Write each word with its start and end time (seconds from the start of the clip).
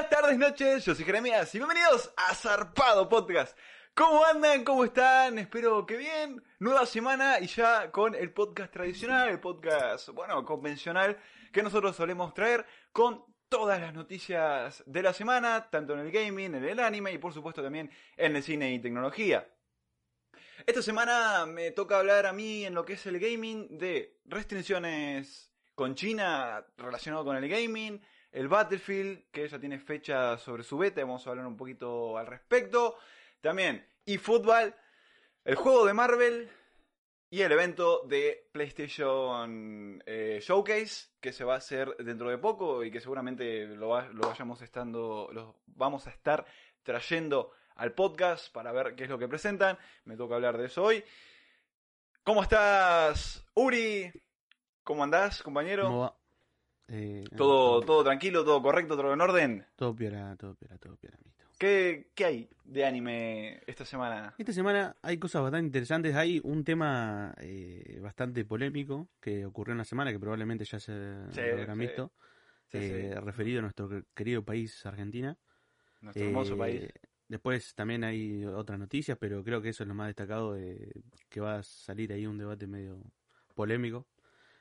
Días, 0.00 0.08
tardes, 0.08 0.38
noches, 0.38 0.84
yo 0.86 0.94
soy 0.94 1.04
Jeremías 1.04 1.54
y 1.54 1.58
bienvenidos 1.58 2.10
a 2.16 2.34
Zarpado 2.34 3.06
Podcast. 3.06 3.54
¿Cómo 3.92 4.24
andan? 4.24 4.64
¿Cómo 4.64 4.84
están? 4.84 5.38
Espero 5.38 5.84
que 5.84 5.98
bien. 5.98 6.42
Nueva 6.58 6.86
semana 6.86 7.38
y 7.38 7.46
ya 7.48 7.90
con 7.90 8.14
el 8.14 8.32
podcast 8.32 8.72
tradicional, 8.72 9.28
el 9.28 9.40
podcast, 9.40 10.08
bueno, 10.08 10.42
convencional 10.46 11.18
que 11.52 11.62
nosotros 11.62 11.96
solemos 11.96 12.32
traer 12.32 12.64
con 12.92 13.26
todas 13.50 13.78
las 13.78 13.92
noticias 13.92 14.82
de 14.86 15.02
la 15.02 15.12
semana, 15.12 15.68
tanto 15.68 15.92
en 15.92 16.00
el 16.00 16.10
gaming, 16.10 16.54
en 16.54 16.64
el 16.64 16.80
anime 16.80 17.12
y 17.12 17.18
por 17.18 17.34
supuesto 17.34 17.62
también 17.62 17.90
en 18.16 18.34
el 18.34 18.42
cine 18.42 18.72
y 18.72 18.78
tecnología. 18.78 19.46
Esta 20.64 20.80
semana 20.80 21.44
me 21.44 21.72
toca 21.72 21.98
hablar 21.98 22.24
a 22.24 22.32
mí 22.32 22.64
en 22.64 22.72
lo 22.72 22.86
que 22.86 22.94
es 22.94 23.04
el 23.04 23.18
gaming 23.18 23.76
de 23.76 24.18
restricciones 24.24 25.52
con 25.74 25.94
China 25.94 26.64
relacionado 26.78 27.22
con 27.22 27.36
el 27.36 27.46
gaming, 27.50 28.00
el 28.32 28.48
Battlefield, 28.48 29.30
que 29.30 29.48
ya 29.48 29.58
tiene 29.58 29.78
fecha 29.78 30.36
sobre 30.38 30.62
su 30.62 30.78
beta, 30.78 31.00
vamos 31.02 31.26
a 31.26 31.30
hablar 31.30 31.46
un 31.46 31.56
poquito 31.56 32.16
al 32.16 32.26
respecto. 32.26 32.96
También 33.40 33.86
eFootball, 34.06 34.74
el 35.44 35.54
juego 35.56 35.86
de 35.86 35.94
Marvel 35.94 36.50
y 37.30 37.42
el 37.42 37.52
evento 37.52 38.02
de 38.06 38.48
PlayStation 38.52 40.02
eh, 40.06 40.40
Showcase, 40.42 41.10
que 41.20 41.32
se 41.32 41.44
va 41.44 41.54
a 41.54 41.58
hacer 41.58 41.96
dentro 41.98 42.28
de 42.28 42.38
poco 42.38 42.82
y 42.84 42.90
que 42.90 43.00
seguramente 43.00 43.66
lo, 43.66 43.88
va- 43.90 44.08
lo 44.08 44.28
vayamos 44.28 44.60
estando, 44.62 45.28
lo 45.32 45.60
vamos 45.66 46.06
a 46.06 46.10
estar 46.10 46.44
trayendo 46.82 47.52
al 47.76 47.94
podcast 47.94 48.52
para 48.52 48.72
ver 48.72 48.94
qué 48.94 49.04
es 49.04 49.10
lo 49.10 49.18
que 49.18 49.28
presentan. 49.28 49.78
Me 50.04 50.16
toca 50.16 50.34
hablar 50.34 50.58
de 50.58 50.66
eso 50.66 50.82
hoy. 50.82 51.02
¿Cómo 52.22 52.42
estás, 52.42 53.46
Uri? 53.54 54.10
¿Cómo 54.84 55.02
andás, 55.04 55.42
compañero? 55.42 55.84
¿Cómo 55.84 56.00
va? 56.00 56.19
Eh, 56.92 57.24
¿Todo, 57.36 57.80
todo 57.80 58.02
tranquilo, 58.02 58.44
todo 58.44 58.60
correcto, 58.60 58.96
todo 58.96 59.12
en 59.12 59.20
orden? 59.20 59.66
todo 59.76 59.94
piola, 59.94 60.34
todo 60.36 60.54
piola, 60.56 60.76
todo 60.78 60.96
piola, 60.96 61.16
amiguito. 61.16 61.44
¿Qué, 61.56 62.10
qué 62.14 62.24
hay 62.24 62.50
de 62.64 62.84
anime 62.84 63.62
esta 63.66 63.84
semana? 63.84 64.34
Esta 64.36 64.52
semana 64.52 64.96
hay 65.02 65.18
cosas 65.18 65.42
bastante 65.42 65.66
interesantes. 65.66 66.16
Hay 66.16 66.40
un 66.42 66.64
tema 66.64 67.34
eh, 67.38 67.98
bastante 68.02 68.44
polémico 68.44 69.08
que 69.20 69.46
ocurrió 69.46 69.72
en 69.72 69.78
la 69.78 69.84
semana 69.84 70.10
que 70.10 70.18
probablemente 70.18 70.64
ya 70.64 70.80
se 70.80 70.92
Sí, 71.30 71.40
lo 71.42 71.58
habrán 71.60 71.78
sí. 71.78 71.86
visto. 71.86 72.12
Sí, 72.72 72.78
eh, 72.78 73.14
Referido 73.20 73.58
a 73.60 73.62
nuestro 73.62 73.88
que- 73.88 74.04
querido 74.14 74.44
país, 74.44 74.84
Argentina. 74.86 75.36
nuestro 76.00 76.26
hermoso 76.26 76.54
Eh, 76.54 76.58
país. 76.58 76.88
Después 77.28 77.74
también 77.76 78.02
hay 78.02 78.44
otras 78.44 78.78
noticias, 78.78 79.16
pero 79.16 79.44
creo 79.44 79.62
que 79.62 79.68
eso 79.68 79.84
es 79.84 79.88
lo 79.88 79.94
más 79.94 80.08
destacado, 80.08 80.56
que 81.28 81.40
va 81.40 81.58
a 81.58 81.62
salir 81.62 82.12
ahí 82.12 82.26
un 82.26 82.38
debate 82.38 82.66
medio 82.66 83.00
polémico. 83.54 84.08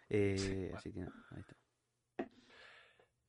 Bueno. 0.08 0.78
Así 0.78 0.92
que 0.94 1.00
nada, 1.00 1.14
ahí 1.32 1.40
está. 1.40 1.56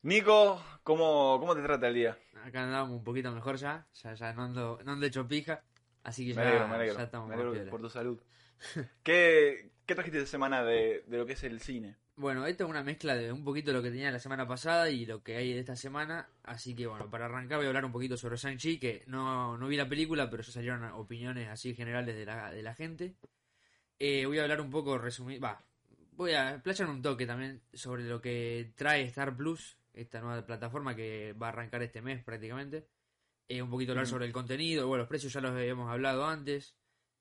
Nico, 0.03 0.63
¿cómo, 0.83 1.39
¿cómo 1.41 1.55
te 1.55 1.63
trata 1.63 1.89
el 1.89 1.95
día? 1.95 2.19
Acá 2.45 2.65
andamos 2.65 2.97
un 2.99 3.05
poquito 3.05 3.31
mejor 3.33 3.57
ya, 3.57 3.87
ya, 3.95 4.15
ya 4.15 4.33
no 4.33 4.43
ando, 4.45 4.81
no 4.85 4.93
ando 4.93 5.07
hecho 5.07 5.29
pija, 5.29 5.63
así 6.03 6.27
que 6.27 6.35
Me 6.35 6.43
ya, 6.43 6.49
alegro, 6.49 6.69
me 6.69 6.75
alegro. 6.77 6.97
ya 6.97 7.03
estamos 7.05 7.29
me 7.29 7.35
alegro 7.35 7.53
por 7.71 7.81
tu 7.81 7.91
salud. 7.91 8.21
¿Qué, 9.03 9.73
¿Qué 9.87 9.95
trajiste 9.95 10.19
esta 10.19 10.31
semana 10.31 10.65
de, 10.65 11.05
de 11.07 11.19
lo 11.19 11.27
que 11.27 11.35
es 11.35 11.45
el 11.45 11.61
cine? 11.61 11.97
Bueno, 12.17 12.47
esto 12.47 12.65
es 12.65 12.71
una 12.71 12.83
mezcla 12.83 13.15
de 13.17 13.33
un 13.33 13.45
poquito 13.45 13.73
lo 13.73 13.83
que 13.83 13.91
tenía 13.91 14.11
la 14.11 14.19
semana 14.19 14.47
pasada 14.47 14.91
y 14.91 15.07
lo 15.07 15.23
que 15.23 15.37
hay 15.37 15.55
de 15.55 15.61
esta 15.61 15.75
semana, 15.77 16.29
así 16.43 16.75
que 16.77 16.87
bueno, 16.87 17.09
para 17.09 17.25
arrancar 17.27 17.57
voy 17.59 17.65
a 17.65 17.69
hablar 17.69 17.87
un 17.87 17.93
poquito 17.93 18.17
sobre 18.19 18.37
Shang-Chi, 18.37 18.79
que 18.79 19.05
no, 19.07 19.57
no 19.57 19.69
vi 19.69 19.77
la 19.77 19.89
película, 19.89 20.29
pero 20.29 20.43
ya 20.43 20.53
salieron 20.53 20.85
opiniones 20.85 21.49
así 21.49 21.75
generales 21.75 22.15
de 22.17 22.27
la, 22.27 22.51
de 22.51 22.63
la 22.63 22.75
gente. 22.75 23.15
Eh, 23.99 24.27
voy 24.27 24.39
a 24.39 24.43
hablar 24.43 24.61
un 24.61 24.71
poco 24.71 24.99
resumido, 24.99 25.41
va, 25.41 25.63
voy 26.13 26.35
a 26.35 26.61
playar 26.63 26.91
un 26.91 27.03
toque 27.03 27.27
también 27.27 27.63
sobre 27.73 28.05
lo 28.05 28.21
que 28.21 28.73
trae 28.77 29.03
Star 29.05 29.37
Plus, 29.37 29.79
esta 29.93 30.21
nueva 30.21 30.45
plataforma 30.45 30.95
que 30.95 31.35
va 31.41 31.47
a 31.47 31.51
arrancar 31.51 31.83
este 31.83 32.03
mes 32.03 32.23
prácticamente. 32.25 32.87
Eh, 33.49 33.61
un 33.63 33.71
poquito 33.71 33.93
hablar 33.93 34.07
Mm. 34.07 34.11
sobre 34.11 34.27
el 34.27 34.33
contenido, 34.33 34.87
bueno, 34.87 35.03
los 35.03 35.09
precios 35.09 35.33
ya 35.33 35.41
los 35.41 35.51
habíamos 35.53 35.91
hablado 35.91 36.25
antes, 36.27 36.77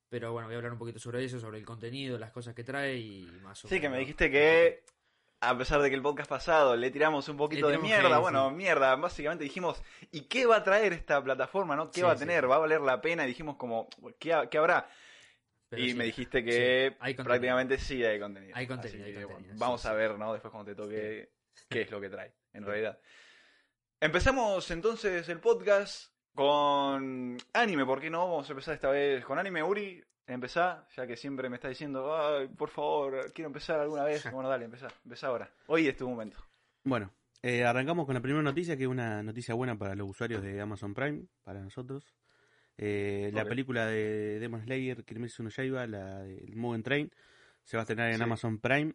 pero 0.09 0.31
bueno, 0.31 0.47
voy 0.47 0.53
a 0.55 0.57
hablar 0.57 0.73
un 0.73 0.79
poquito 0.79 0.99
sobre 0.99 1.23
eso, 1.23 1.39
sobre 1.39 1.57
el 1.57 1.65
contenido, 1.65 2.17
las 2.19 2.31
cosas 2.31 2.53
que 2.53 2.63
trae 2.63 2.97
y 2.97 3.25
más 3.41 3.63
o 3.65 3.67
Sí, 3.67 3.75
que 3.75 3.89
me 3.89 3.93
menos. 3.95 3.99
dijiste 4.01 4.29
que, 4.29 4.83
a 5.41 5.57
pesar 5.57 5.81
de 5.81 5.89
que 5.89 5.95
el 5.95 6.01
podcast 6.03 6.29
pasado 6.29 6.75
le 6.75 6.91
tiramos 6.91 7.27
un 7.29 7.37
poquito 7.37 7.67
de 7.69 7.77
mierda, 7.79 8.19
bueno, 8.19 8.49
sí. 8.49 8.55
mierda, 8.55 8.95
básicamente 8.95 9.43
dijimos, 9.43 9.81
¿y 10.11 10.21
qué 10.21 10.45
va 10.45 10.57
a 10.57 10.63
traer 10.63 10.93
esta 10.93 11.23
plataforma, 11.23 11.75
no? 11.75 11.89
¿Qué 11.89 12.01
Sí, 12.01 12.05
va 12.05 12.11
a 12.11 12.15
sí. 12.15 12.19
tener? 12.19 12.49
¿Va 12.49 12.57
a 12.57 12.59
valer 12.59 12.81
la 12.81 13.01
pena? 13.01 13.23
Y 13.23 13.27
dijimos 13.29 13.55
como, 13.55 13.87
¿qué, 14.19 14.33
ha- 14.33 14.49
qué 14.49 14.57
habrá? 14.59 14.87
Pero 15.69 15.83
y 15.83 15.93
me 15.93 16.03
dijiste 16.03 16.43
que 16.43 16.51
sí, 16.51 16.97
hay 16.99 17.13
contenido. 17.15 17.23
prácticamente 17.23 17.77
sí 17.77 18.03
hay 18.03 18.19
contenido. 18.19 18.55
Hay 18.55 18.67
contenido, 18.67 19.05
hay 19.19 19.25
bueno, 19.25 19.47
vamos 19.55 19.85
a 19.85 19.93
ver, 19.93 20.17
¿no? 20.17 20.33
Después 20.33 20.51
cuando 20.51 20.71
te 20.71 20.75
toque 20.75 21.31
qué 21.69 21.81
es 21.81 21.91
lo 21.91 22.01
que 22.01 22.09
trae, 22.09 22.33
en 22.53 22.65
realidad. 22.65 22.99
Empezamos 23.99 24.69
entonces 24.71 25.27
el 25.29 25.39
podcast 25.39 26.11
con 26.33 27.37
anime, 27.53 27.85
¿por 27.85 27.99
qué 27.99 28.09
no? 28.09 28.29
Vamos 28.29 28.47
a 28.49 28.53
empezar 28.53 28.75
esta 28.75 28.89
vez 28.89 29.25
con 29.25 29.37
anime. 29.39 29.61
Uri, 29.61 30.01
empezá, 30.25 30.87
ya 30.95 31.05
que 31.05 31.17
siempre 31.17 31.49
me 31.49 31.55
está 31.57 31.67
diciendo, 31.67 32.15
ay, 32.15 32.47
por 32.47 32.69
favor, 32.69 33.31
quiero 33.33 33.47
empezar 33.47 33.79
alguna 33.79 34.03
vez. 34.05 34.23
Bueno, 34.33 34.47
dale, 34.49 34.65
empezá, 34.65 34.87
empezá 35.03 35.27
ahora. 35.27 35.51
Hoy 35.67 35.87
es 35.87 35.97
tu 35.97 36.07
momento. 36.07 36.37
Bueno, 36.83 37.11
eh, 37.41 37.65
arrancamos 37.65 38.05
con 38.05 38.15
la 38.15 38.21
primera 38.21 38.41
noticia, 38.43 38.77
que 38.77 38.83
es 38.83 38.89
una 38.89 39.21
noticia 39.21 39.53
buena 39.53 39.77
para 39.77 39.95
los 39.95 40.09
usuarios 40.09 40.41
de 40.41 40.61
Amazon 40.61 40.93
Prime, 40.93 41.25
para 41.43 41.59
nosotros. 41.59 42.15
Eh, 42.77 43.31
La 43.33 43.43
película 43.43 43.85
de 43.87 44.39
Demon 44.39 44.63
Slayer, 44.63 45.03
Kimetsu 45.03 45.43
no 45.43 45.49
Yaiba, 45.49 45.85
la 45.87 46.19
del 46.19 46.55
Mugen 46.55 46.83
Train, 46.83 47.11
se 47.63 47.75
va 47.75 47.81
a 47.81 47.83
estrenar 47.83 48.11
en 48.11 48.15
Sí. 48.17 48.23
Amazon 48.23 48.59
Prime 48.59 48.93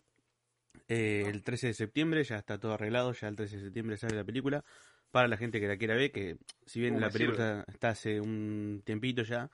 eh, 0.88 1.24
el 1.26 1.42
13 1.42 1.68
de 1.68 1.74
septiembre, 1.74 2.24
ya 2.24 2.36
está 2.36 2.58
todo 2.58 2.74
arreglado, 2.74 3.12
ya 3.12 3.28
el 3.28 3.36
13 3.36 3.56
de 3.56 3.62
septiembre 3.64 3.96
sale 3.96 4.16
la 4.16 4.24
película. 4.24 4.64
Para 5.10 5.28
la 5.28 5.36
gente 5.36 5.60
que 5.60 5.68
la 5.68 5.76
quiera 5.76 5.94
ver, 5.94 6.10
que 6.10 6.38
si 6.66 6.80
bien 6.80 6.96
Uh, 6.96 7.00
la 7.00 7.10
película 7.10 7.60
está, 7.60 7.72
está 7.72 7.88
hace 7.90 8.20
un 8.20 8.82
tiempito 8.84 9.22
ya, 9.22 9.48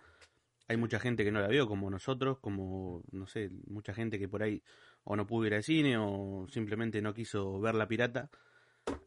hay 0.70 0.76
mucha 0.76 1.00
gente 1.00 1.24
que 1.24 1.32
no 1.32 1.40
la 1.40 1.48
vio, 1.48 1.66
como 1.66 1.90
nosotros, 1.90 2.38
como, 2.38 3.02
no 3.10 3.26
sé, 3.26 3.50
mucha 3.66 3.92
gente 3.92 4.20
que 4.20 4.28
por 4.28 4.44
ahí 4.44 4.62
o 5.02 5.16
no 5.16 5.26
pudo 5.26 5.48
ir 5.48 5.54
al 5.54 5.64
cine 5.64 5.96
o 5.98 6.46
simplemente 6.48 7.02
no 7.02 7.12
quiso 7.12 7.60
ver 7.60 7.74
la 7.74 7.88
pirata, 7.88 8.30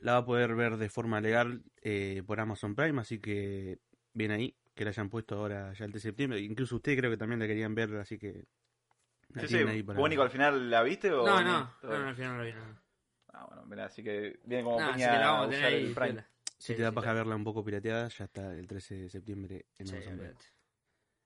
la 0.02 0.12
va 0.12 0.18
a 0.18 0.26
poder 0.26 0.56
ver 0.56 0.76
de 0.76 0.90
forma 0.90 1.22
legal 1.22 1.64
eh, 1.82 2.22
por 2.28 2.42
Amazon 2.42 2.76
Prime, 2.76 3.00
así 3.00 3.20
que 3.20 3.80
bien 4.14 4.32
ahí, 4.32 4.58
que 4.76 4.84
la 4.84 4.90
hayan 4.90 5.10
puesto 5.10 5.36
ahora 5.36 5.72
ya 5.72 5.86
el 5.86 5.92
3 5.92 6.04
de 6.04 6.10
septiembre, 6.10 6.42
incluso 6.42 6.76
ustedes 6.76 6.98
creo 6.98 7.10
que 7.10 7.18
también 7.18 7.40
la 7.40 7.48
querían 7.48 7.74
ver, 7.74 7.96
así 7.96 8.20
que... 8.20 8.44
la 9.34 9.42
Sí, 9.42 9.48
sí, 9.48 9.54
tienen 9.54 9.68
ahí 9.70 9.84
para- 9.84 10.00
¿Vos, 10.00 10.10
Nico, 10.10 10.22
al 10.22 10.30
final 10.30 10.70
la 10.70 10.84
viste 10.84 11.12
o 11.12 11.26
No, 11.26 11.42
no, 11.44 11.74
no, 11.84 11.90
no, 12.00 12.08
al 12.10 12.16
final 12.16 12.32
no 12.34 12.38
lo 12.40 12.44
vi 12.46 12.54
nada. 12.54 12.82
Ah, 13.34 13.46
bueno, 13.48 13.66
mirá, 13.66 13.86
así 13.86 14.04
que 14.04 14.40
viene 14.46 14.64
como 14.64 14.80
No, 14.80 14.86
así 14.86 14.94
piña 14.96 15.12
que 15.12 15.18
la 15.18 15.26
vamos 15.32 15.46
a 15.46 15.50
usar 15.50 15.62
tener 15.62 15.74
ahí. 15.74 15.86
el 15.88 15.94
Prime. 15.94 16.08
piola. 16.14 16.28
Si 16.58 16.68
Sí, 16.68 16.76
te 16.76 16.82
da 16.84 16.90
sí, 16.90 16.96
paja 16.96 17.14
verla 17.14 17.36
un 17.36 17.44
poco 17.44 17.64
pirateada, 17.66 18.08
ya 18.08 18.26
está 18.26 18.54
el 18.54 18.68
13 18.68 18.96
de 18.96 19.10
septiembre 19.10 19.66
en 19.80 19.88
Sí, 19.88 19.94
Amazon 19.94 20.14
Prime. 20.14 20.28
olvídate. 20.30 20.46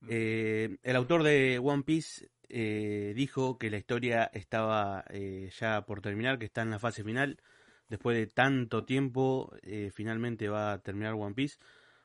Eh, 0.10 0.78
el 0.84 0.96
autor 0.96 1.24
de 1.24 1.60
One 1.62 1.84
Piece 1.84 2.30
eh, 2.50 3.14
dijo 3.16 3.58
que 3.58 3.70
la 3.70 3.78
historia 3.78 4.30
estaba 4.34 5.04
eh, 5.10 5.50
ya 5.60 5.86
por 5.86 6.02
terminar, 6.02 6.40
que 6.40 6.46
está 6.46 6.62
en 6.62 6.72
la 6.72 6.80
fase 6.80 7.04
final. 7.04 7.42
Después 7.90 8.18
de 8.18 8.28
tanto 8.28 8.86
tiempo, 8.86 9.54
eh, 9.64 9.92
finalmente 9.94 10.50
va 10.50 10.74
a 10.74 10.80
terminar 10.82 11.14
One 11.14 11.36
Piece. 11.36 11.58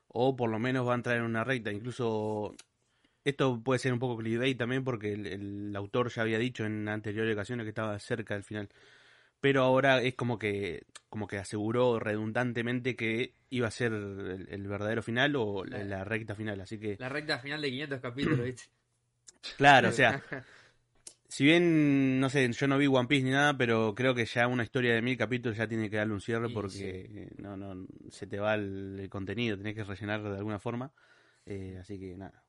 O 0.09 0.37
por 0.37 0.51
lo 0.51 0.59
menos 0.59 0.87
va 0.87 0.93
a 0.93 0.97
entrar 0.97 1.17
en 1.17 1.23
una 1.23 1.45
recta. 1.45 1.71
Incluso 1.73 2.55
esto 3.25 3.61
puede 3.63 3.79
ser 3.79 3.93
un 3.93 3.99
poco 3.99 4.19
clickbait 4.19 4.59
también 4.59 4.85
porque 4.85 5.13
el, 5.13 5.27
el 5.27 5.77
autor 5.77 6.11
ya 6.11 6.23
había 6.23 6.39
dicho 6.39 6.65
en 6.65 6.89
anteriores 6.89 7.35
ocasiones 7.35 7.65
que 7.65 7.71
estaba 7.71 7.99
cerca 7.99 8.35
del 8.35 8.45
final. 8.45 8.69
Pero 9.41 9.63
ahora 9.63 10.01
es 10.03 10.15
como 10.15 10.39
que 10.39 10.85
como 11.09 11.27
que 11.27 11.39
aseguró 11.39 11.99
redundantemente 11.99 12.97
que 12.97 13.35
iba 13.51 13.69
a 13.69 13.73
ser 13.73 13.93
el, 13.93 14.47
el 14.49 14.67
verdadero 14.69 15.03
final 15.03 15.37
o 15.37 15.65
la, 15.65 15.83
la 15.85 16.05
recta 16.05 16.35
final. 16.35 16.61
Así 16.61 16.79
que 16.79 16.97
La 16.99 17.09
recta 17.09 17.39
final 17.39 17.61
de 17.61 17.71
500 17.71 18.01
capítulos, 18.01 18.41
¿viste? 18.45 18.63
Claro, 19.57 19.89
o 19.89 19.93
sea, 19.93 20.23
si 21.29 21.45
bien, 21.45 22.21
no 22.21 22.31
sé, 22.31 22.51
yo 22.51 22.67
no 22.69 22.79
vi 22.79 22.87
One 22.87 23.09
Piece 23.09 23.25
ni 23.25 23.31
nada, 23.31 23.57
pero 23.57 23.95
creo 23.95 24.15
que 24.15 24.25
ya 24.25 24.47
una 24.47 24.63
historia 24.63 24.95
de 24.95 25.03
mil 25.03 25.17
capítulos 25.17 25.59
ya 25.59 25.67
tiene 25.67 25.91
que 25.91 25.97
darle 25.97 26.15
un 26.15 26.21
cierre 26.21 26.49
Sí, 26.49 26.55
porque 26.55 27.29
no, 27.39 27.57
no, 27.57 27.87
se 28.11 28.27
te 28.27 28.39
va 28.39 28.55
el, 28.55 28.99
el 29.01 29.11
contenido, 29.11 29.57
tenés 29.57 29.75
que 29.75 29.85
rellenar 29.85 30.23
de 30.23 30.39
alguna 30.39 30.59
forma. 30.59 30.93
Eh, 31.47 31.79
así 31.81 31.99
que 31.99 32.17
nada. 32.17 32.42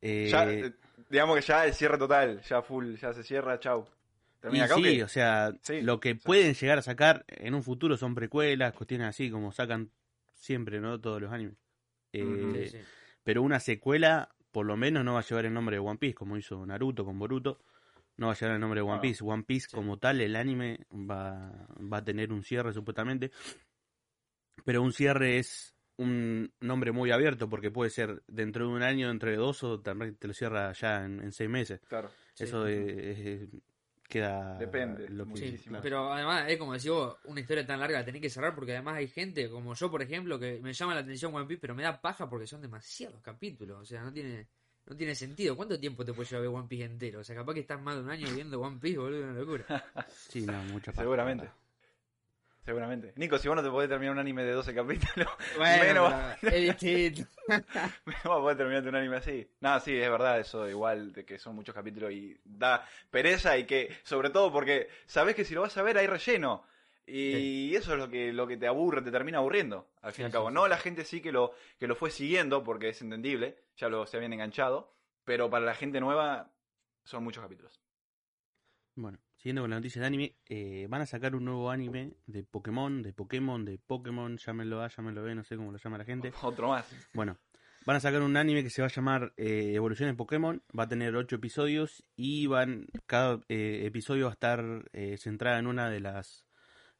Eh, 0.00 0.28
Ya, 0.30 0.50
eh, 0.50 0.72
digamos 1.08 1.36
que 1.36 1.42
ya 1.42 1.66
el 1.66 1.74
cierre 1.74 1.98
total, 1.98 2.40
ya 2.42 2.62
full, 2.62 2.94
ya 2.96 3.12
se 3.12 3.22
cierra, 3.22 3.58
chau. 3.58 3.84
y 3.86 4.40
¿Termina 4.40 4.64
acá 4.66 4.76
o 4.76 4.78
sí, 4.78 5.02
o 5.02 5.08
sea, 5.08 5.52
Sí, 5.62 5.80
lo 5.82 5.98
que 6.00 6.14
sí. 6.14 6.20
pueden 6.24 6.54
llegar 6.54 6.78
a 6.78 6.82
sacar 6.82 7.24
en 7.28 7.54
un 7.54 7.62
futuro 7.62 7.96
son 7.96 8.14
precuelas, 8.14 8.72
cuestiones 8.72 9.08
así, 9.08 9.30
como 9.30 9.50
sacan 9.52 9.90
siempre, 10.34 10.80
¿no? 10.80 11.00
Todos 11.00 11.20
los 11.20 11.32
animes. 11.32 11.56
Eh. 12.12 12.68
Sí, 12.70 12.78
sí. 12.78 12.84
Pero 13.24 13.42
una 13.42 13.58
secuela, 13.60 14.28
por 14.52 14.64
lo 14.66 14.76
menos, 14.76 15.04
no 15.04 15.14
va 15.14 15.20
a 15.20 15.24
llevar 15.24 15.44
el 15.46 15.52
nombre 15.52 15.76
de 15.76 15.80
One 15.80 15.98
Piece, 15.98 16.14
como 16.14 16.36
hizo 16.36 16.64
Naruto 16.64 17.04
con 17.04 17.18
Boruto. 17.18 17.60
No 18.16 18.26
va 18.28 18.32
a 18.32 18.36
llevar 18.36 18.54
el 18.54 18.60
nombre 18.60 18.78
de 18.80 18.82
One 18.86 18.96
No. 18.96 19.00
Piece. 19.02 19.22
One 19.24 19.42
Piece, 19.42 19.68
como 19.70 19.98
tal, 19.98 20.20
el 20.20 20.34
anime 20.36 20.86
va, 20.92 21.52
va 21.80 21.98
a 21.98 22.04
tener 22.04 22.32
un 22.32 22.42
cierre, 22.42 22.72
supuestamente. 22.72 23.30
Pero 24.64 24.82
un 24.82 24.92
cierre 24.92 25.38
es 25.38 25.74
un 25.98 26.50
nombre 26.60 26.92
muy 26.92 27.10
abierto, 27.10 27.48
porque 27.48 27.70
puede 27.70 27.90
ser 27.90 28.22
dentro 28.26 28.66
de 28.68 28.72
un 28.74 28.82
año, 28.82 29.08
dentro 29.08 29.30
de 29.30 29.36
dos, 29.36 29.62
o 29.64 29.80
también 29.80 30.14
te 30.16 30.26
lo 30.28 30.32
cierra 30.34 30.72
ya 30.72 31.04
en, 31.04 31.20
en 31.20 31.32
seis 31.32 31.50
meses. 31.50 31.80
Claro. 31.88 32.08
Sí. 32.34 32.44
Eso 32.44 32.66
es- 32.66 32.88
es- 33.16 33.48
queda. 34.08 34.56
Depende, 34.56 35.06
Lo 35.10 35.26
que, 35.26 35.36
Sí, 35.36 35.44
muchísimo. 35.44 35.68
claro. 35.72 35.82
pero 35.82 36.12
además 36.14 36.44
es 36.48 36.56
como 36.56 36.72
decís 36.72 36.88
vos, 36.90 37.16
una 37.24 37.40
historia 37.40 37.66
tan 37.66 37.78
larga 37.78 37.98
la 37.98 38.04
tenés 38.06 38.22
que 38.22 38.30
cerrar 38.30 38.54
porque 38.54 38.72
además 38.72 38.94
hay 38.96 39.08
gente 39.08 39.50
como 39.50 39.74
yo, 39.74 39.90
por 39.90 40.00
ejemplo, 40.00 40.38
que 40.38 40.60
me 40.62 40.72
llama 40.72 40.94
la 40.94 41.00
atención 41.00 41.34
One 41.34 41.44
Piece, 41.46 41.60
pero 41.60 41.74
me 41.74 41.82
da 41.82 42.00
paja 42.00 42.26
porque 42.26 42.46
son 42.46 42.62
demasiados 42.62 43.20
capítulos, 43.20 43.78
o 43.80 43.84
sea, 43.84 44.02
no 44.02 44.10
tiene 44.12 44.46
no 44.86 44.96
tiene 44.96 45.14
sentido. 45.14 45.54
¿Cuánto 45.54 45.78
tiempo 45.78 46.02
te 46.02 46.14
puede 46.14 46.26
llevar 46.26 46.40
ver 46.46 46.54
One 46.56 46.66
Piece 46.68 46.84
entero? 46.86 47.20
O 47.20 47.24
sea, 47.24 47.36
capaz 47.36 47.52
que 47.52 47.60
estás 47.60 47.78
más 47.82 47.96
de 47.96 48.00
un 48.04 48.08
año 48.08 48.26
viendo 48.34 48.58
One 48.58 48.78
Piece, 48.80 48.96
boludo, 48.96 49.24
una 49.24 49.34
locura. 49.34 49.66
Sí, 50.08 50.40
no, 50.46 50.62
mucha 50.72 50.90
paja, 50.92 51.02
Seguramente. 51.02 51.50
Seguramente. 52.68 53.14
Nico, 53.16 53.38
si 53.38 53.48
vos 53.48 53.56
no 53.56 53.62
te 53.62 53.70
podés 53.70 53.88
terminar 53.88 54.12
un 54.12 54.18
anime 54.18 54.44
de 54.44 54.52
12 54.52 54.74
capítulos, 54.74 55.26
Bueno, 55.56 56.04
menos, 56.04 56.42
es 56.42 56.78
distinto. 56.78 57.30
menos 57.48 58.24
vas 58.24 58.36
a 58.36 58.40
poder 58.40 58.56
terminarte 58.58 58.90
un 58.90 58.94
anime 58.94 59.16
así. 59.16 59.50
No, 59.60 59.80
sí, 59.80 59.96
es 59.96 60.10
verdad 60.10 60.38
eso, 60.38 60.68
igual, 60.68 61.14
de 61.14 61.24
que 61.24 61.38
son 61.38 61.54
muchos 61.54 61.74
capítulos 61.74 62.12
y 62.12 62.38
da 62.44 62.86
pereza 63.10 63.56
y 63.56 63.64
que, 63.64 63.96
sobre 64.02 64.28
todo 64.28 64.52
porque 64.52 64.90
sabés 65.06 65.34
que 65.34 65.46
si 65.46 65.54
lo 65.54 65.62
vas 65.62 65.78
a 65.78 65.82
ver 65.82 65.96
hay 65.96 66.06
relleno. 66.06 66.62
Y 67.06 67.74
eso 67.74 67.94
es 67.94 67.98
lo 67.98 68.10
que, 68.10 68.34
lo 68.34 68.46
que 68.46 68.58
te 68.58 68.66
aburre, 68.66 69.00
te 69.00 69.10
termina 69.10 69.38
aburriendo, 69.38 69.88
al 70.02 70.12
fin 70.12 70.24
y 70.24 70.24
Sí, 70.24 70.26
al 70.26 70.32
cabo. 70.32 70.48
sí, 70.48 70.54
No 70.54 70.68
la 70.68 70.76
gente 70.76 71.06
sí 71.06 71.22
que 71.22 71.32
lo, 71.32 71.54
que 71.80 71.86
lo 71.86 71.96
fue 71.96 72.10
siguiendo, 72.10 72.62
porque 72.64 72.90
es 72.90 73.00
entendible, 73.00 73.56
ya 73.78 73.88
lo 73.88 74.04
se 74.04 74.18
habían 74.18 74.34
enganchado, 74.34 74.92
pero 75.24 75.48
para 75.48 75.64
la 75.64 75.74
gente 75.74 76.00
nueva 76.00 76.50
son 77.04 77.24
muchos 77.24 77.42
capítulos. 77.42 77.80
Bueno, 78.94 79.18
siguiendo 79.38 79.62
con 79.62 79.70
la 79.70 79.76
noticia 79.76 80.02
de 80.02 80.06
anime, 80.06 80.36
eh, 80.46 80.86
van 80.90 81.00
a 81.00 81.06
sacar 81.06 81.34
un 81.34 81.46
nuevo 81.46 81.70
anime 81.70 82.12
de 82.26 82.44
Pokémon, 82.44 83.02
de 83.02 83.14
Pokémon, 83.14 83.64
de 83.64 83.78
Pokémon, 83.78 84.36
llámenlo 84.36 84.82
A, 84.82 84.88
llámenlo 84.88 85.22
B, 85.22 85.34
no 85.34 85.44
sé 85.44 85.56
cómo 85.56 85.72
lo 85.72 85.78
llama 85.78 85.96
la 85.96 86.04
gente. 86.04 86.32
Otro 86.42 86.68
más. 86.68 86.86
Bueno, 87.14 87.38
van 87.86 87.96
a 87.96 88.00
sacar 88.00 88.20
un 88.20 88.36
anime 88.36 88.62
que 88.62 88.70
se 88.70 88.82
va 88.82 88.88
a 88.88 88.90
llamar 88.90 89.32
eh, 89.38 89.72
Evoluciones 89.74 90.14
Pokémon, 90.14 90.62
va 90.78 90.82
a 90.82 90.88
tener 90.88 91.16
ocho 91.16 91.36
episodios 91.36 92.04
y 92.16 92.46
van 92.46 92.88
cada 93.06 93.40
eh, 93.48 93.82
episodio 93.86 94.26
va 94.26 94.32
a 94.32 94.34
estar 94.34 94.90
eh, 94.92 95.16
centrada 95.16 95.58
en 95.58 95.66
una 95.66 95.88
de 95.88 96.00
las 96.00 96.46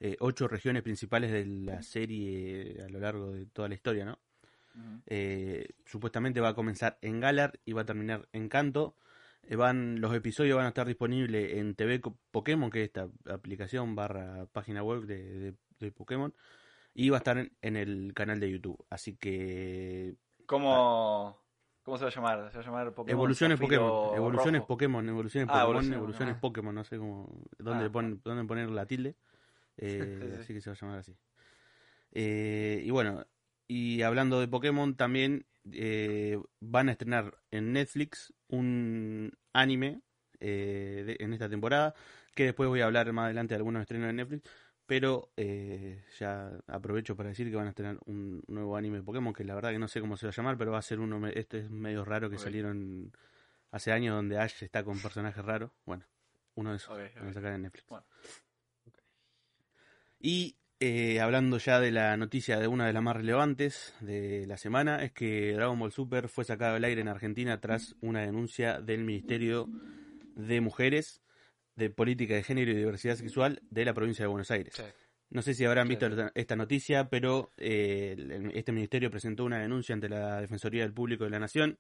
eh, 0.00 0.17
ocho 0.20 0.46
regiones 0.46 0.82
principales 0.82 1.32
de 1.32 1.44
la 1.44 1.82
serie 1.82 2.82
a 2.85 2.88
lo 2.88 3.00
largo 3.00 3.32
de 3.32 3.46
toda 3.46 3.69
la 3.69 3.75
historia, 3.75 4.05
¿no? 4.05 4.19
Eh, 5.06 5.70
supuestamente 5.87 6.40
va 6.40 6.50
a 6.50 6.55
comenzar 6.55 6.99
en 7.02 7.19
Galar 7.19 7.58
y 7.64 7.73
va 7.73 7.82
a 7.82 7.87
terminar 7.87 8.29
en 8.32 8.49
Kanto. 8.49 8.94
Eh, 9.50 9.56
van, 9.56 10.00
los 10.00 10.15
episodios 10.15 10.56
van 10.56 10.67
a 10.67 10.69
estar 10.69 10.87
disponibles 10.87 11.55
en 11.56 11.75
TV 11.75 12.00
Pokémon, 12.31 12.71
que 12.71 12.83
es 12.83 12.89
esta 12.89 13.09
aplicación 13.33 13.95
barra 13.97 14.45
página 14.53 14.83
web 14.83 15.03
de, 15.06 15.23
de- 15.39 15.55
de 15.81 15.91
Pokémon. 15.93 16.35
Y 16.95 17.09
va 17.11 17.17
a 17.17 17.21
estar 17.21 17.39
en, 17.39 17.53
en 17.62 17.77
el 17.77 18.12
canal 18.15 18.41
de 18.41 18.50
YouTube. 18.50 18.85
Así 18.91 19.17
que 19.17 20.17
¿Cómo, 20.47 21.41
¿Cómo 21.83 21.97
se 21.97 22.05
va 22.05 22.11
a 22.11 22.15
llamar? 22.15 22.50
¿Se 22.50 22.59
va 22.59 22.62
a 22.62 22.67
llamar 22.67 22.95
Pokémon 22.95 23.11
evoluciones 23.19 23.59
Pokémon, 23.59 24.15
evoluciones 24.17 24.59
Rojo? 24.61 24.67
Pokémon, 24.69 25.09
evoluciones 25.09 25.49
Ah, 25.49 25.53
Pokémon, 25.53 25.67
evolución, 25.73 25.95
evoluciones 25.99 26.35
ah. 26.37 26.41
Pokémon, 26.41 26.75
no 26.75 26.85
sé 26.85 26.99
cómo, 26.99 27.43
dónde, 27.59 27.87
Ah. 27.87 27.91
pon- 27.93 28.21
dónde 28.25 28.45
poner 28.45 28.71
la 28.71 28.85
tilde. 28.87 29.17
Eh, 29.81 30.19
Sí, 30.21 30.27
sí. 30.35 30.41
Así 30.43 30.55
que 30.55 30.61
se 30.61 30.71
va 30.71 30.75
a 30.75 30.79
llamar 30.81 30.99
así. 30.99 31.17
Eh, 32.12 32.83
y 32.85 32.91
bueno, 32.91 33.25
y 33.69 34.03
hablando 34.03 34.41
de 34.41 34.49
Pokémon, 34.49 34.97
también 34.97 35.47
eh, 35.73 36.38
van 36.61 36.88
a 36.88 36.93
estrenar 36.93 37.37
en 37.50 37.73
Netflix 37.73 38.32
un 38.49 39.32
anime 39.53 40.00
eh, 40.41 41.03
de- 41.06 41.17
en 41.25 41.32
esta 41.32 41.49
temporada, 41.49 41.94
que 42.35 42.44
después 42.44 42.69
voy 42.69 42.81
a 42.81 42.87
hablar 42.87 43.12
más 43.12 43.25
adelante 43.26 43.55
de 43.55 43.56
algunos 43.56 43.81
estrenos 43.82 44.09
en 44.11 44.17
Netflix, 44.17 44.49
pero 44.87 45.32
eh, 45.37 46.05
ya 46.19 46.50
aprovecho 46.69 47.17
para 47.17 47.31
decir 47.31 47.50
que 47.50 47.56
van 47.56 47.67
a 47.67 47.70
estrenar 47.70 47.99
un 48.06 48.43
nuevo 48.47 48.76
anime 48.76 48.99
de 48.99 49.03
Pokémon, 49.03 49.32
que 49.35 49.44
la 49.44 49.55
verdad 49.55 49.70
que 49.70 49.79
no 49.79 49.88
sé 49.88 50.00
cómo 50.00 50.17
se 50.17 50.26
va 50.26 50.31
a 50.31 50.35
llamar, 50.35 50.56
pero 50.56 50.70
va 50.73 50.79
a 50.79 50.82
ser 50.82 51.00
uno, 51.00 51.26
este 51.29 51.59
es 51.59 51.71
medio 51.71 52.05
raro 52.05 52.31
que 52.31 52.37
salieron 52.44 53.12
hace 53.71 53.93
años 53.93 54.14
donde 54.14 54.38
Ash 54.38 54.62
está 54.62 54.85
con 54.85 54.99
personajes 55.00 55.44
raros, 55.44 55.73
bueno, 55.85 56.06
uno 56.55 56.71
de 56.71 56.76
esos 56.76 56.91
Ok, 56.91 57.14
van 57.17 57.29
a 57.29 57.32
sacar 57.32 57.53
en 57.55 57.62
Netflix. 57.62 57.87
Bueno. 57.88 58.06
Y 60.21 60.56
eh, 60.80 61.20
hablando 61.20 61.58
ya 61.58 61.80
de 61.80 61.90
la 61.90 62.16
noticia 62.16 62.58
de 62.58 62.69
una 62.69 62.86
de 62.86 62.92
las 62.92 63.02
más 63.02 63.16
relevantes 63.16 63.94
de 64.00 64.46
la 64.46 64.56
semana, 64.56 65.02
es 65.02 65.12
que 65.12 65.52
Dragon 65.52 65.78
Ball 65.78 65.92
Super 65.92 66.28
fue 66.28 66.44
sacado 66.44 66.76
al 66.76 66.84
aire 66.84 67.00
en 67.00 67.08
Argentina 67.08 67.60
tras 67.60 67.96
una 68.00 68.20
denuncia 68.20 68.80
del 68.80 69.04
Ministerio 69.04 69.69
de 70.36 70.60
Mujeres, 70.60 71.20
de 71.75 71.90
Política 71.90 72.34
de 72.34 72.42
Género 72.42 72.70
y 72.70 72.76
Diversidad 72.76 73.16
Sexual 73.16 73.60
de 73.70 73.84
la 73.84 73.94
provincia 73.94 74.25
de 74.25 74.28
Buenos 74.28 74.50
Aires. 74.50 74.75
Sí. 74.76 74.82
No 75.30 75.42
sé 75.42 75.52
si 75.52 75.64
habrán 75.64 75.88
visto 75.88 76.08
sí. 76.08 76.22
esta- 76.34 76.56
noticia, 76.56 77.08
pero 77.10 77.52
eh, 77.58 78.16
este 78.54 78.72
ministerio 78.72 79.10
presentó 79.10 79.44
una 79.44 79.58
denuncia 79.58 79.94
ante 79.94 80.08
la 80.08 80.40
Defensoría 80.40 80.82
del 80.84 80.94
Público 80.94 81.25
de 81.25 81.30
la 81.30 81.38
Nación 81.38 81.78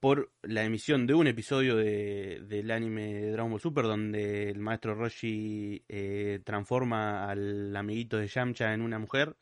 por 0.00 0.30
la 0.42 0.62
emisión 0.64 1.06
de 1.06 1.14
un 1.14 1.26
episodio 1.26 1.76
de, 1.76 2.40
del 2.44 2.70
anime 2.70 3.14
de 3.14 3.30
Dragon 3.32 3.50
Ball 3.50 3.60
Super 3.60 3.84
donde 3.84 4.50
el 4.50 4.58
maestro 4.58 4.94
Roshi 4.94 5.82
eh, 5.88 6.40
transforma 6.44 7.28
al 7.30 7.74
amiguito 7.74 8.16
de 8.18 8.28
Yamcha 8.28 8.72
en 8.74 8.82
una 8.82 8.98
mujer 8.98 9.34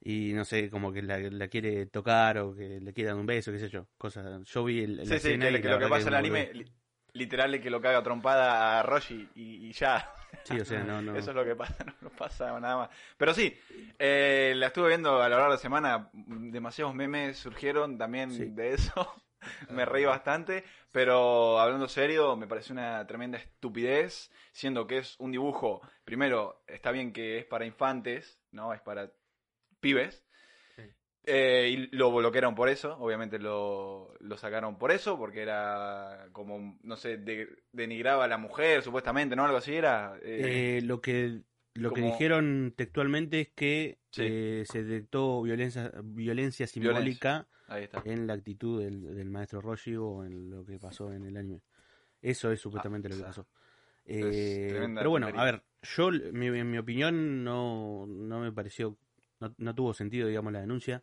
y 0.00 0.32
no 0.32 0.44
sé, 0.44 0.70
como 0.70 0.92
que 0.92 1.02
la, 1.02 1.18
la 1.18 1.48
quiere 1.48 1.86
tocar 1.86 2.38
o 2.38 2.54
que 2.54 2.80
le 2.80 2.92
quiere 2.92 3.08
dar 3.10 3.18
un 3.18 3.26
beso, 3.26 3.50
qué 3.52 3.58
sé 3.58 3.68
yo, 3.68 3.86
cosas. 3.98 4.42
Yo 4.44 4.64
vi 4.64 4.82
el, 4.84 4.96
la 4.96 5.04
Sí, 5.04 5.18
sí, 5.18 5.38
que, 5.38 5.50
lo- 5.50 5.60
que 5.60 5.68
lo 5.68 5.88
pasa 5.90 6.08
en 6.08 6.08
el 6.08 6.12
me 6.12 6.18
anime, 6.40 6.54
li- 6.54 6.72
literal, 7.14 7.54
es 7.54 7.60
que 7.60 7.70
lo 7.70 7.80
caga 7.80 8.02
trompada 8.02 8.78
a 8.78 8.82
Roshi 8.84 9.28
y, 9.34 9.68
y 9.68 9.72
ya. 9.72 10.12
Sí, 10.44 10.58
o 10.60 10.64
sea, 10.64 10.82
no, 10.84 11.02
no. 11.02 11.16
Eso 11.16 11.30
es 11.30 11.36
lo 11.36 11.44
que 11.44 11.56
pasa, 11.56 11.84
no, 11.84 11.94
no 12.00 12.10
pasa 12.10 12.58
nada 12.60 12.76
más. 12.76 12.90
Pero 13.16 13.34
sí, 13.34 13.54
eh, 13.98 14.52
la 14.56 14.68
estuve 14.68 14.88
viendo 14.88 15.20
a 15.20 15.28
lo 15.28 15.34
largo 15.36 15.46
de 15.46 15.56
la 15.56 15.58
semana, 15.58 16.10
demasiados 16.12 16.94
memes 16.94 17.36
surgieron 17.38 17.98
también 17.98 18.30
Sí. 18.30 18.44
de 18.46 18.74
eso. 18.74 19.14
me 19.70 19.84
reí 19.84 20.04
bastante, 20.04 20.64
pero 20.92 21.58
hablando 21.58 21.88
serio, 21.88 22.36
me 22.36 22.46
pareció 22.46 22.72
una 22.72 23.06
tremenda 23.06 23.38
estupidez, 23.38 24.30
siendo 24.52 24.86
que 24.86 24.98
es 24.98 25.16
un 25.18 25.32
dibujo, 25.32 25.80
primero, 26.04 26.62
está 26.66 26.90
bien 26.90 27.12
que 27.12 27.38
es 27.38 27.44
para 27.44 27.66
infantes, 27.66 28.40
¿no? 28.50 28.72
Es 28.72 28.80
para 28.80 29.12
pibes. 29.80 30.24
Sí. 30.76 30.82
Eh, 31.24 31.68
y 31.72 31.96
lo 31.96 32.10
bloquearon 32.10 32.54
por 32.54 32.68
eso, 32.68 32.96
obviamente 32.98 33.38
lo, 33.38 34.14
lo 34.20 34.36
sacaron 34.38 34.78
por 34.78 34.92
eso, 34.92 35.18
porque 35.18 35.42
era 35.42 36.28
como, 36.32 36.78
no 36.82 36.96
sé, 36.96 37.18
de- 37.18 37.48
denigraba 37.72 38.24
a 38.24 38.28
la 38.28 38.38
mujer, 38.38 38.82
supuestamente, 38.82 39.36
¿no? 39.36 39.44
Algo 39.44 39.58
así 39.58 39.74
era. 39.74 40.16
eh, 40.22 40.78
Eh, 40.78 40.82
lo 40.82 41.00
que 41.00 41.42
lo 41.74 41.92
que 41.92 42.00
dijeron 42.00 42.74
textualmente 42.76 43.40
es 43.40 43.48
que 43.54 43.98
Sí. 44.10 44.22
eh, 44.26 44.64
se 44.66 44.82
detectó 44.82 45.42
violencia 45.42 45.92
violencia 46.02 46.66
simbólica 46.66 47.46
ahí 47.68 47.84
está. 47.84 48.02
en 48.04 48.26
la 48.26 48.34
actitud 48.34 48.82
del, 48.82 49.14
del 49.14 49.30
maestro 49.30 49.60
Roshi 49.60 49.94
o 49.96 50.24
en 50.24 50.50
lo 50.50 50.64
que 50.64 50.78
pasó 50.78 51.12
en 51.12 51.24
el 51.24 51.36
anime. 51.36 51.62
Eso 52.20 52.50
es 52.50 52.60
supuestamente 52.60 53.08
Ah, 53.08 53.10
lo 53.10 53.14
que 53.16 53.20
sea, 53.20 53.28
pasó. 53.28 53.46
Eh, 54.04 54.68
pero 54.94 55.10
bueno, 55.10 55.26
tontería. 55.26 55.40
a 55.42 55.44
ver, 55.52 55.62
yo, 55.82 56.10
mi, 56.32 56.46
en 56.46 56.70
mi 56.70 56.78
opinión, 56.78 57.44
no, 57.44 58.06
no 58.08 58.40
me 58.40 58.50
pareció, 58.52 58.96
no, 59.40 59.54
no 59.58 59.74
tuvo 59.74 59.94
sentido, 59.94 60.26
digamos, 60.28 60.52
la 60.52 60.60
denuncia. 60.60 61.02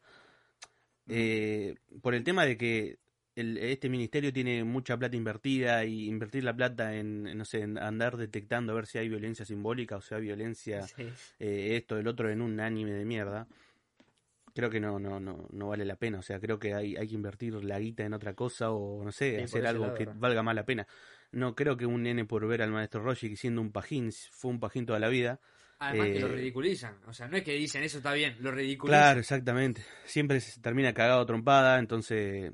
Eh, 1.08 1.76
por 2.02 2.16
el 2.16 2.24
tema 2.24 2.46
de 2.46 2.58
que 2.58 2.98
el- 3.36 3.58
este 3.60 3.90
ministerio 3.90 4.34
tiene 4.34 4.64
mucha 4.64 4.98
plata 4.98 5.16
invertida 5.16 5.86
y 5.86 6.08
invertir 6.08 6.44
la 6.44 6.56
plata 6.56 6.96
en, 6.96 7.28
en, 7.28 7.38
no 7.38 7.46
sé, 7.46 7.62
en 7.62 7.78
andar 7.78 8.18
detectando 8.18 8.72
a 8.72 8.76
ver 8.76 8.88
si 8.88 8.98
hay 8.98 9.10
violencia 9.10 9.46
simbólica 9.46 9.98
o 9.98 10.02
sea 10.02 10.18
violencia 10.20 10.82
Sí. 10.88 11.04
eh, 11.40 11.76
esto, 11.76 11.98
el 12.00 12.08
otro 12.08 12.30
en 12.32 12.42
un 12.42 12.60
anime 12.60 12.92
de 12.92 13.06
mierda, 13.06 13.48
creo 14.56 14.70
que 14.70 14.80
no, 14.80 14.98
no, 14.98 15.20
no, 15.20 15.48
no 15.52 15.68
vale 15.68 15.84
la 15.86 15.98
pena. 15.98 16.20
O 16.20 16.22
sea, 16.24 16.40
creo 16.40 16.58
que 16.58 16.74
hay, 16.74 16.96
hay 16.96 17.08
que 17.08 17.14
invertir 17.14 17.54
la 17.64 17.78
guita 17.78 18.04
en 18.04 18.14
otra 18.14 18.34
cosa 18.34 18.72
o 18.72 19.04
no 19.04 19.12
sé, 19.12 19.36
Sí, 19.38 19.44
hacer 19.44 19.68
algo 19.68 19.84
lado, 19.86 19.98
que 19.98 20.06
¿verdad? 20.06 20.20
valga 20.20 20.42
más 20.44 20.56
la 20.56 20.66
pena. 20.66 20.88
No 21.32 21.54
creo 21.54 21.76
que 21.76 21.86
un 21.86 22.02
nene 22.04 22.24
por 22.26 22.48
ver 22.48 22.62
al 22.62 22.72
maestro 22.72 23.04
Roshi 23.04 23.36
siendo 23.36 23.60
un 23.62 23.72
pajín, 23.72 24.12
fue 24.32 24.50
un 24.52 24.60
pajín 24.60 24.86
toda 24.86 25.00
la 25.00 25.10
vida. 25.10 25.40
Además 25.78 26.08
que 26.08 26.20
lo 26.22 26.28
Eh, 26.28 26.36
ridiculizan. 26.36 26.96
O 27.06 27.12
sea, 27.14 27.28
no 27.28 27.36
es 27.36 27.44
que 27.44 27.52
dicen 27.52 27.84
eso 27.84 27.98
está 27.98 28.14
bien, 28.14 28.38
lo 28.40 28.50
ridiculizan. 28.52 28.98
Claro, 29.02 29.20
exactamente. 29.20 29.84
Siempre 30.06 30.40
se 30.40 30.62
termina 30.62 30.94
cagado 30.94 31.20
a 31.22 31.26
trompada, 31.26 31.78
entonces 31.78 32.54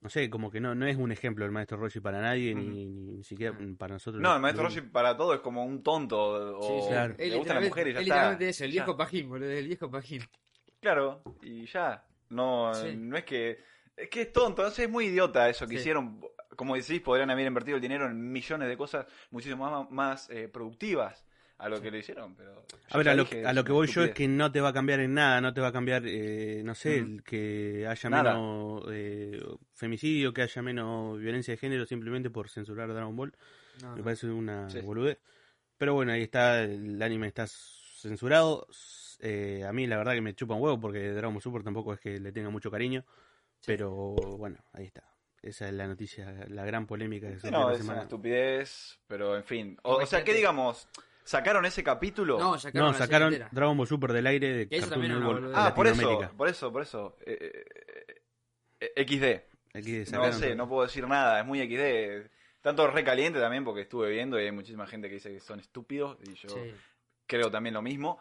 no 0.00 0.08
sé, 0.08 0.30
como 0.30 0.50
que 0.50 0.60
no, 0.60 0.74
no 0.74 0.86
es 0.86 0.96
un 0.96 1.12
ejemplo 1.12 1.44
el 1.44 1.52
maestro 1.52 1.76
Roshi 1.76 2.00
para 2.00 2.20
nadie, 2.22 2.54
ni, 2.54 2.86
ni, 2.86 2.86
ni 3.18 3.22
siquiera 3.22 3.56
para 3.78 3.94
nosotros. 3.94 4.20
No, 4.22 4.34
el 4.34 4.40
maestro 4.40 4.64
Roshi 4.64 4.80
para 4.80 5.14
todo 5.16 5.34
es 5.34 5.40
como 5.40 5.62
un 5.64 5.82
tonto. 5.82 6.18
O 6.58 6.62
Sí, 6.62 6.72
sí. 6.82 6.88
claro. 6.88 7.14
le 7.18 7.26
Es 7.28 7.36
gustan 7.36 7.56
las 7.56 7.64
mujeres 7.68 7.90
y 7.90 7.94
ya 7.94 8.00
es 8.00 8.06
está. 8.06 8.14
literalmente 8.14 8.48
eso, 8.48 8.64
el 8.64 8.70
Ya. 8.72 8.74
viejo 8.82 8.96
pajín, 8.96 9.28
boludo, 9.28 9.50
el 9.50 9.66
viejo 9.68 9.90
pajín. 9.90 10.22
Claro, 10.80 11.22
y 11.42 11.66
ya. 11.66 12.04
No, 12.30 12.72
Sí. 12.74 12.94
no 12.96 13.16
es 13.16 13.24
que. 13.24 13.58
Es 13.96 14.08
que 14.08 14.22
es 14.22 14.32
tonto, 14.32 14.62
no 14.62 14.70
sé, 14.70 14.84
es 14.84 14.90
muy 14.90 15.06
idiota 15.06 15.48
eso 15.50 15.66
que 15.66 15.74
Sí. 15.74 15.80
hicieron. 15.80 16.20
Como 16.56 16.74
decís, 16.74 17.00
podrían 17.00 17.30
haber 17.30 17.46
invertido 17.46 17.76
el 17.76 17.82
dinero 17.82 18.06
en 18.06 18.32
millones 18.32 18.68
de 18.68 18.76
cosas 18.76 19.06
muchísimo 19.30 19.70
más, 19.70 19.90
más 19.90 20.30
eh, 20.30 20.48
productivas 20.48 21.24
a 21.58 21.68
lo 21.68 21.80
que 21.82 21.90
lo 21.90 21.98
hicieron. 21.98 22.34
Pero 22.34 22.64
A 22.90 22.96
ver, 22.98 23.08
a 23.10 23.14
lo, 23.14 23.24
dije, 23.24 23.46
a 23.46 23.52
lo 23.52 23.62
que 23.64 23.72
voy 23.72 23.86
yo 23.88 24.04
es 24.04 24.12
que 24.14 24.26
no 24.26 24.50
te 24.50 24.60
va 24.62 24.70
a 24.70 24.72
cambiar 24.72 25.00
en 25.00 25.12
nada, 25.14 25.40
no 25.42 25.52
te 25.52 25.60
va 25.60 25.68
a 25.68 25.72
cambiar, 25.72 26.02
eh, 26.06 26.62
no 26.64 26.74
sé, 26.74 27.18
que 27.24 27.86
haya 27.86 28.10
Nada. 28.10 28.32
menos 28.32 28.84
eh, 28.90 29.42
femicidio, 29.74 30.32
que 30.32 30.42
haya 30.42 30.62
menos 30.62 31.18
violencia 31.18 31.52
de 31.52 31.58
género 31.58 31.84
simplemente 31.84 32.30
por 32.30 32.48
censurar 32.48 32.92
Dragon 32.92 33.14
Ball. 33.14 33.34
No, 33.82 33.90
Me 33.92 33.98
no. 33.98 34.04
parece 34.04 34.26
una 34.28 34.68
Sí. 34.70 34.80
boludez. 34.80 35.18
Pero 35.76 35.94
bueno, 35.94 36.12
ahí 36.12 36.22
está, 36.22 36.62
el 36.62 37.00
anime 37.02 37.26
está 37.26 37.46
censurado. 37.46 38.66
Eh, 39.20 39.64
a 39.66 39.72
mí 39.72 39.86
la 39.86 39.96
verdad 39.98 40.14
que 40.14 40.20
me 40.22 40.34
chupa 40.34 40.54
un 40.54 40.62
huevo 40.62 40.80
porque 40.80 41.10
Dragon 41.12 41.34
Ball 41.34 41.42
Super 41.42 41.62
tampoco 41.62 41.92
es 41.92 42.00
que 42.00 42.18
le 42.18 42.32
tenga 42.32 42.50
mucho 42.50 42.70
cariño. 42.70 43.04
Pero 43.66 44.14
bueno, 44.38 44.58
ahí 44.72 44.86
está. 44.86 45.04
Esa 45.42 45.68
es 45.68 45.74
la 45.74 45.86
noticia, 45.86 46.44
la 46.48 46.64
gran 46.64 46.86
polémica 46.86 47.28
que 47.28 47.34
Sí, 47.34 47.40
surgió 47.42 47.58
no, 47.58 47.70
es 47.70 47.76
una 47.76 47.84
semana. 47.84 48.02
estupidez, 48.02 48.98
pero 49.06 49.36
en 49.36 49.44
fin. 49.44 49.78
O, 49.82 49.96
o 49.96 50.06
sea, 50.06 50.22
que 50.22 50.34
digamos, 50.34 50.88
sacaron 51.24 51.64
ese 51.64 51.82
capítulo. 51.82 52.38
No, 52.38 52.58
sacaron, 52.58 52.92
No, 52.92 52.98
sacaron. 52.98 53.34
Dragon 53.50 53.76
Ball 53.76 53.86
Super 53.86 54.12
del 54.12 54.26
aire 54.26 54.52
de 54.52 54.68
Cartoon 54.68 55.04
una 55.04 55.18
Network 55.18 55.52
ah, 55.54 55.74
por 55.74 55.86
eso, 55.86 56.30
por 56.36 56.48
eso, 56.48 56.72
por 56.72 56.82
eso. 56.82 57.16
Eh, 57.24 57.64
eh, 58.80 58.92
eh, 58.96 59.06
XD. 59.06 59.78
Aquí 59.78 60.04
No 60.12 60.32
sé, 60.32 60.54
no 60.54 60.68
puedo 60.68 60.82
decir 60.82 61.06
nada, 61.06 61.40
es 61.40 61.46
muy 61.46 61.60
XD. 61.60 62.30
Tanto 62.60 62.86
recaliente 62.88 63.38
también 63.40 63.64
porque 63.64 63.82
estuve 63.82 64.10
viendo 64.10 64.38
y 64.38 64.44
hay 64.44 64.52
muchísima 64.52 64.86
gente 64.86 65.08
que 65.08 65.14
dice 65.14 65.32
que 65.32 65.40
son 65.40 65.60
estúpidos 65.60 66.18
y 66.24 66.34
yo 66.34 66.48
Sí. 66.50 66.74
creo 67.26 67.50
también 67.50 67.74
lo 67.74 67.80
mismo. 67.82 68.18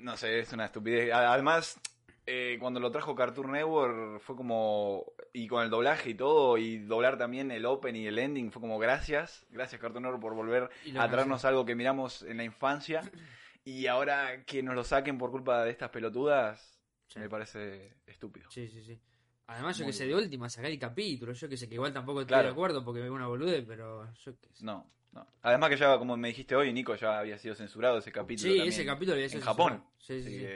No 0.00 0.16
sé, 0.16 0.40
es 0.40 0.52
una 0.52 0.66
estupidez. 0.66 1.12
Además, 1.12 1.80
eh, 2.26 2.56
cuando 2.60 2.80
lo 2.80 2.90
trajo 2.90 3.14
Cartoon 3.14 3.52
Network 3.52 4.20
fue 4.20 4.36
como... 4.36 5.04
Y 5.32 5.46
con 5.46 5.62
el 5.62 5.70
doblaje 5.70 6.10
y 6.10 6.14
todo, 6.14 6.58
y 6.58 6.78
doblar 6.78 7.16
también 7.18 7.50
el 7.50 7.64
open 7.66 7.94
y 7.96 8.06
el 8.06 8.18
ending, 8.18 8.50
fue 8.50 8.60
como 8.60 8.78
gracias. 8.78 9.46
Gracias 9.50 9.80
Cartoon 9.80 10.02
Network 10.02 10.22
por 10.22 10.34
volver 10.34 10.70
a 10.98 11.08
traernos 11.08 11.44
algo 11.44 11.64
que 11.64 11.74
miramos 11.74 12.22
en 12.22 12.36
la 12.38 12.44
infancia. 12.44 13.02
Y 13.64 13.86
ahora 13.86 14.44
que 14.44 14.62
nos 14.62 14.74
lo 14.74 14.82
saquen 14.84 15.18
por 15.18 15.30
culpa 15.30 15.64
de 15.64 15.70
estas 15.70 15.90
pelotudas, 15.90 16.78
Sí. 17.08 17.18
me 17.18 17.28
parece 17.28 17.96
estúpido. 18.06 18.48
Sí, 18.50 18.68
sí, 18.68 18.82
sí. 18.84 19.00
Además, 19.48 19.76
yo 19.76 19.84
Muy 19.84 19.92
que 19.92 19.98
sé, 19.98 20.06
de 20.06 20.14
última, 20.14 20.48
sacar 20.48 20.70
el 20.70 20.78
capítulo. 20.78 21.32
Yo 21.32 21.48
que 21.48 21.56
sé, 21.56 21.68
que 21.68 21.74
igual 21.74 21.92
tampoco 21.92 22.20
estoy 22.20 22.28
Claro. 22.34 22.46
de 22.46 22.52
acuerdo 22.52 22.84
porque 22.84 23.02
es 23.04 23.10
una 23.10 23.26
bolude, 23.26 23.62
pero 23.62 24.08
yo 24.14 24.38
que 24.40 24.48
sé. 24.54 24.64
No, 24.64 24.88
no. 25.12 25.26
Además 25.42 25.70
que 25.70 25.76
ya, 25.76 25.98
como 25.98 26.16
me 26.16 26.28
dijiste 26.28 26.54
hoy, 26.56 26.72
Nico, 26.72 26.94
ya 26.96 27.18
había 27.18 27.38
sido 27.38 27.54
censurado 27.54 27.98
ese 27.98 28.12
capítulo. 28.12 28.50
Sí, 28.50 28.56
también 28.58 28.68
ese 28.68 28.84
capítulo 28.86 29.14
había 29.14 29.28
sido 29.28 29.40
en 29.40 29.44
Japón. 29.46 29.84
Sí, 29.98 30.22
sí, 30.22 30.46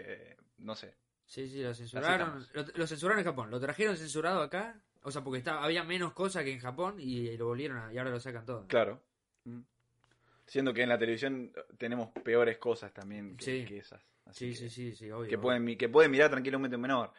no 0.58 0.74
sé. 0.74 0.94
Sí, 1.26 1.48
sí, 1.48 1.62
lo 1.62 1.74
censuraron. 1.74 2.46
Lo, 2.52 2.64
lo 2.74 2.86
censuraron 2.86 3.18
en 3.18 3.24
Japón. 3.24 3.50
Lo 3.50 3.58
trajeron 3.58 3.96
censurado 3.96 4.42
acá. 4.42 4.80
O 5.02 5.10
sea, 5.10 5.22
porque 5.22 5.38
estaba, 5.38 5.62
había 5.64 5.84
menos 5.84 6.12
cosas 6.12 6.44
que 6.44 6.52
en 6.52 6.60
Japón 6.60 6.96
y 6.98 7.36
lo 7.36 7.46
volvieron 7.46 7.78
a, 7.78 7.92
y 7.92 7.98
ahora 7.98 8.10
lo 8.10 8.20
sacan 8.20 8.46
todo. 8.46 8.66
Claro. 8.68 9.02
Mm. 9.44 9.60
Siendo 10.46 10.72
que 10.72 10.82
en 10.82 10.88
la 10.90 10.98
televisión 10.98 11.52
tenemos 11.78 12.10
peores 12.22 12.58
cosas 12.58 12.92
también 12.92 13.36
que, 13.36 13.44
Sí. 13.44 13.64
que 13.66 13.78
esas. 13.78 14.02
Así 14.26 14.54
Sí, 14.54 14.64
que, 14.64 14.70
sí, 14.70 14.90
sí, 14.90 14.96
sí, 14.96 15.10
obvio. 15.10 15.28
Que 15.28 15.38
pueden, 15.38 15.76
que 15.76 15.88
pueden 15.88 16.10
mirar 16.10 16.30
tranquilamente 16.30 16.76
un 16.76 16.82
menor. 16.82 17.12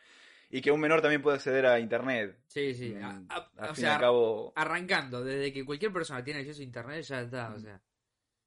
Y 0.49 0.61
que 0.61 0.71
un 0.71 0.79
menor 0.79 1.01
también 1.01 1.21
puede 1.21 1.35
acceder 1.37 1.65
a 1.65 1.79
internet. 1.79 2.37
Sí, 2.47 2.73
sí. 2.73 2.93
Mm, 2.93 3.03
A- 3.03 3.25
a- 3.29 3.51
al 3.57 3.69
o 3.71 3.73
fin 3.73 3.83
y 3.83 3.85
sea, 3.87 3.95
al 3.95 4.01
cabo. 4.01 4.53
arrancando, 4.55 5.23
desde 5.23 5.51
que 5.51 5.65
cualquier 5.65 5.91
persona 5.91 6.23
tiene 6.23 6.39
acceso 6.41 6.61
a 6.61 6.63
internet, 6.65 7.01
ya 7.03 7.21
está, 7.21 7.53
o 7.53 7.59
sea. 7.59 7.77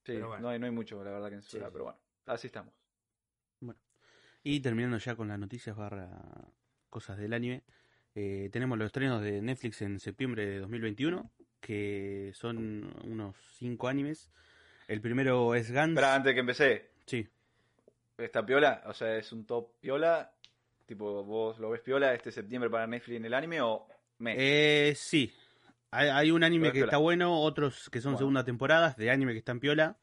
Sí, 0.04 0.12
pero 0.14 0.28
bueno. 0.28 0.42
no, 0.42 0.48
hay, 0.50 0.58
no 0.58 0.66
hay 0.66 0.72
mucho, 0.72 1.02
la 1.04 1.10
verdad, 1.10 1.28
que 1.28 1.34
censurar, 1.36 1.66
Sí, 1.66 1.68
sí. 1.68 1.72
pero 1.72 1.84
bueno, 1.84 1.98
así 2.26 2.46
estamos. 2.46 2.72
Y 4.44 4.60
terminando 4.60 4.96
ya 4.98 5.14
con 5.16 5.28
las 5.28 5.38
noticias 5.38 5.76
barra 5.76 6.08
cosas 6.88 7.18
del 7.18 7.32
anime, 7.34 7.64
eh, 8.14 8.48
tenemos 8.52 8.78
los 8.78 8.86
estrenos 8.86 9.20
de 9.22 9.42
Netflix 9.42 9.82
en 9.82 9.98
septiembre 10.00 10.46
de 10.46 10.58
2021, 10.60 11.30
que 11.60 12.30
son 12.34 12.94
unos 13.04 13.36
5 13.58 13.88
animes. 13.88 14.30
El 14.86 15.00
primero 15.02 15.54
es 15.54 15.70
Gantz. 15.70 15.90
Espera, 15.98 16.14
antes 16.14 16.30
de 16.30 16.34
que 16.34 16.40
empecé, 16.40 16.90
Sí, 17.04 17.28
¿está 18.16 18.46
piola? 18.46 18.82
O 18.86 18.94
sea, 18.94 19.16
¿es 19.16 19.32
un 19.32 19.44
top 19.44 19.72
piola? 19.80 20.32
Tipo, 20.88 21.22
¿vos 21.22 21.58
lo 21.58 21.68
ves 21.70 21.82
piola 21.82 22.14
este 22.14 22.32
septiembre 22.32 22.70
para 22.70 22.86
Netflix 22.86 23.18
en 23.18 23.26
el 23.26 23.34
anime 23.34 23.60
o 23.60 23.86
me? 24.18 24.34
Eh, 24.38 24.94
sí. 24.96 25.30
Hay, 25.90 26.08
hay 26.08 26.30
un 26.30 26.42
anime 26.42 26.68
que 26.68 26.72
piola. 26.72 26.86
está 26.86 26.96
bueno, 26.96 27.40
otros 27.42 27.90
que 27.90 28.00
son 28.00 28.12
Bueno. 28.12 28.18
segunda 28.18 28.44
temporadas 28.44 28.96
de 28.96 29.10
anime 29.10 29.32
que 29.32 29.38
están 29.40 29.60
piola. 29.60 29.98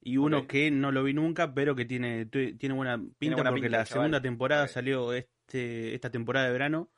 Y 0.00 0.16
uno 0.16 0.46
que 0.46 0.70
no 0.70 0.92
lo 0.92 1.02
vi 1.04 1.12
nunca, 1.14 1.52
pero 1.54 1.74
que 1.74 1.84
tiene, 1.84 2.26
tiene 2.26 2.74
buena 2.74 2.98
pinta 3.18 3.36
buena 3.36 3.50
porque 3.50 3.62
pinta, 3.66 3.78
la 3.78 3.84
chaval. 3.84 4.02
segunda 4.02 4.20
temporada 4.22 4.66
salió 4.68 5.12
este 5.12 5.94
esta 5.94 6.10
temporada 6.10 6.46
de 6.46 6.52
verano 6.52 6.90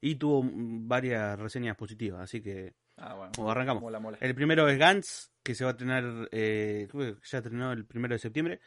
y 0.00 0.14
tuvo 0.16 0.42
varias 0.52 1.38
reseñas 1.38 1.76
positivas. 1.76 2.20
Así 2.22 2.42
que 2.42 2.74
Ah, 2.98 3.14
bueno. 3.14 3.50
Arrancamos. 3.50 3.82
Mola, 3.82 4.00
mola. 4.00 4.18
el 4.22 4.34
primero 4.34 4.68
es 4.68 4.78
Gantz, 4.78 5.30
que 5.42 5.54
se 5.54 5.64
va 5.64 5.70
a 5.70 5.72
estrenar, 5.72 6.28
eh, 6.32 6.88
ya 7.30 7.38
estrenó 7.38 7.72
el 7.72 7.84
primero 7.84 8.14
de 8.14 8.18
septiembre. 8.18 8.60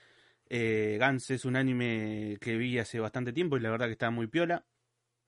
Eh, 0.49 0.97
Gantz 0.99 1.29
es 1.31 1.45
un 1.45 1.55
anime 1.55 2.37
que 2.41 2.57
vi 2.57 2.79
hace 2.79 2.99
bastante 2.99 3.33
tiempo 3.33 3.57
y 3.57 3.59
la 3.59 3.69
verdad 3.69 3.85
que 3.87 3.93
está 3.93 4.09
muy 4.09 4.27
piola. 4.27 4.65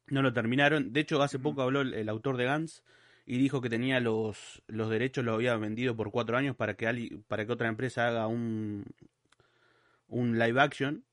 No 0.08 0.22
lo 0.22 0.34
terminaron. 0.34 0.94
De 0.94 1.00
hecho, 1.01 1.22
hace 1.22 1.40
poco 1.40 1.62
habló 1.62 1.82
el, 1.82 1.94
el 1.94 2.10
autor 2.10 2.38
de 2.38 2.46
Gantz 2.46 2.84
y 3.25 3.38
dijo 3.38 3.62
que 3.62 3.70
tenía 3.70 4.00
los, 4.00 4.62
los 4.68 4.90
derechos, 4.90 5.24
lo 5.24 5.34
había 5.34 5.56
vendido 5.58 5.96
por 5.96 6.12
cuatro 6.12 6.38
años 6.38 6.56
para 6.56 6.75
que, 6.75 6.88
ali- 6.88 7.24
para 7.28 7.46
que 7.46 7.51
otra 7.54 7.68
empresa 7.70 8.08
haga 8.08 8.28
un, 8.28 8.84
un 10.08 10.38
live 10.40 10.60
action. 10.60 11.04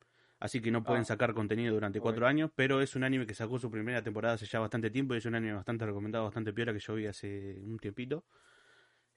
Así 0.41 0.61
que 0.61 0.71
no 0.71 0.85
pueden 0.85 1.03
Ah. 1.03 1.05
sacar 1.07 1.35
contenido 1.35 1.75
durante 1.75 2.01
cuatro 2.01 2.27
años, 2.27 2.51
pero 2.55 2.81
es 2.81 2.95
un 2.95 3.03
anime 3.03 3.27
que 3.27 3.35
sacó 3.35 3.59
su 3.59 3.71
primera 3.73 4.03
temporada 4.03 4.35
hace 4.35 4.47
ya 4.47 4.61
bastante 4.61 4.89
tiempo 4.89 5.15
y 5.15 5.19
es 5.19 5.27
un 5.27 5.35
anime 5.35 5.55
bastante 5.55 5.85
recomendado, 5.85 6.25
bastante 6.25 6.53
piola 6.53 6.73
que 6.73 6.79
yo 6.79 6.95
vi 6.95 7.07
hace 7.07 7.59
un 7.61 7.77
tiempito. 7.79 8.25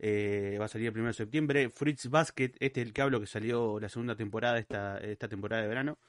Eh, 0.03 0.58
va 0.60 0.65
a 0.65 0.67
salir 0.67 0.88
el 0.88 0.98
1 0.98 1.08
de 1.10 1.13
septiembre. 1.13 1.70
Fritz 1.70 2.08
Basket, 2.10 2.53
este 2.60 2.81
es 2.81 2.88
el 2.88 2.91
que 2.93 3.01
hablo 3.03 3.20
que 3.20 3.27
salió 3.27 3.79
la 3.79 3.88
segunda 3.88 4.15
temporada, 4.15 4.58
esta, 4.58 4.98
esta 4.98 5.27
temporada 5.27 5.62
de 5.62 5.67
verano, 5.67 6.00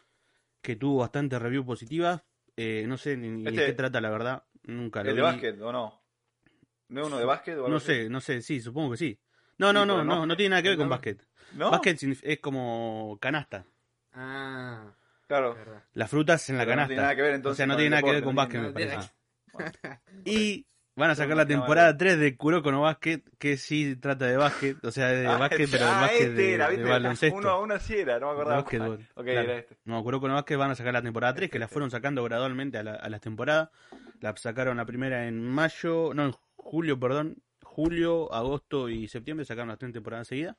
que 0.62 0.76
tuvo 0.76 1.00
bastante 1.00 1.38
review 1.38 1.62
positiva. 1.66 2.24
Eh, 2.56 2.86
no 2.88 2.96
sé 2.96 3.16
ni, 3.18 3.28
ni 3.28 3.42
de 3.44 3.50
Este- 3.50 3.66
qué 3.66 3.72
trata, 3.74 4.00
la 4.00 4.08
verdad. 4.08 4.44
Nunca 4.64 5.02
lo 5.04 5.10
¿Es 5.10 5.16
de 5.16 5.20
vi. 5.20 5.26
básquet 5.26 5.60
o 5.60 5.72
no? 5.72 6.00
¿No 6.88 7.00
es 7.02 7.06
uno 7.06 7.18
de 7.18 7.24
básquet 7.26 7.54
o 7.54 7.58
algo 7.58 7.68
No 7.68 7.76
así? 7.76 7.86
sé, 7.86 8.08
no 8.08 8.20
sé, 8.22 8.40
sí, 8.40 8.60
supongo 8.60 8.92
que 8.92 8.96
sí. 8.96 9.18
No, 9.58 9.72
no, 9.74 9.82
Sí, 9.82 9.88
no, 9.88 10.04
no, 10.04 10.24
no- 10.26 10.36
tiene 10.36 10.50
nada 10.50 10.62
que 10.62 10.68
ver 10.70 10.78
con 10.78 10.88
básquet. 10.88 11.26
¿No? 11.54 11.70
Básquet 11.70 12.02
es 12.22 12.38
como 12.40 13.18
canasta. 13.20 13.66
Ah, 14.14 14.94
Claro. 15.26 15.56
Las 15.94 16.10
frutas 16.10 16.48
en 16.50 16.56
la 16.58 16.64
Pero 16.64 16.72
no 16.72 16.76
canasta. 16.76 16.88
tiene 16.88 17.02
nada 17.02 17.16
que 17.16 17.22
ver, 17.22 17.32
o 17.32 17.36
entonces, 17.36 17.56
sea, 17.58 17.66
no 17.66 17.74
tiene 17.76 17.86
el 17.86 17.90
nada 17.90 18.02
que 18.02 18.10
ver 18.12 18.22
con 18.24 18.34
básquet, 18.34 18.60
me 18.60 18.70
parece. 18.72 19.10
Y 20.24 20.66
van 20.94 21.10
a 21.10 21.14
sacar 21.14 21.36
la 21.36 21.46
temporada 21.46 21.88
algo. 21.88 21.98
3 21.98 22.18
de 22.18 22.36
Kuroko 22.36 22.70
no 22.70 22.82
Basket, 22.82 23.22
que 23.38 23.56
sí 23.56 23.96
trata 23.96 24.26
de 24.26 24.36
básquet, 24.36 24.84
o 24.84 24.90
sea, 24.90 25.08
de 25.08 25.26
Ah, 25.26 25.38
básquet, 25.38 25.68
pero 25.70 25.86
ah, 25.86 26.00
básquet 26.02 26.20
este 26.20 26.32
de, 26.34 26.52
era, 26.54 26.68
de 26.70 26.82
baloncesto. 26.84 27.36
Uno 27.38 27.48
a 27.50 27.60
uno 27.60 27.78
sí 27.78 27.94
era, 27.94 28.18
no 28.20 28.26
me 28.28 28.34
de 28.34 28.40
acordaba. 28.40 28.60
básquetbol. 28.62 28.98
Ok, 29.14 29.24
claro. 29.24 29.40
era 29.40 29.58
este. 29.58 29.76
No, 29.84 30.02
Kuroko 30.02 30.28
no 30.28 30.34
Basket 30.34 30.56
van 30.56 30.70
a 30.70 30.74
sacar 30.74 30.92
la 30.92 31.02
temporada 31.02 31.34
3, 31.34 31.50
que 31.50 31.58
la 31.58 31.64
Este, 31.66 31.72
fueron 31.74 31.90
sacando 31.90 32.22
gradualmente 32.24 32.78
a, 32.78 32.82
la- 32.82 32.94
a 32.94 33.08
las 33.08 33.20
temporadas. 33.20 33.70
La 34.20 34.36
sacaron 34.36 34.76
la 34.76 34.84
primera 34.86 35.26
en 35.26 35.42
mayo, 35.42 36.12
no, 36.14 36.24
en 36.26 36.32
julio, 36.56 36.98
perdón. 37.00 37.36
Julio, 37.62 38.32
agosto 38.34 38.88
y 38.90 39.08
septiembre 39.08 39.46
sacaron 39.46 39.68
las 39.68 39.78
tres 39.78 39.92
temporadas 39.92 40.28
seguidas. 40.28 40.56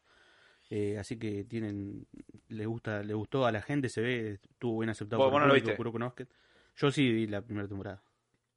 Eh, 0.70 0.98
así 0.98 1.18
que 1.20 1.44
tienen, 1.44 2.08
le 2.48 2.66
gusta, 2.66 3.04
le 3.04 3.14
gustó 3.14 3.46
a 3.46 3.52
la 3.52 3.62
gente, 3.62 3.90
se 3.90 4.02
ve, 4.02 4.40
estuvo 4.42 4.80
bien 4.80 4.90
aceptado 4.90 5.20
¿Vos- 5.22 5.28
por 5.28 5.34
vos 5.34 5.42
el 5.42 5.42
no 5.42 5.48
lo 5.48 5.52
público, 5.54 5.66
viste? 5.68 5.78
Kuroko 5.78 6.00
no 6.00 6.06
Basket. 6.08 6.28
Yo 6.78 6.92
sí 6.92 7.12
vi 7.12 7.28
la 7.28 7.42
primera 7.44 7.68
temporada. 7.68 8.02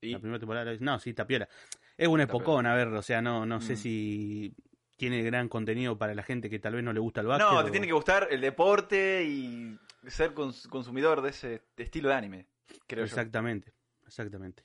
Y 0.00 0.12
La 0.12 0.18
primera 0.18 0.38
temporada, 0.38 0.72
no, 0.80 0.98
sí, 0.98 1.14
Tapiola. 1.14 1.48
Es 1.96 2.08
un 2.08 2.20
epocón, 2.20 2.66
a 2.66 2.74
ver, 2.74 2.88
o 2.88 3.02
sea, 3.02 3.22
no, 3.22 3.46
no 3.46 3.60
sé 3.60 3.74
Mm. 3.74 3.76
si 3.76 4.54
tiene 4.96 5.22
gran 5.22 5.48
contenido 5.48 5.96
para 5.98 6.14
la 6.14 6.22
gente 6.22 6.48
que 6.50 6.58
tal 6.58 6.74
vez 6.74 6.84
no 6.84 6.92
le 6.92 7.00
gusta 7.00 7.20
el 7.20 7.26
básquet. 7.26 7.50
no, 7.50 7.58
o- 7.60 7.64
te 7.64 7.70
tiene 7.70 7.86
que 7.86 7.92
gustar 7.92 8.28
el 8.30 8.40
deporte 8.40 9.24
y 9.24 9.78
ser 10.06 10.34
cons- 10.34 10.68
consumidor 10.68 11.22
de 11.22 11.30
ese 11.30 11.62
estilo 11.76 12.08
de 12.10 12.14
anime, 12.14 12.46
creo 12.86 13.04
Exactamente, 13.04 13.72
exactamente. 14.06 14.64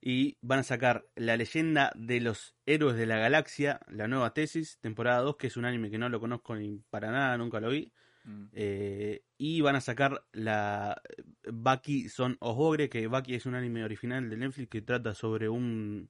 Y 0.00 0.36
van 0.40 0.60
a 0.60 0.62
sacar 0.64 1.06
La 1.14 1.36
leyenda 1.36 1.92
de 1.94 2.20
los 2.20 2.56
héroes 2.66 2.96
de 2.96 3.06
la 3.06 3.18
galaxia, 3.18 3.80
la 3.88 4.08
nueva 4.08 4.34
tesis, 4.34 4.78
temporada 4.80 5.20
2, 5.20 5.36
que 5.36 5.46
es 5.46 5.56
un 5.56 5.64
anime 5.64 5.90
que 5.90 5.98
no 5.98 6.08
lo 6.08 6.18
conozco 6.18 6.56
ni 6.56 6.80
para 6.90 7.12
nada, 7.12 7.36
nunca 7.38 7.60
lo 7.60 7.68
vi. 7.70 7.92
Mm. 8.24 8.44
Eh, 8.52 9.22
y 9.36 9.60
van 9.60 9.76
a 9.76 9.80
sacar 9.80 10.24
la 10.32 11.00
Baki 11.44 12.08
Son 12.08 12.36
Ogre, 12.40 12.88
que 12.88 13.06
Baki 13.06 13.34
es 13.34 13.46
un 13.46 13.54
anime 13.54 13.84
original 13.84 14.30
de 14.30 14.36
Netflix 14.36 14.68
que 14.68 14.82
trata 14.82 15.14
sobre 15.14 15.48
un, 15.48 16.08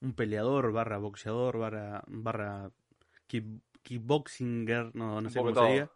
un 0.00 0.14
peleador, 0.14 0.72
barra 0.72 0.98
boxeador, 0.98 1.58
barra, 1.58 2.02
barra 2.08 2.70
kick- 3.28 3.60
kickboxinger, 3.82 4.94
no, 4.94 5.28
sé 5.30 5.38
cómo 5.38 5.52
todo. 5.52 5.66
se 5.66 5.72
diga. 5.72 5.90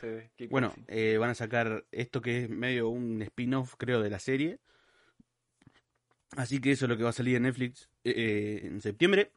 Sí, 0.00 0.06
kickboxing. 0.36 0.50
Bueno, 0.50 0.74
eh, 0.88 1.18
van 1.18 1.30
a 1.30 1.34
sacar 1.34 1.84
esto 1.92 2.22
que 2.22 2.44
es 2.44 2.50
medio 2.50 2.88
un 2.88 3.20
spin-off, 3.22 3.74
creo, 3.76 4.00
de 4.00 4.10
la 4.10 4.18
serie. 4.18 4.58
Así 6.36 6.60
que 6.60 6.70
eso 6.70 6.84
es 6.84 6.88
lo 6.88 6.96
que 6.96 7.02
va 7.02 7.10
a 7.10 7.12
salir 7.12 7.36
en 7.36 7.42
Netflix 7.42 7.90
eh, 8.04 8.60
en 8.64 8.80
septiembre. 8.80 9.32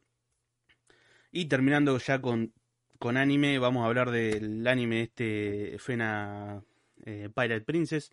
Y 1.31 1.45
terminando 1.45 1.97
ya 1.97 2.21
con, 2.21 2.53
con 2.99 3.17
anime, 3.17 3.59
vamos 3.59 3.83
a 3.83 3.87
hablar 3.87 4.11
del 4.11 4.65
anime 4.67 5.01
este 5.03 5.75
Fena 5.79 6.63
eh, 7.05 7.29
Pirate 7.33 7.61
Princess, 7.61 8.11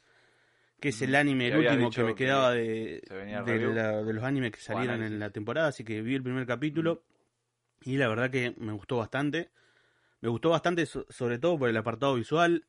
que 0.80 0.88
es 0.88 1.02
el 1.02 1.14
anime, 1.14 1.48
el 1.48 1.56
último 1.58 1.90
que 1.90 2.02
me 2.02 2.14
que 2.14 2.24
quedaba 2.24 2.52
de, 2.52 3.02
la- 3.74 4.00
los 4.02 4.24
animes 4.24 4.50
que 4.52 4.60
salieron 4.60 5.02
en 5.02 5.18
la 5.18 5.30
temporada, 5.30 5.68
así 5.68 5.84
que 5.84 6.02
vi 6.02 6.14
el 6.14 6.22
primer 6.22 6.46
capítulo 6.46 7.02
y 7.82 7.96
la 7.96 8.08
verdad 8.08 8.30
que 8.30 8.54
me 8.58 8.72
gustó 8.72 8.96
bastante. 8.98 9.50
Me 10.20 10.28
gustó 10.28 10.50
bastante 10.50 10.84
so- 10.86 11.06
sobre 11.08 11.38
todo 11.38 11.58
por 11.58 11.68
el 11.70 11.76
apartado 11.76 12.14
visual. 12.14 12.66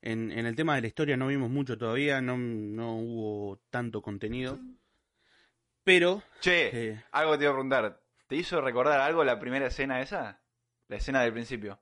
En, 0.00 0.30
en 0.32 0.46
el 0.46 0.54
tema 0.56 0.74
de 0.76 0.80
la 0.82 0.86
historia 0.86 1.16
no 1.16 1.26
vimos 1.26 1.50
mucho 1.50 1.76
todavía, 1.76 2.20
no, 2.20 2.36
no 2.38 2.96
hubo 2.96 3.60
tanto 3.70 4.00
contenido. 4.02 4.58
Pero, 5.84 6.22
Che, 6.40 6.90
eh, 6.90 7.04
algo 7.12 7.36
te 7.38 7.44
iba 7.44 7.52
a 7.52 7.54
preguntar. 7.54 8.00
¿Te 8.26 8.36
hizo 8.36 8.60
recordar 8.60 9.00
algo 9.00 9.24
la 9.24 9.38
primera 9.40 9.66
escena 9.66 10.00
esa? 10.00 10.40
La 10.88 10.96
escena 10.96 11.22
del 11.22 11.32
principio. 11.32 11.80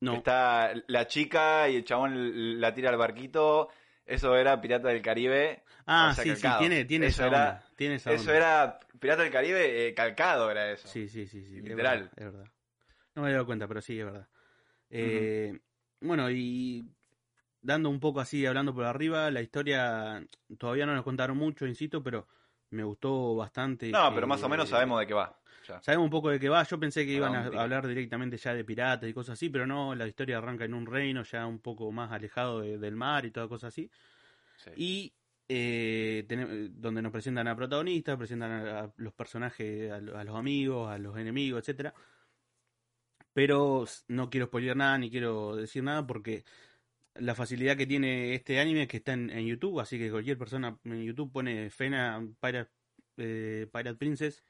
no. 0.00 0.14
Está 0.14 0.72
la 0.86 1.06
chica 1.06 1.68
y 1.68 1.76
el 1.76 1.84
chabón 1.84 2.60
la 2.60 2.72
tira 2.74 2.90
al 2.90 2.96
barquito. 2.96 3.68
Eso 4.06 4.36
era 4.36 4.60
Pirata 4.60 4.88
del 4.88 5.02
Caribe. 5.02 5.64
Ah, 5.86 6.14
sí, 6.14 6.34
sí, 6.34 6.46
tiene, 6.58 6.84
tiene 6.86 7.06
Eso 7.08 7.22
esa 7.22 7.26
era-. 7.26 7.64
Tiene 7.76 7.94
esa 7.96 8.12
Eso 8.12 8.22
onda. 8.30 8.36
era 8.36 8.78
Pirata 8.98 9.22
del 9.22 9.32
Caribe 9.32 9.88
eh, 9.88 9.94
calcado, 9.94 10.50
era 10.50 10.70
eso. 10.70 10.88
Sí, 10.88 11.08
sí, 11.08 11.26
sí, 11.26 11.44
sí. 11.44 11.58
es 11.58 11.62
Literal. 11.64 11.98
verdad, 12.04 12.12
Es 12.16 12.24
verdad. 12.24 12.44
No 13.14 13.22
me 13.22 13.28
había 13.28 13.36
dado 13.36 13.46
cuenta, 13.46 13.68
pero 13.68 13.80
sí, 13.82 13.98
es 13.98 14.04
verdad. 14.06 14.28
Eh, 14.90 15.58
Bueno, 16.00 16.30
y 16.30 16.84
dando 17.60 17.90
un 17.90 18.00
poco 18.00 18.20
así, 18.20 18.46
hablando 18.46 18.72
por 18.72 18.84
arriba, 18.84 19.30
la 19.30 19.42
historia 19.42 20.24
todavía 20.58 20.86
no 20.86 20.94
nos 20.94 21.04
contaron 21.04 21.36
mucho, 21.36 21.66
insisto, 21.66 22.02
pero 22.02 22.28
me 22.70 22.82
gustó 22.84 23.34
bastante. 23.36 23.90
No, 23.90 24.12
pero 24.14 24.26
más 24.26 24.42
o 24.42 24.48
menos 24.48 24.68
sabemos 24.68 25.00
de 25.00 25.06
qué 25.06 25.14
va. 25.14 25.38
ya. 25.66 25.80
Sabemos 25.82 26.04
un 26.04 26.10
poco 26.10 26.30
de 26.30 26.38
qué 26.40 26.48
va. 26.48 26.62
Yo 26.64 26.78
pensé 26.78 27.04
que 27.06 27.12
iban 27.12 27.34
a 27.34 27.46
hablar 27.62 27.86
directamente 27.86 28.36
ya 28.36 28.54
de 28.54 28.64
piratas 28.64 29.08
y 29.08 29.12
cosas 29.14 29.34
así, 29.34 29.48
pero 29.48 29.66
no, 29.66 29.94
la 29.94 30.06
historia 30.06 30.38
arranca 30.38 30.64
en 30.64 30.74
un 30.74 30.86
reino 30.86 31.22
ya 31.24 31.46
un 31.46 31.58
poco 31.60 31.90
más 31.92 32.10
alejado 32.12 32.60
de- 32.60 32.78
del 32.78 32.96
mar 32.96 33.24
y 33.26 33.30
toda 33.30 33.48
cosa 33.48 33.68
así. 33.68 33.90
Sí. 34.56 34.70
Y 34.76 35.14
eh, 35.48 36.26
tenem- 36.28 36.68
donde 36.74 37.00
nos 37.00 37.10
presentan 37.12 37.48
a 37.48 37.56
protagonistas, 37.56 38.16
presentan 38.18 38.50
a, 38.52 38.80
a 38.80 38.92
los 38.96 39.12
personajes, 39.14 39.90
a, 39.90 39.96
a 39.96 40.24
los 40.24 40.36
amigos, 40.36 40.90
a 40.90 40.98
los 40.98 41.16
enemigos, 41.16 41.60
etcétera. 41.60 41.94
Pero 43.32 43.84
no 44.08 44.30
quiero 44.30 44.46
spoiler 44.46 44.76
nada 44.76 44.98
ni 44.98 45.10
quiero 45.10 45.54
decir 45.56 45.82
nada 45.84 46.06
porque 46.06 46.44
la 47.18 47.34
facilidad 47.34 47.76
que 47.76 47.86
tiene 47.86 48.34
este 48.34 48.58
anime 48.60 48.82
es 48.82 48.88
que 48.88 48.98
está 48.98 49.12
en, 49.12 49.30
en 49.30 49.46
YouTube, 49.46 49.80
así 49.80 49.98
que 49.98 50.10
cualquier 50.10 50.38
persona 50.38 50.78
en 50.84 51.02
YouTube 51.04 51.32
pone 51.32 51.70
Fena 51.70 52.24
Pirate, 52.40 52.70
eh, 53.16 53.66
Pirate 53.72 53.96
Princess 53.96 54.42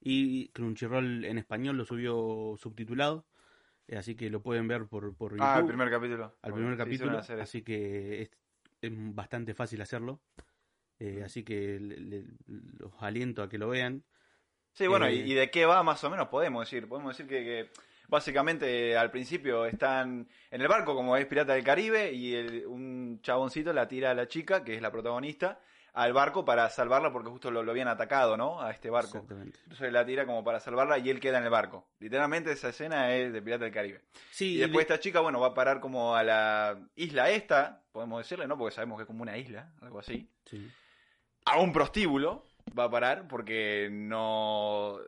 y 0.00 0.48
Crunchyroll 0.48 1.24
en 1.24 1.38
español 1.38 1.76
lo 1.76 1.84
subió 1.84 2.54
subtitulado, 2.58 3.26
eh, 3.88 3.96
así 3.96 4.14
que 4.14 4.30
lo 4.30 4.42
pueden 4.42 4.68
ver 4.68 4.86
por, 4.86 5.14
por 5.16 5.32
YouTube 5.32 5.44
Ah, 5.46 5.58
el 5.60 5.66
primer 5.66 5.90
capítulo. 5.90 6.24
al 6.42 6.52
Bueno, 6.52 6.66
primer 6.68 6.78
capítulo, 6.78 7.18
así 7.18 7.62
que 7.62 8.22
es, 8.22 8.30
es 8.80 8.90
bastante 9.14 9.54
fácil 9.54 9.80
hacerlo. 9.82 10.20
Eh, 11.00 11.22
así 11.24 11.42
que 11.42 11.80
le- 11.80 11.98
le- 12.00 12.24
los 12.46 12.92
aliento 13.00 13.42
a 13.42 13.48
que 13.48 13.58
lo 13.58 13.68
vean. 13.68 14.04
Sí, 14.72 14.86
bueno, 14.86 15.06
Eh, 15.06 15.14
y, 15.16 15.32
y 15.32 15.34
de 15.34 15.50
qué 15.50 15.66
va 15.66 15.82
más 15.82 16.02
o 16.04 16.10
menos 16.10 16.28
podemos 16.28 16.64
decir. 16.64 16.86
Podemos 16.88 17.16
decir 17.16 17.28
que, 17.28 17.44
que 17.44 17.70
básicamente 18.08 18.96
al 18.96 19.10
principio 19.10 19.66
están 19.66 20.28
en 20.50 20.60
el 20.60 20.68
barco 20.68 20.94
como 20.94 21.16
es 21.16 21.26
Pirata 21.26 21.54
del 21.54 21.64
Caribe 21.64 22.12
y 22.12 22.34
el- 22.34 22.66
un 22.66 23.20
chaboncito 23.22 23.72
la 23.72 23.88
tira 23.88 24.10
a 24.10 24.14
la 24.14 24.28
chica, 24.28 24.64
que 24.64 24.74
es 24.74 24.82
la 24.82 24.90
protagonista, 24.90 25.60
al 25.92 26.12
barco 26.12 26.44
para 26.44 26.68
salvarla 26.70 27.12
porque 27.12 27.30
justo 27.30 27.52
lo, 27.52 27.62
lo 27.62 27.70
habían 27.70 27.86
atacado, 27.86 28.36
¿no? 28.36 28.60
A 28.60 28.72
este 28.72 28.90
barco. 28.90 29.18
Exactamente. 29.18 29.58
Entonces 29.62 29.92
la 29.92 30.04
tira 30.04 30.26
como 30.26 30.42
para 30.42 30.58
salvarla 30.58 30.98
y 30.98 31.08
él 31.08 31.20
queda 31.20 31.38
en 31.38 31.44
el 31.44 31.50
barco. 31.50 31.86
Literalmente 32.00 32.50
esa 32.50 32.70
escena 32.70 33.14
es 33.14 33.32
de 33.32 33.40
Pirata 33.40 33.64
del 33.64 33.72
Caribe. 33.72 34.00
Sí, 34.30 34.54
Y 34.54 34.58
después 34.58 34.82
esta 34.82 34.98
chica, 34.98 35.20
bueno, 35.20 35.38
va 35.38 35.48
a 35.48 35.54
parar 35.54 35.78
como 35.80 36.16
a 36.16 36.24
la 36.24 36.76
isla 36.96 37.30
esta, 37.30 37.80
podemos 37.92 38.18
decirle, 38.18 38.48
¿no? 38.48 38.58
Porque 38.58 38.74
sabemos 38.74 38.98
que 38.98 39.02
es 39.02 39.06
como 39.06 39.22
una 39.22 39.38
isla, 39.38 39.72
algo 39.82 40.00
así. 40.00 40.28
sí. 40.46 40.68
A 41.46 41.58
un 41.60 41.72
prostíbulo 41.72 42.42
va 42.76 42.84
a 42.84 42.90
parar 42.90 43.28
porque 43.28 43.88
no. 43.92 44.98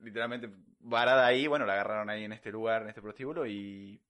Literalmente 0.00 0.50
varada 0.80 1.26
ahí, 1.26 1.46
bueno, 1.46 1.66
la 1.66 1.74
agarraron 1.74 2.10
ahí 2.10 2.24
en 2.24 2.32
este 2.32 2.50
lugar, 2.50 2.82
en 2.82 2.88
este 2.88 3.02
prostíbulo, 3.02 3.46
y 3.46 4.00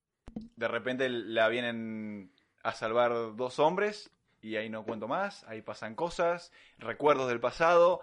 de 0.56 0.68
repente 0.68 1.08
la 1.08 1.48
vienen 1.48 2.30
a 2.62 2.72
salvar 2.72 3.36
dos 3.36 3.58
hombres, 3.58 4.10
y 4.40 4.56
ahí 4.56 4.68
no 4.68 4.84
cuento 4.84 5.08
más, 5.08 5.44
ahí 5.44 5.62
pasan 5.62 5.94
cosas, 5.94 6.52
recuerdos 6.78 7.28
del 7.28 7.40
pasado, 7.40 8.00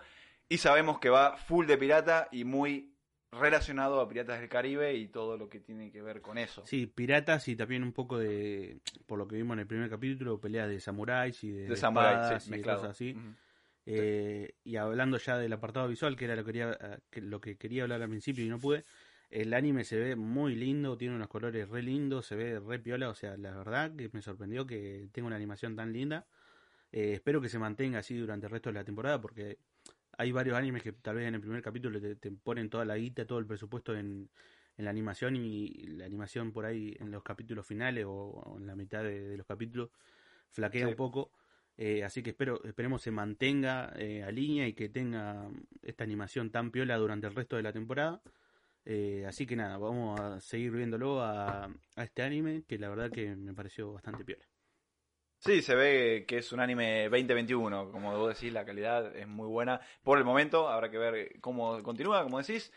y 0.50 0.58
sabemos 0.58 1.00
que 1.00 1.10
va 1.10 1.38
full 1.38 1.66
de 1.66 1.78
pirata 1.78 2.28
y 2.32 2.44
muy 2.44 2.96
relacionado 3.32 4.00
a 4.00 4.08
Piratas 4.08 4.40
del 4.40 4.50
Caribe 4.50 4.96
y 4.96 5.08
todo 5.08 5.38
lo 5.38 5.50
que 5.50 5.60
tiene 5.60 5.92
que 5.92 6.02
ver 6.02 6.22
con 6.22 6.38
eso. 6.38 6.66
Sí, 6.66 6.88
piratas 6.88 7.48
y 7.48 7.56
también 7.56 7.84
un 7.84 7.92
poco 7.92 8.18
de, 8.18 8.80
por 9.06 9.18
lo 9.18 9.28
que 9.28 9.36
vimos 9.36 9.56
en 9.56 9.60
el 9.62 9.68
primer 9.68 9.90
capítulo, 9.90 10.40
peleas 10.40 10.70
de 10.70 10.80
samuráis 10.80 11.44
y 11.44 11.52
de, 11.52 11.68
de 11.68 11.76
Samurai, 11.76 12.14
espadas 12.14 12.44
sí, 12.44 12.54
y 12.54 12.58
de 12.58 12.62
cosas 12.62 12.90
así. 12.92 13.18
Eh, 13.86 14.56
y 14.64 14.78
hablando 14.78 15.18
ya 15.18 15.38
del 15.38 15.54
apartado 15.54 15.88
visual, 15.88 16.16
que 16.18 16.26
era 16.26 16.36
lo 16.36 16.44
que, 16.44 16.48
quería, 16.54 17.02
que, 17.12 17.22
lo 17.22 17.40
que 17.42 17.58
quería 17.58 17.84
hablar 17.84 18.02
al 18.02 18.10
principio 18.10 18.44
y 18.46 18.50
no 18.50 18.60
pude, 18.60 18.86
el 19.30 19.54
anime 19.54 19.84
se 19.84 19.98
ve 20.00 20.16
muy 20.16 20.56
lindo, 20.56 20.98
tiene 20.98 21.16
unos 21.16 21.28
colores 21.28 21.70
re 21.70 21.84
lindos, 21.84 22.26
se 22.28 22.36
ve 22.36 22.60
re 22.60 22.80
piola, 22.80 23.10
o 23.10 23.16
sea, 23.16 23.38
la 23.38 23.56
verdad 23.58 23.96
que 23.96 24.10
me 24.14 24.22
sorprendió 24.22 24.66
que 24.66 25.10
tenga 25.12 25.28
una 25.28 25.36
animación 25.36 25.76
tan 25.76 25.94
linda. 25.94 26.28
Eh, 26.92 27.14
espero 27.14 27.42
que 27.42 27.50
se 27.50 27.60
mantenga 27.60 28.00
así 28.00 28.18
durante 28.18 28.46
el 28.48 28.52
resto 28.52 28.70
de 28.70 28.74
la 28.76 28.86
temporada 28.86 29.20
porque 29.22 29.60
hay 30.18 30.32
varios 30.32 30.58
animes 30.58 30.84
que 30.84 30.94
tal 30.94 31.16
vez 31.18 31.28
en 31.28 31.36
el 31.36 31.42
primer 31.42 31.62
capítulo 31.62 32.00
te, 32.02 32.16
te 32.16 32.32
ponen 32.32 32.70
toda 32.70 32.86
la 32.86 32.98
guita, 32.98 33.26
todo 33.28 33.40
el 33.40 33.48
presupuesto 33.48 33.96
en, 33.98 34.32
en 34.78 34.86
la 34.86 34.92
animación 34.92 35.36
y 35.36 35.70
la 35.88 36.06
animación 36.06 36.54
por 36.54 36.66
ahí 36.66 36.96
en 37.00 37.12
los 37.12 37.24
capítulos 37.24 37.66
finales 37.68 38.06
o, 38.06 38.12
o 38.14 38.58
en 38.60 38.68
la 38.68 38.76
mitad 38.76 39.04
de, 39.04 39.22
de 39.30 39.38
los 39.38 39.46
capítulos 39.48 39.90
flaquea 40.52 40.88
Sí. 40.88 40.90
un 40.90 40.96
poco. 40.96 41.32
Eh, 41.78 42.04
así 42.04 42.24
que 42.24 42.30
espero, 42.30 42.64
esperemos 42.64 43.02
se 43.02 43.12
mantenga 43.12 43.92
eh, 43.98 44.24
a 44.24 44.32
línea 44.32 44.68
y 44.68 44.74
que 44.74 44.90
tenga 44.90 45.50
esta 45.82 46.04
animación 46.04 46.50
tan 46.50 46.72
piola 46.72 46.98
durante 46.98 47.28
el 47.28 47.36
resto 47.36 47.58
de 47.58 47.64
la 47.64 47.74
temporada. 47.74 48.22
Eh, 48.86 49.26
así 49.28 49.46
que 49.46 49.56
nada, 49.56 49.78
vamos 49.78 50.20
a 50.20 50.40
seguir 50.40 50.72
viéndolo 50.72 51.22
a, 51.22 51.66
a 51.66 52.04
este 52.04 52.22
anime 52.22 52.64
que 52.68 52.78
la 52.78 52.90
verdad 52.90 53.12
que 53.12 53.36
me 53.36 53.54
pareció 53.54 53.92
bastante 53.92 54.24
piola. 54.24 54.46
Sí, 55.40 55.62
se 55.62 55.76
ve 55.76 56.26
que 56.28 56.38
es 56.38 56.52
un 56.54 56.60
anime 56.60 57.10
2021, 57.10 57.92
como 57.92 58.18
vos 58.18 58.34
decís, 58.34 58.54
la 58.54 58.66
calidad 58.66 59.16
es 59.16 59.28
muy 59.28 59.48
buena. 59.48 59.80
Por 60.02 60.18
el 60.18 60.24
momento, 60.24 60.70
habrá 60.70 60.90
que 60.90 60.98
ver 60.98 61.40
cómo 61.42 61.84
continúa, 61.84 62.24
como 62.24 62.40
decís. 62.40 62.72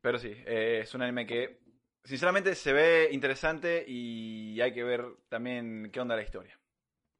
Pero 0.00 0.18
sí, 0.18 0.36
es 0.46 0.94
un 0.94 1.02
anime 1.02 1.26
que, 1.26 1.60
sinceramente, 2.04 2.54
se 2.54 2.72
ve 2.72 3.08
interesante 3.10 3.84
y 3.88 4.60
hay 4.60 4.72
que 4.72 4.84
ver 4.84 5.04
también 5.28 5.90
qué 5.90 6.00
onda 6.00 6.14
la 6.14 6.22
historia. 6.22 6.56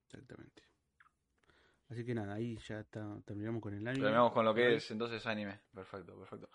Exactamente. 0.05 0.64
Así 1.91 2.05
que 2.05 2.15
nada, 2.15 2.35
ahí 2.35 2.57
ya 2.67 2.81
está, 2.81 3.07
terminamos 3.27 3.61
con 3.63 3.75
el 3.75 3.87
anime. 3.87 4.03
Terminamos 4.05 4.33
con 4.33 4.45
lo 4.45 4.55
que 4.55 4.77
es 4.77 4.91
entonces 4.91 5.25
anime. 5.27 5.61
Perfecto, 5.73 6.19
perfecto. 6.19 6.49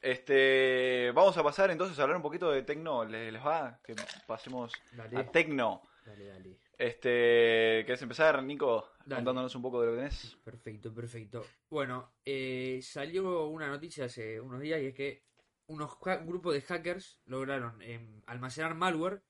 Este, 0.00 1.12
vamos 1.14 1.36
a 1.36 1.42
pasar 1.44 1.70
entonces 1.70 1.96
a 1.98 2.02
hablar 2.02 2.16
un 2.16 2.22
poquito 2.22 2.50
de 2.50 2.62
Tecno. 2.62 3.04
¿Les, 3.04 3.32
les 3.32 3.44
va? 3.44 3.78
Que 3.84 3.94
pasemos 4.26 4.72
Dale, 4.92 5.16
a 5.18 5.30
Tecno. 5.30 5.82
dale, 6.04 6.26
dale. 6.26 6.58
Este, 6.76 7.84
¿querés 7.86 8.02
empezar, 8.02 8.42
Nico? 8.42 8.88
Dale. 9.04 9.16
Contándonos 9.20 9.54
un 9.54 9.62
poco 9.62 9.80
de 9.80 9.86
lo 9.86 9.92
que 9.92 9.98
tenés. 9.98 10.36
Perfecto, 10.42 10.92
perfecto. 10.92 11.44
Bueno, 11.70 12.14
eh, 12.24 12.80
salió 12.82 13.46
una 13.46 13.68
noticia 13.68 14.06
hace 14.06 14.40
unos 14.40 14.60
días 14.60 14.80
y 14.80 14.86
es 14.86 14.94
que 14.94 15.22
unos 15.66 15.96
un 16.02 16.26
grupo 16.26 16.52
de 16.52 16.62
hackers 16.62 17.20
lograron 17.26 17.80
em, 17.82 18.20
almacenar 18.26 18.74
malware, 18.74 19.22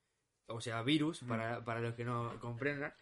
o 0.47 0.59
sea, 0.59 0.81
virus, 0.81 1.21
Mm. 1.21 1.27
para, 1.27 1.63
para 1.63 1.81
los 1.81 1.93
que 1.93 2.05
no 2.05 2.39
comprendan, 2.39 2.93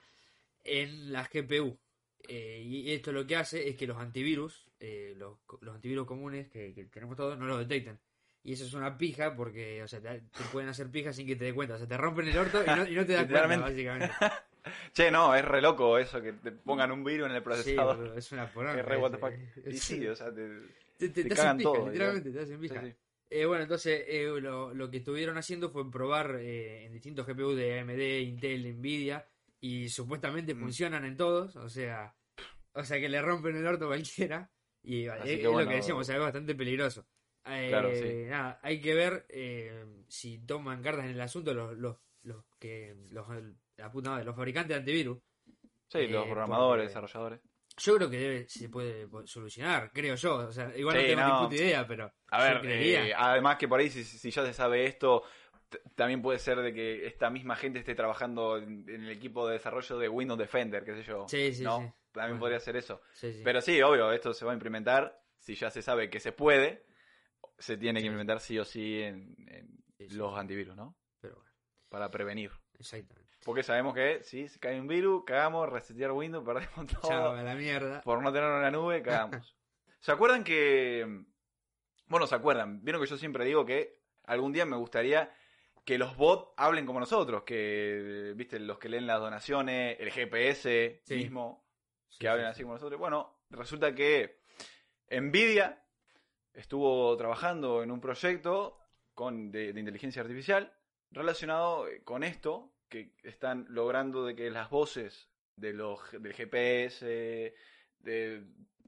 en 0.65 1.13
la 1.13 1.23
GPU. 1.31 1.79
Eh, 2.27 2.61
y 2.63 2.91
esto 2.91 3.11
lo 3.11 3.25
que 3.27 3.35
hace 3.35 3.67
es 3.69 3.75
que 3.75 3.87
los 3.87 3.97
antivirus, 3.97 4.67
eh, 4.79 5.13
los, 5.17 5.37
los 5.61 5.75
antivirus 5.75 6.05
comunes 6.07 6.47
que, 6.49 6.73
que 6.73 6.85
tenemos 6.85 7.15
todos, 7.17 7.37
no 7.37 7.45
los 7.45 7.59
detectan. 7.59 7.99
Y 8.43 8.53
eso 8.53 8.65
es 8.65 8.73
una 8.73 8.97
pija 8.97 9.35
porque, 9.35 9.83
o 9.83 9.87
sea, 9.87 10.01
te, 10.01 10.09
te 10.21 10.43
pueden 10.51 10.69
hacer 10.69 10.89
pija 10.89 11.13
sin 11.13 11.27
que 11.27 11.35
te 11.35 11.45
des 11.45 11.53
cuenta. 11.53 11.75
O 11.75 11.77
sea, 11.77 11.87
te 11.87 11.97
rompen 11.97 12.27
el 12.27 12.37
orto 12.37 12.63
y 12.63 12.67
no, 12.67 12.87
y 12.87 12.95
no 12.95 13.05
te 13.05 13.13
das 13.13 13.27
cuenta, 13.27 13.57
básicamente. 13.57 14.13
Che, 14.93 15.09
no, 15.09 15.33
es 15.35 15.43
re 15.43 15.59
loco 15.61 15.97
eso, 15.97 16.21
que 16.21 16.33
te 16.33 16.51
pongan 16.51 16.91
un 16.91 17.03
virus 17.03 17.29
en 17.29 17.35
el 17.35 17.41
procesador. 17.43 18.13
es 18.17 18.31
una 18.31 18.47
poronga. 18.51 18.79
es 18.79 18.85
re 18.85 18.97
what 18.97 19.11
the 19.11 19.17
fuck. 19.17 19.33
Y 19.65 19.69
Es- 19.75 19.83
sí, 19.83 20.05
o 20.07 20.15
sea, 20.15 20.31
te, 20.33 20.47
te, 20.97 21.09
te- 21.09 21.23
te 21.23 21.23
te 21.23 21.29
cagan 21.29 21.45
hacen 21.47 21.57
pija, 21.57 21.71
todo, 21.73 21.87
literalmente, 21.87 22.31
te 22.31 22.39
hacen 22.39 22.59
pija. 22.59 22.81
sí. 22.83 22.93
Eh, 23.31 23.45
bueno, 23.45 23.63
entonces 23.63 24.03
eh, 24.07 24.25
lo, 24.41 24.73
lo 24.73 24.91
que 24.91 24.97
estuvieron 24.97 25.37
haciendo 25.37 25.69
fue 25.71 25.89
probar 25.89 26.35
eh, 26.41 26.85
en 26.85 26.93
distintos 26.93 27.25
GPU 27.25 27.53
de 27.55 27.79
AMD, 27.79 27.99
Intel, 28.27 28.75
Nvidia 28.77 29.25
y 29.61 29.87
supuestamente 29.89 30.53
Mm. 30.53 30.59
funcionan 30.59 31.05
en 31.05 31.15
todos, 31.15 31.55
o 31.55 31.69
sea, 31.69 32.13
o 32.73 32.83
sea 32.83 32.99
que 32.99 33.07
le 33.07 33.21
rompen 33.21 33.55
el 33.55 33.65
orto 33.67 33.85
a 33.85 33.89
cualquiera 33.89 34.51
y 34.83 35.05
eh, 35.05 35.13
es, 35.19 35.23
que 35.23 35.33
es 35.35 35.43
lo 35.43 35.57
que 35.67 35.75
decíamos, 35.75 36.01
o 36.01 36.03
sea, 36.05 36.15
es 36.15 36.21
bastante 36.21 36.55
peligroso. 36.55 37.07
Eh, 37.45 37.67
Claro, 37.69 37.89
sí. 37.95 38.25
Nada, 38.27 38.59
hay 38.61 38.81
que 38.81 38.93
ver 38.93 39.25
eh, 39.29 39.85
si 40.07 40.39
toman 40.45 40.81
cartas 40.83 41.05
en 41.05 41.11
el 41.11 41.21
asunto 41.21 41.53
los, 41.53 41.77
los, 41.77 41.97
los 42.23 42.43
que 42.59 42.95
los, 43.11 43.25
la 43.77 43.91
puta 43.91 44.09
madre, 44.11 44.25
los 44.25 44.35
fabricantes 44.35 44.69
de 44.75 44.79
antivirus. 44.79 45.17
Sí, 45.87 46.07
los 46.07 46.23
Eh, 46.25 46.29
programadores, 46.29 46.83
porque- 46.83 46.87
desarrolladores. 46.87 47.39
Yo 47.77 47.95
creo 47.95 48.09
que 48.09 48.17
debe, 48.19 48.49
se 48.49 48.67
puede 48.69 49.07
solucionar, 49.25 49.91
creo 49.93 50.15
yo. 50.15 50.35
O 50.35 50.51
sea, 50.51 50.75
igual 50.77 50.97
Sí, 50.97 51.01
no 51.03 51.07
tengo 51.07 51.21
no. 51.21 51.39
ni 51.41 51.45
puta 51.47 51.55
idea, 51.63 51.87
pero. 51.87 52.13
A 52.29 52.43
ver, 52.43 52.61
eh, 52.65 53.13
además 53.15 53.57
que 53.57 53.67
por 53.67 53.79
ahí 53.79 53.89
si, 53.89 54.03
si 54.03 54.29
ya 54.29 54.45
se 54.45 54.53
sabe 54.53 54.85
esto, 54.85 55.23
también 55.95 56.21
puede 56.21 56.39
ser 56.39 56.59
de 56.59 56.73
que 56.73 57.05
esta 57.07 57.29
misma 57.29 57.55
gente 57.55 57.79
esté 57.79 57.95
trabajando 57.95 58.57
en, 58.57 58.87
en 58.89 59.03
el 59.03 59.09
equipo 59.09 59.47
de 59.47 59.53
desarrollo 59.53 59.97
de 59.97 60.09
Windows 60.09 60.39
Defender, 60.39 60.83
qué 60.83 60.95
sé 60.95 61.03
yo. 61.03 61.25
Sí, 61.27 61.53
sí, 61.53 61.63
¿no? 61.63 61.79
sí. 61.79 61.93
También 62.11 62.31
Bueno. 62.31 62.39
podría 62.41 62.59
ser 62.59 62.75
eso. 62.75 63.01
Sí, 63.13 63.33
sí. 63.33 63.41
Pero 63.43 63.61
sí, 63.61 63.81
obvio, 63.81 64.11
esto 64.11 64.33
se 64.33 64.45
va 64.45 64.51
a 64.51 64.53
implementar. 64.53 65.21
Si 65.39 65.55
ya 65.55 65.69
se 65.71 65.81
sabe 65.81 66.09
que 66.09 66.19
se 66.19 66.31
puede, 66.33 66.85
se 67.57 67.77
tiene 67.77 67.99
que 68.01 68.07
implementar 68.07 68.39
sí 68.39 68.59
o 68.59 68.65
sí 68.65 69.01
en, 69.01 69.35
los 70.11 70.37
antivirus, 70.37 70.75
¿no? 70.75 70.95
Pero 71.19 71.35
bueno, 71.35 71.51
Para 71.89 72.09
prevenir. 72.11 72.51
exactamente. 72.77 73.37
Porque 73.43 73.63
sabemos 73.63 73.95
que 73.95 74.21
si 74.23 74.47
se 74.47 74.59
cae 74.59 74.79
un 74.79 74.87
virus, 74.87 75.23
cagamos, 75.25 75.67
resetear 75.69 76.11
Windows, 76.11 76.45
perdemos 76.45 76.85
todo. 76.87 77.01
Chao, 77.09 77.31
a 77.31 77.41
la 77.41 77.55
mierda. 77.55 78.01
Por 78.01 78.21
no 78.21 78.31
tenerlo 78.31 78.57
en 78.57 78.61
la 78.61 78.71
nube, 78.71 79.01
cagamos. 79.01 79.55
¿Se 79.99 80.11
acuerdan 80.11 80.43
que... 80.43 81.25
Bueno, 82.07 82.27
¿se 82.27 82.35
acuerdan? 82.35 82.83
Vieron 82.83 83.01
que 83.01 83.07
yo 83.07 83.17
siempre 83.17 83.45
digo 83.45 83.65
que 83.65 84.01
algún 84.25 84.51
día 84.51 84.65
me 84.65 84.75
gustaría 84.75 85.31
que 85.83 85.97
los 85.97 86.15
bots 86.15 86.53
hablen 86.57 86.85
como 86.85 86.99
nosotros, 86.99 87.43
que, 87.43 88.33
viste, 88.35 88.59
los 88.59 88.77
que 88.77 88.89
leen 88.89 89.07
las 89.07 89.19
donaciones, 89.19 89.99
el 89.99 90.11
GPS 90.11 91.01
Sí. 91.05 91.15
mismo, 91.15 91.65
Sí, 92.09 92.19
que 92.19 92.27
hablen 92.29 92.45
sí, 92.47 92.49
así 92.51 92.57
sí. 92.57 92.63
como 92.63 92.73
nosotros. 92.75 92.99
Bueno, 92.99 93.39
resulta 93.49 93.93
que 93.95 94.41
Nvidia 95.09 95.83
estuvo 96.53 97.15
trabajando 97.17 97.83
en 97.83 97.91
un 97.91 97.99
proyecto 98.01 98.77
con, 99.13 99.51
de, 99.51 99.73
de 99.73 99.79
inteligencia 99.79 100.21
artificial 100.21 100.73
relacionado 101.11 101.87
eh, 101.87 102.03
con 102.03 102.23
esto, 102.23 102.73
que 102.89 103.13
están 103.23 103.65
logrando 103.69 104.25
de 104.25 104.35
que 104.35 104.49
las 104.51 104.69
voces 104.69 105.29
de 105.55 105.73
los, 105.73 105.99
del 106.11 106.33
GPS, 106.33 107.53
de 107.99 108.43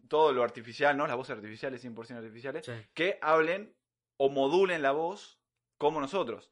todo 0.10 0.32
lo 0.34 0.44
artificial, 0.44 0.98
¿no? 0.98 1.08
Las 1.08 1.16
voces 1.16 1.36
artificiales, 1.36 1.84
100% 1.84 2.18
artificiales, 2.18 2.70
que 2.94 3.18
hablen 3.22 3.74
o 4.18 4.30
modulen 4.30 4.82
la 4.82 4.92
voz 4.92 5.40
como 5.78 6.00
nosotros. 6.02 6.52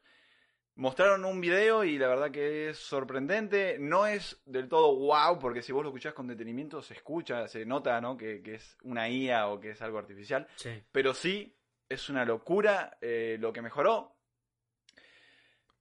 Mostraron 0.76 1.26
un 1.26 1.42
video 1.42 1.84
y 1.84 1.98
la 1.98 2.08
verdad 2.08 2.32
que 2.32 2.70
es 2.70 2.78
sorprendente. 2.78 3.78
No 3.80 4.08
es 4.08 4.42
del 4.46 4.70
todo 4.70 4.96
wow, 4.96 5.38
porque 5.38 5.62
si 5.62 5.72
vos 5.72 5.84
lo 5.84 5.90
escuchás 5.90 6.14
con 6.14 6.28
detenimiento 6.28 6.82
se 6.82 6.94
escucha, 6.94 7.48
se 7.48 7.66
nota, 7.66 8.00
¿no? 8.00 8.18
Que, 8.18 8.42
que 8.42 8.56
es 8.56 8.78
una 8.84 9.10
IA 9.10 9.48
o 9.48 9.60
que 9.60 9.72
es 9.72 9.82
algo 9.82 9.98
artificial. 9.98 10.48
Sí. 10.56 10.82
Pero 10.92 11.14
sí, 11.14 11.56
es 11.90 12.10
una 12.10 12.26
locura 12.26 12.98
eh, 13.02 13.38
lo 13.40 13.52
que 13.52 13.62
mejoró. 13.62 14.16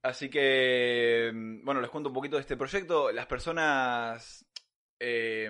Así 0.02 0.28
que, 0.28 1.30
mm, 1.32 1.64
bueno, 1.64 1.80
les 1.80 1.90
cuento 1.90 2.08
un 2.08 2.14
poquito 2.14 2.36
de 2.36 2.42
este 2.42 2.56
proyecto. 2.56 3.12
Las 3.12 3.26
personas 3.26 4.44
eh, 4.98 5.48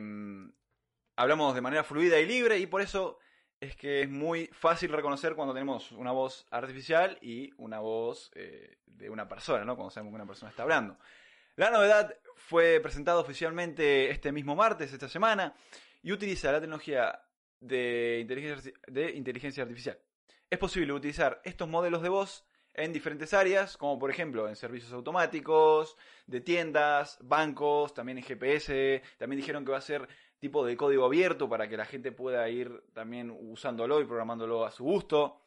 hablamos 1.17 1.55
de 1.55 1.61
manera 1.61 1.85
fluida 1.85 2.19
y 2.21 2.27
libre 2.27 2.59
y 2.59 2.67
por 2.67 2.83
eso 2.83 3.19
es 3.61 3.77
que 3.77 4.03
es 4.03 4.09
muy 4.09 4.47
fácil 4.53 4.91
reconocer 4.91 5.35
cuando 5.35 5.53
tenemos 5.53 5.93
una 5.93 6.13
voz 6.13 6.47
artificial 6.51 7.19
y 7.21 7.53
una 7.59 7.79
voz 7.79 8.31
eh, 8.35 8.79
de 8.87 9.11
una 9.11 9.29
persona, 9.29 9.65
¿no? 9.65 9.77
Cuando 9.77 9.91
sabemos 9.91 10.13
que 10.13 10.17
una 10.17 10.27
persona 10.27 10.51
está 10.51 10.63
hablando. 10.63 10.99
La 11.57 11.71
novedad 11.71 12.17
fue 12.37 12.81
presentada 12.81 13.21
oficialmente 13.21 14.11
este 14.11 14.33
mismo 14.33 14.57
martes, 14.57 14.93
esta 14.93 15.09
semana, 15.09 15.55
y 16.03 16.11
utiliza 16.11 16.51
la 16.51 16.61
tecnología 16.61 17.21
de 17.61 18.21
inteligencia, 18.23 18.73
de 18.87 19.11
inteligencia 19.11 19.63
artificial. 19.63 19.99
Es 20.49 20.59
posible 20.59 20.95
utilizar 20.95 21.43
estos 21.45 21.69
modelos 21.69 22.01
de 22.01 22.09
voz 22.09 22.47
en 22.73 22.93
diferentes 22.93 23.35
áreas, 23.35 23.77
como 23.77 23.99
por 23.99 24.11
ejemplo 24.11 24.49
en 24.49 24.57
servicios 24.57 24.93
automáticos, 24.93 25.97
de 26.27 26.41
tiendas, 26.41 27.19
bancos, 27.21 27.93
también 27.93 28.19
en 28.19 28.25
GPS. 28.25 29.03
También 29.19 29.41
dijeron 29.41 29.65
que 29.65 29.73
va 29.73 29.79
a 29.79 29.83
ser 29.83 30.09
tipo 30.41 30.65
de 30.65 30.77
código 30.77 31.05
abierto 31.05 31.49
para 31.49 31.69
que 31.69 31.77
la 31.77 31.85
gente 31.85 32.13
pueda 32.13 32.49
ir 32.49 32.83
también 32.95 33.31
usándolo 33.31 34.01
y 34.01 34.07
programándolo 34.07 34.65
a 34.65 34.71
su 34.71 34.85
gusto. 34.85 35.41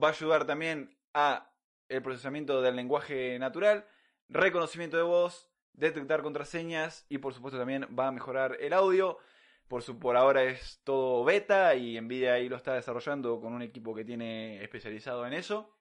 Va 0.00 0.08
a 0.08 0.12
ayudar 0.12 0.46
también 0.46 0.96
a 1.12 1.50
el 1.88 2.02
procesamiento 2.02 2.62
del 2.62 2.76
lenguaje 2.76 3.38
natural, 3.38 3.84
reconocimiento 4.28 4.96
de 4.96 5.02
voz, 5.02 5.50
detectar 5.72 6.22
contraseñas 6.22 7.04
y 7.08 7.18
por 7.18 7.34
supuesto 7.34 7.58
también 7.58 7.86
va 7.98 8.08
a 8.08 8.12
mejorar 8.12 8.56
el 8.60 8.72
audio. 8.72 9.18
Por, 9.66 9.82
su, 9.82 9.98
por 9.98 10.16
ahora 10.16 10.44
es 10.44 10.80
todo 10.82 11.24
beta 11.24 11.74
y 11.74 12.00
Nvidia 12.00 12.34
ahí 12.34 12.48
lo 12.48 12.56
está 12.56 12.72
desarrollando 12.72 13.38
con 13.38 13.52
un 13.52 13.60
equipo 13.60 13.94
que 13.94 14.04
tiene 14.04 14.62
especializado 14.62 15.26
en 15.26 15.34
eso. 15.34 15.76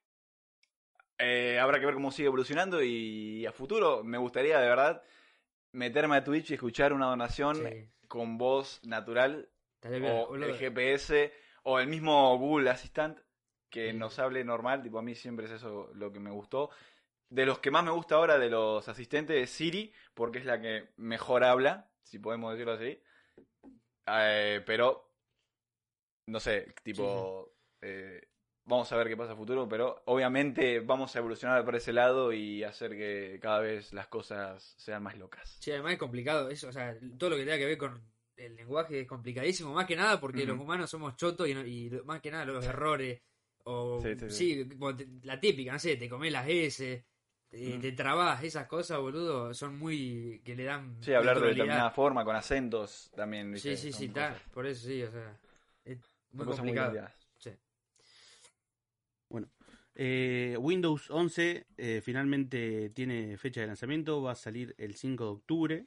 Eh, 1.20 1.58
habrá 1.58 1.80
que 1.80 1.86
ver 1.86 1.96
cómo 1.96 2.12
sigue 2.12 2.28
evolucionando 2.28 2.84
y 2.84 3.46
a 3.46 3.54
futuro 3.54 4.04
me 4.04 4.18
gustaría 4.18 4.60
de 4.60 4.68
verdad 4.68 5.04
meterme 5.72 6.18
a 6.18 6.24
Twitch 6.24 6.52
y 6.52 6.56
escuchar 6.56 6.92
una 6.92 7.06
donación 7.06 7.56
Sí. 7.56 7.90
Con 8.08 8.38
voz 8.38 8.80
natural 8.84 9.50
o 9.84 10.36
el 10.36 10.58
GPS 10.58 11.32
o 11.64 11.80
el 11.80 11.88
mismo 11.88 12.38
Google 12.38 12.70
Assistant 12.70 13.20
que 13.70 13.94
nos 13.94 14.18
hable 14.20 14.44
normal, 14.44 14.82
tipo 14.82 15.00
a 15.00 15.02
mí 15.02 15.16
siempre 15.16 15.46
es 15.46 15.52
eso 15.52 15.90
lo 15.94 16.12
que 16.12 16.20
me 16.20 16.32
gustó. 16.32 16.70
De 17.30 17.46
los 17.46 17.60
que 17.60 17.72
más 17.72 17.84
me 17.84 17.92
gusta 17.92 18.16
ahora 18.16 18.40
de 18.40 18.50
los 18.50 18.88
asistentes 18.88 19.44
es 19.44 19.50
Siri, 19.50 19.94
porque 20.14 20.40
es 20.40 20.46
la 20.46 20.62
que 20.62 20.90
mejor 20.96 21.44
habla, 21.44 21.90
si 22.02 22.20
podemos 22.20 22.54
decirlo 22.54 22.74
así. 22.74 23.02
Eh, 24.08 24.64
pero, 24.66 25.12
no 26.28 26.40
sé, 26.40 26.74
tipo, 26.84 27.52
eh, 27.82 28.30
vamos 28.68 28.92
a 28.92 28.98
ver 28.98 29.08
qué 29.08 29.18
pasa 29.18 29.34
a 29.34 29.36
futuro, 29.36 29.68
pero 29.68 30.02
obviamente 30.06 30.80
vamos 30.82 31.16
a 31.16 31.20
evolucionar 31.20 31.64
por 31.66 31.76
ese 31.76 31.94
lado 31.94 32.32
y 32.34 32.64
hacer 32.64 32.92
que 32.92 33.40
cada 33.42 33.60
vez 33.60 33.94
las 33.94 34.08
cosas 34.08 34.74
sean 34.78 35.04
más 35.04 35.18
locas. 35.18 35.58
Sí, 35.60 35.72
además 35.72 35.94
es 35.94 36.00
complicado 36.00 36.50
eso, 36.50 36.68
o 36.70 36.72
sea, 36.72 36.96
todo 37.18 37.32
lo 37.32 37.36
que 37.36 37.44
tenga 37.44 37.58
que 37.58 37.66
ver 37.66 37.78
con 37.78 38.02
el 38.36 38.56
lenguaje 38.56 39.02
es 39.02 39.08
complicadísimo, 39.08 39.74
más 39.74 39.88
que 39.88 39.96
nada 39.96 40.20
porque 40.20 40.46
los 40.46 40.60
humanos 40.60 40.90
somos 40.90 41.16
chotos 41.16 41.48
y, 41.50 41.54
no- 41.54 41.66
y 41.66 41.90
más 42.06 42.22
que 42.22 42.30
nada 42.32 42.46
los 42.46 42.64
errores, 42.64 43.22
o 43.64 44.04
Sí, 44.04 44.16
sí, 44.20 44.30
sí, 44.30 44.48
sí. 44.48 44.78
como 44.78 44.96
te- 44.96 45.08
la 45.24 45.40
típica, 45.40 45.74
no 45.74 45.80
sé, 45.80 45.98
te 45.98 46.08
comés 46.10 46.32
las 46.32 46.48
S, 46.48 47.06
te, 47.50 47.80
te 47.80 47.92
trabas, 47.94 48.44
esas 48.44 48.68
cosas, 48.68 49.00
boludo, 49.00 49.54
son 49.54 49.78
muy, 49.80 50.42
que 50.46 50.56
le 50.56 50.64
dan... 50.66 50.96
Sí, 51.02 51.14
hablar 51.14 51.40
de 51.40 51.48
determinada 51.50 51.90
forma, 51.92 52.24
con 52.26 52.36
acentos 52.36 53.12
también. 53.16 53.52
¿viste? 53.52 53.76
Sí, 53.76 53.78
sí, 53.78 53.92
Son 53.92 54.00
sí, 54.00 54.06
está, 54.06 54.34
cosas- 54.34 54.42
por 54.54 54.66
eso 54.68 54.88
sí, 54.88 55.02
o 55.04 55.12
sea, 55.12 55.40
es 55.86 55.98
muy 56.32 56.46
complicado. 56.48 56.94
Eh, 60.00 60.56
Windows 60.60 61.10
11 61.10 61.66
eh, 61.76 62.02
finalmente 62.04 62.92
tiene 62.92 63.36
fecha 63.38 63.62
de 63.62 63.68
lanzamiento, 63.68 64.22
va 64.22 64.34
a 64.34 64.36
salir 64.36 64.76
el 64.78 64.94
5 64.94 65.24
de 65.24 65.30
octubre. 65.32 65.86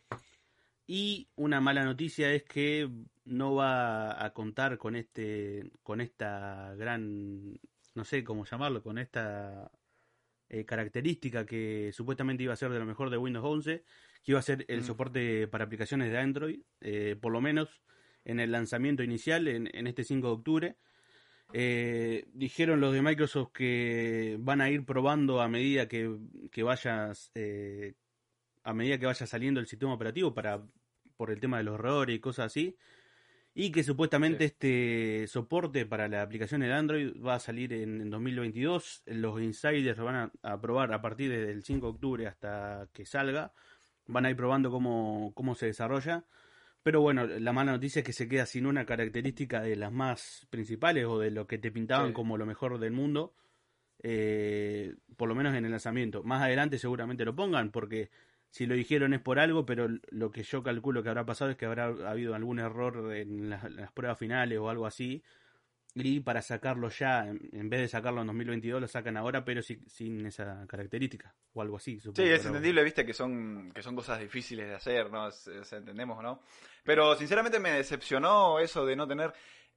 Y 0.84 1.28
una 1.36 1.60
mala 1.60 1.84
noticia 1.84 2.32
es 2.32 2.42
que 2.42 2.90
no 3.24 3.54
va 3.54 4.24
a 4.24 4.32
contar 4.34 4.78
con 4.78 4.96
este, 4.96 5.70
con 5.84 6.00
esta 6.00 6.74
gran, 6.74 7.60
no 7.94 8.04
sé 8.04 8.24
cómo 8.24 8.44
llamarlo, 8.44 8.82
con 8.82 8.98
esta 8.98 9.70
eh, 10.48 10.64
característica 10.64 11.46
que 11.46 11.92
supuestamente 11.92 12.42
iba 12.42 12.52
a 12.52 12.56
ser 12.56 12.72
de 12.72 12.80
lo 12.80 12.86
mejor 12.86 13.10
de 13.10 13.16
Windows 13.16 13.46
11, 13.46 13.84
que 14.24 14.32
iba 14.32 14.40
a 14.40 14.42
ser 14.42 14.64
el 14.66 14.80
Mm. 14.80 14.84
soporte 14.84 15.46
para 15.46 15.66
aplicaciones 15.66 16.10
de 16.10 16.18
Android, 16.18 16.60
eh, 16.80 17.14
por 17.20 17.30
lo 17.30 17.40
menos 17.40 17.84
en 18.24 18.40
el 18.40 18.50
lanzamiento 18.50 19.04
inicial, 19.04 19.46
en, 19.46 19.70
en 19.72 19.86
este 19.86 20.02
5 20.02 20.26
de 20.26 20.32
octubre. 20.32 20.76
Eh, 21.52 22.26
dijeron 22.32 22.80
los 22.80 22.92
de 22.92 23.02
Microsoft 23.02 23.50
que 23.52 24.36
van 24.40 24.60
a 24.60 24.70
ir 24.70 24.84
probando 24.84 25.40
a 25.40 25.48
medida 25.48 25.88
que, 25.88 26.16
que 26.52 26.62
vayas 26.62 27.32
eh, 27.34 27.94
a 28.62 28.72
medida 28.72 28.98
que 28.98 29.06
vaya 29.06 29.26
saliendo 29.26 29.58
el 29.58 29.66
sistema 29.66 29.92
operativo 29.94 30.32
para 30.32 30.62
por 31.16 31.30
el 31.30 31.40
tema 31.40 31.58
de 31.58 31.64
los 31.64 31.74
errores 31.74 32.14
y 32.14 32.20
cosas 32.20 32.46
así 32.46 32.76
y 33.52 33.72
que 33.72 33.82
supuestamente 33.82 34.44
Sí. 34.44 34.44
este 34.44 35.26
soporte 35.26 35.86
para 35.86 36.06
la 36.08 36.22
aplicación 36.22 36.60
de 36.60 36.72
Android 36.72 37.12
va 37.20 37.34
a 37.34 37.40
salir 37.40 37.72
en, 37.72 38.00
en 38.00 38.10
2022 38.10 39.02
los 39.06 39.40
insiders 39.42 39.98
lo 39.98 40.04
van 40.04 40.14
a, 40.14 40.32
a 40.42 40.60
probar 40.60 40.92
a 40.92 41.02
partir 41.02 41.30
del 41.30 41.64
5 41.64 41.86
de 41.86 41.90
octubre 41.92 42.26
hasta 42.28 42.88
que 42.92 43.04
salga. 43.04 43.52
Van 44.06 44.24
a 44.24 44.30
ir 44.30 44.36
probando 44.36 44.70
cómo, 44.70 45.32
cómo 45.34 45.54
se 45.54 45.66
desarrolla 45.66 46.24
pero 46.82 47.00
bueno, 47.00 47.26
la 47.26 47.52
mala 47.52 47.72
noticia 47.72 48.00
es 48.00 48.06
que 48.06 48.12
se 48.12 48.28
queda 48.28 48.46
sin 48.46 48.66
una 48.66 48.86
característica 48.86 49.60
de 49.60 49.76
las 49.76 49.92
más 49.92 50.46
principales 50.50 51.04
o 51.06 51.18
de 51.18 51.30
lo 51.30 51.46
que 51.46 51.58
te 51.58 51.70
pintaban 51.70 52.08
Sí. 52.08 52.12
como 52.14 52.38
lo 52.38 52.46
mejor 52.46 52.78
del 52.78 52.92
mundo, 52.92 53.34
eh, 54.02 54.94
por 55.16 55.28
lo 55.28 55.34
menos 55.34 55.54
en 55.54 55.64
el 55.64 55.70
lanzamiento. 55.70 56.22
Más 56.22 56.42
adelante 56.42 56.78
seguramente 56.78 57.24
lo 57.24 57.34
pongan 57.34 57.70
porque 57.70 58.10
si 58.48 58.66
lo 58.66 58.74
dijeron 58.74 59.14
es 59.14 59.20
por 59.20 59.38
algo, 59.38 59.64
pero 59.66 59.88
lo 60.10 60.30
que 60.30 60.42
yo 60.42 60.62
calculo 60.62 61.02
que 61.02 61.08
habrá 61.10 61.24
pasado 61.26 61.50
es 61.50 61.56
que 61.56 61.66
habrá 61.66 61.84
habido 62.10 62.34
algún 62.34 62.58
error 62.58 63.14
en 63.14 63.50
las, 63.50 63.64
en 63.64 63.76
las 63.76 63.92
pruebas 63.92 64.18
finales 64.18 64.58
o 64.58 64.70
algo 64.70 64.86
así. 64.86 65.22
Y 65.94 66.20
para 66.20 66.40
sacarlo 66.42 66.88
ya, 66.88 67.26
en, 67.26 67.68
vez 67.68 67.80
de 67.80 67.88
sacarlo 67.88 68.20
en 68.20 68.28
2022, 68.28 68.80
lo 68.80 68.86
sacan 68.88 69.16
ahora, 69.16 69.44
pero 69.44 69.60
si- 69.62 69.82
sin 69.88 70.24
esa 70.26 70.64
característica 70.68 71.34
o 71.52 71.62
algo 71.62 71.76
así. 71.78 71.94
Sí, 71.94 72.00
supongo, 72.00 72.28
es 72.28 72.38
pero- 72.38 72.48
entendible, 72.50 72.84
viste, 72.84 73.04
que 73.04 73.12
son, 73.12 73.72
que 73.72 73.82
son 73.82 73.96
cosas 73.96 74.20
difíciles 74.20 74.68
de 74.68 74.74
hacer, 74.74 75.10
¿no? 75.10 75.26
Es- 75.28 75.48
es- 75.48 75.72
entendemos, 75.72 76.22
¿no? 76.22 76.40
Pero 76.84 77.16
sinceramente 77.16 77.58
me 77.58 77.72
decepcionó 77.72 78.58
eso 78.60 78.86
de 78.86 78.94
no 78.96 79.06
tener 79.08 79.32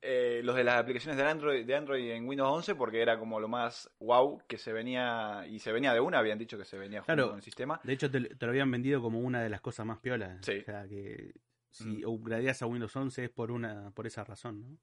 eh, 0.05 0.41
los 0.43 0.53
de 0.57 0.65
las 0.65 0.81
aplicaciones 0.81 1.15
de 1.17 1.23
Android, 1.23 1.65
de 1.65 1.75
Android 1.75 2.11
en 2.11 2.27
Windows 2.27 2.49
11 2.51 2.75
porque 2.75 3.01
era 3.01 3.17
como 3.17 3.39
lo 3.39 3.47
más 3.47 3.89
wow 4.01 4.37
que 4.49 4.57
se 4.57 4.73
venía, 4.73 5.45
y 5.49 5.59
se 5.59 5.71
venía 5.71 5.93
de 5.93 6.01
una, 6.01 6.19
habían 6.19 6.37
dicho 6.37 6.57
que 6.57 6.65
se 6.65 6.77
venía 6.77 6.99
junto 6.99 7.13
Claro. 7.13 7.27
con 7.29 7.37
el 7.37 7.41
sistema. 7.41 7.79
De 7.85 7.93
hecho, 7.93 8.11
te, 8.11 8.19
te 8.19 8.45
lo 8.45 8.51
habían 8.51 8.69
vendido 8.69 9.01
como 9.01 9.19
una 9.21 9.41
de 9.41 9.49
las 9.49 9.61
cosas 9.61 9.85
más 9.85 9.99
piolas. 9.99 10.45
Sí. 10.45 10.57
O 10.59 10.63
sea, 10.65 10.85
que 10.89 11.31
si 11.71 12.03
Mm. 12.03 12.07
upgradeas 12.09 12.61
a 12.61 12.65
Windows 12.65 12.93
11 12.93 13.23
es 13.23 13.29
por 13.29 13.49
una 13.49 13.91
por 13.91 14.05
esa 14.05 14.25
razón, 14.25 14.59
¿no? 14.59 14.77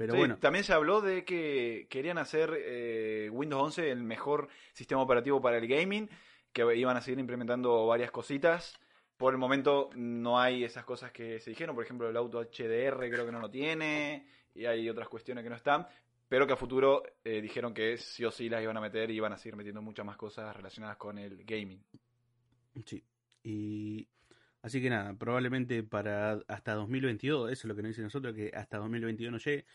Pero 0.00 0.14
Sí, 0.14 0.18
bueno, 0.18 0.38
También 0.38 0.64
se 0.64 0.72
habló 0.72 1.02
de 1.02 1.26
que 1.26 1.86
querían 1.90 2.16
hacer 2.16 2.56
eh, 2.56 3.28
Windows 3.30 3.64
11 3.64 3.90
el 3.90 4.02
mejor 4.02 4.48
sistema 4.72 5.02
operativo 5.02 5.42
para 5.42 5.58
el 5.58 5.68
gaming, 5.68 6.08
que 6.54 6.74
iban 6.74 6.96
a 6.96 7.02
seguir 7.02 7.18
implementando 7.18 7.86
varias 7.86 8.10
cositas. 8.10 8.80
Por 9.18 9.34
el 9.34 9.38
momento 9.38 9.90
no 9.94 10.40
hay 10.40 10.64
esas 10.64 10.86
cosas 10.86 11.12
que 11.12 11.38
se 11.38 11.50
dijeron, 11.50 11.74
por 11.74 11.84
ejemplo 11.84 12.08
el 12.08 12.16
auto 12.16 12.40
HDR 12.40 13.10
creo 13.10 13.26
que 13.26 13.30
no 13.30 13.40
lo 13.40 13.50
tiene, 13.50 14.26
y 14.54 14.64
hay 14.64 14.88
otras 14.88 15.06
cuestiones 15.06 15.44
que 15.44 15.50
no 15.50 15.56
están, 15.56 15.86
pero 16.26 16.46
que 16.46 16.54
a 16.54 16.56
futuro 16.56 17.02
eh, 17.22 17.42
dijeron 17.42 17.74
que 17.74 17.98
sí 17.98 18.24
o 18.24 18.30
sí 18.30 18.48
las 18.48 18.62
iban 18.62 18.78
a 18.78 18.80
meter 18.80 19.10
y 19.10 19.16
iban 19.16 19.34
a 19.34 19.36
seguir 19.36 19.56
metiendo 19.56 19.82
muchas 19.82 20.06
más 20.06 20.16
cosas 20.16 20.56
relacionadas 20.56 20.96
con 20.96 21.18
el 21.18 21.44
gaming. 21.44 21.84
sí. 22.86 23.04
Y 23.42 24.08
así 24.62 24.80
que 24.80 24.88
nada, 24.88 25.12
probablemente 25.12 25.82
para 25.82 26.40
hasta 26.48 26.72
2022, 26.72 27.52
eso 27.52 27.60
es 27.60 27.64
lo 27.66 27.76
que 27.76 27.82
nos 27.82 27.90
dice 27.90 28.00
nosotros, 28.00 28.34
que 28.34 28.50
hasta 28.54 28.78
2022 28.78 29.32
no 29.32 29.38
llegue, 29.38 29.66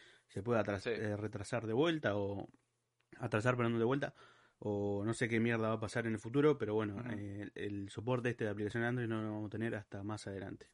se 0.43 0.49
atras- 0.59 0.83
Sí. 0.83 0.89
eh, 0.91 1.15
retrasar 1.17 1.65
de 1.67 1.73
vuelta 1.73 2.15
o 2.15 2.47
atrasar 3.19 3.55
perdón 3.55 3.77
de 3.79 3.85
vuelta 3.85 4.13
o 4.59 5.03
no 5.05 5.13
sé 5.13 5.27
qué 5.29 5.39
mierda 5.39 5.67
va 5.69 5.73
a 5.75 5.79
pasar 5.79 6.07
en 6.07 6.13
el 6.13 6.19
futuro, 6.19 6.57
pero 6.57 6.73
bueno, 6.73 7.01
eh, 7.11 7.49
el 7.55 7.89
soporte 7.89 8.29
este 8.29 8.45
de 8.45 8.49
aplicación 8.51 8.83
Android 8.83 9.07
no 9.07 9.21
lo 9.21 9.31
vamos 9.31 9.47
a 9.47 9.49
tener 9.51 9.75
hasta 9.75 10.01
más 10.03 10.25
adelante. 10.27 10.67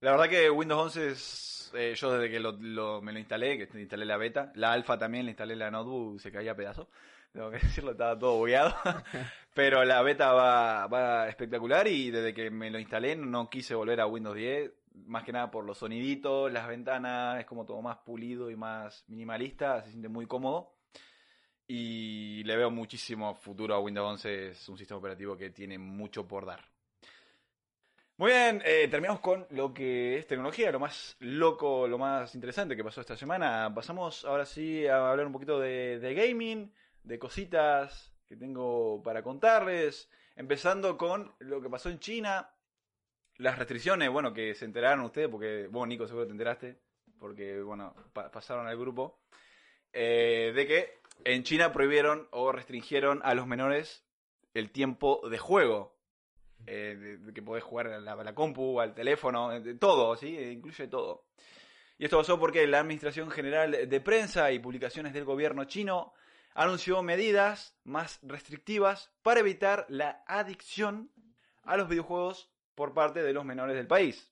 La 0.00 0.10
verdad 0.10 0.28
que 0.28 0.50
Windows 0.50 0.82
11 0.96 1.08
es, 1.08 1.72
eh, 1.74 1.94
yo 1.96 2.12
desde 2.12 2.30
que 2.30 2.38
lo, 2.38 2.52
lo- 2.52 3.00
me 3.00 3.12
lo 3.12 3.18
instalé, 3.18 3.56
que 3.66 3.80
instalé 3.80 4.04
la 4.04 4.16
beta, 4.18 4.52
la 4.54 4.72
alfa 4.72 4.98
también, 4.98 5.24
le 5.24 5.30
instalé 5.30 5.56
la 5.56 5.70
notebook, 5.70 6.20
se 6.20 6.30
caía 6.30 6.52
a 6.52 6.56
pedazos, 6.56 6.88
tengo 7.32 7.50
que 7.50 7.58
decirlo, 7.82 7.92
estaba 7.92 8.18
todo 8.18 8.36
bugueado, 8.36 8.74
pero 9.54 9.82
la 9.84 10.02
beta 10.02 10.32
va, 10.32 10.86
va 10.88 11.28
espectacular 11.28 11.88
y 11.88 12.10
desde 12.10 12.34
que 12.34 12.50
me 12.50 12.70
lo 12.70 12.78
instalé 12.78 13.16
no 13.16 13.48
quise 13.48 13.74
volver 13.74 14.00
a 14.00 14.06
Windows 14.06 14.36
10, 14.36 14.70
más 14.94 15.24
que 15.24 15.32
nada 15.32 15.50
por 15.50 15.64
los 15.64 15.78
soniditos, 15.78 16.52
las 16.52 16.68
ventanas, 16.68 17.40
es 17.40 17.46
como 17.46 17.64
todo 17.64 17.82
más 17.82 17.98
pulido 17.98 18.50
y 18.50 18.56
más 18.56 19.04
minimalista, 19.08 19.82
se 19.82 19.90
siente 19.90 20.08
muy 20.08 20.26
cómodo. 20.26 20.74
Y 21.66 22.42
le 22.44 22.56
veo 22.56 22.70
muchísimo 22.70 23.34
futuro 23.34 23.74
a 23.74 23.80
Windows 23.80 24.10
11, 24.12 24.48
es 24.48 24.68
un 24.68 24.76
sistema 24.76 24.98
operativo 24.98 25.36
que 25.36 25.50
tiene 25.50 25.78
mucho 25.78 26.26
por 26.28 26.44
dar. 26.46 26.60
Muy 28.16 28.30
bien, 28.30 28.62
eh, 28.64 28.86
terminamos 28.88 29.20
con 29.20 29.44
lo 29.50 29.74
que 29.74 30.18
es 30.18 30.26
tecnología, 30.28 30.70
lo 30.70 30.78
más 30.78 31.16
loco, 31.18 31.88
lo 31.88 31.98
más 31.98 32.32
interesante 32.36 32.76
que 32.76 32.84
pasó 32.84 33.00
esta 33.00 33.16
semana. 33.16 33.72
Pasamos 33.74 34.24
ahora 34.24 34.46
sí 34.46 34.86
a 34.86 35.10
hablar 35.10 35.26
un 35.26 35.32
poquito 35.32 35.58
de, 35.58 35.98
de 35.98 36.14
gaming, 36.14 36.72
de 37.02 37.18
cositas 37.18 38.14
que 38.28 38.36
tengo 38.36 39.02
para 39.02 39.22
contarles. 39.24 40.08
Empezando 40.36 40.96
con 40.96 41.34
lo 41.40 41.60
que 41.60 41.68
pasó 41.68 41.90
en 41.90 41.98
China, 41.98 42.53
las 43.38 43.58
restricciones, 43.58 44.10
bueno, 44.10 44.32
que 44.32 44.54
se 44.54 44.64
enteraron 44.64 45.04
ustedes, 45.04 45.28
porque 45.28 45.66
vos, 45.70 45.86
Nico, 45.88 46.06
seguro 46.06 46.26
te 46.26 46.32
enteraste, 46.32 46.78
porque, 47.18 47.60
bueno, 47.62 47.94
pa- 48.12 48.30
pasaron 48.30 48.66
al 48.66 48.76
grupo, 48.78 49.20
eh, 49.92 50.52
de 50.54 50.66
que 50.66 50.98
en 51.24 51.42
China 51.44 51.72
prohibieron 51.72 52.28
o 52.32 52.52
restringieron 52.52 53.20
a 53.24 53.34
los 53.34 53.46
menores 53.46 54.04
el 54.52 54.70
tiempo 54.70 55.28
de 55.28 55.38
juego 55.38 55.94
eh, 56.66 57.18
de- 57.20 57.34
que 57.34 57.42
podés 57.42 57.62
jugar 57.62 57.88
a 57.88 58.00
la, 58.00 58.34
compu, 58.34 58.80
al 58.80 58.94
teléfono, 58.94 59.52
eh, 59.52 59.74
todo, 59.74 60.16
¿sí? 60.16 60.36
Incluye 60.38 60.86
todo. 60.88 61.26
Y 61.98 62.04
esto 62.04 62.16
pasó 62.18 62.38
porque 62.40 62.66
la 62.66 62.80
Administración 62.80 63.30
General 63.30 63.88
de 63.88 64.00
Prensa 64.00 64.50
y 64.50 64.58
Publicaciones 64.60 65.12
del 65.12 65.24
Gobierno 65.24 65.64
chino 65.66 66.14
anunció 66.54 67.02
medidas 67.02 67.76
más 67.84 68.18
restrictivas 68.22 69.12
para 69.22 69.40
evitar 69.40 69.86
la 69.88 70.24
adicción 70.26 71.10
a 71.64 71.76
los 71.76 71.88
videojuegos 71.88 72.50
por 72.74 72.92
parte 72.94 73.22
de 73.22 73.32
los 73.32 73.44
menores 73.44 73.76
del 73.76 73.86
país. 73.86 74.30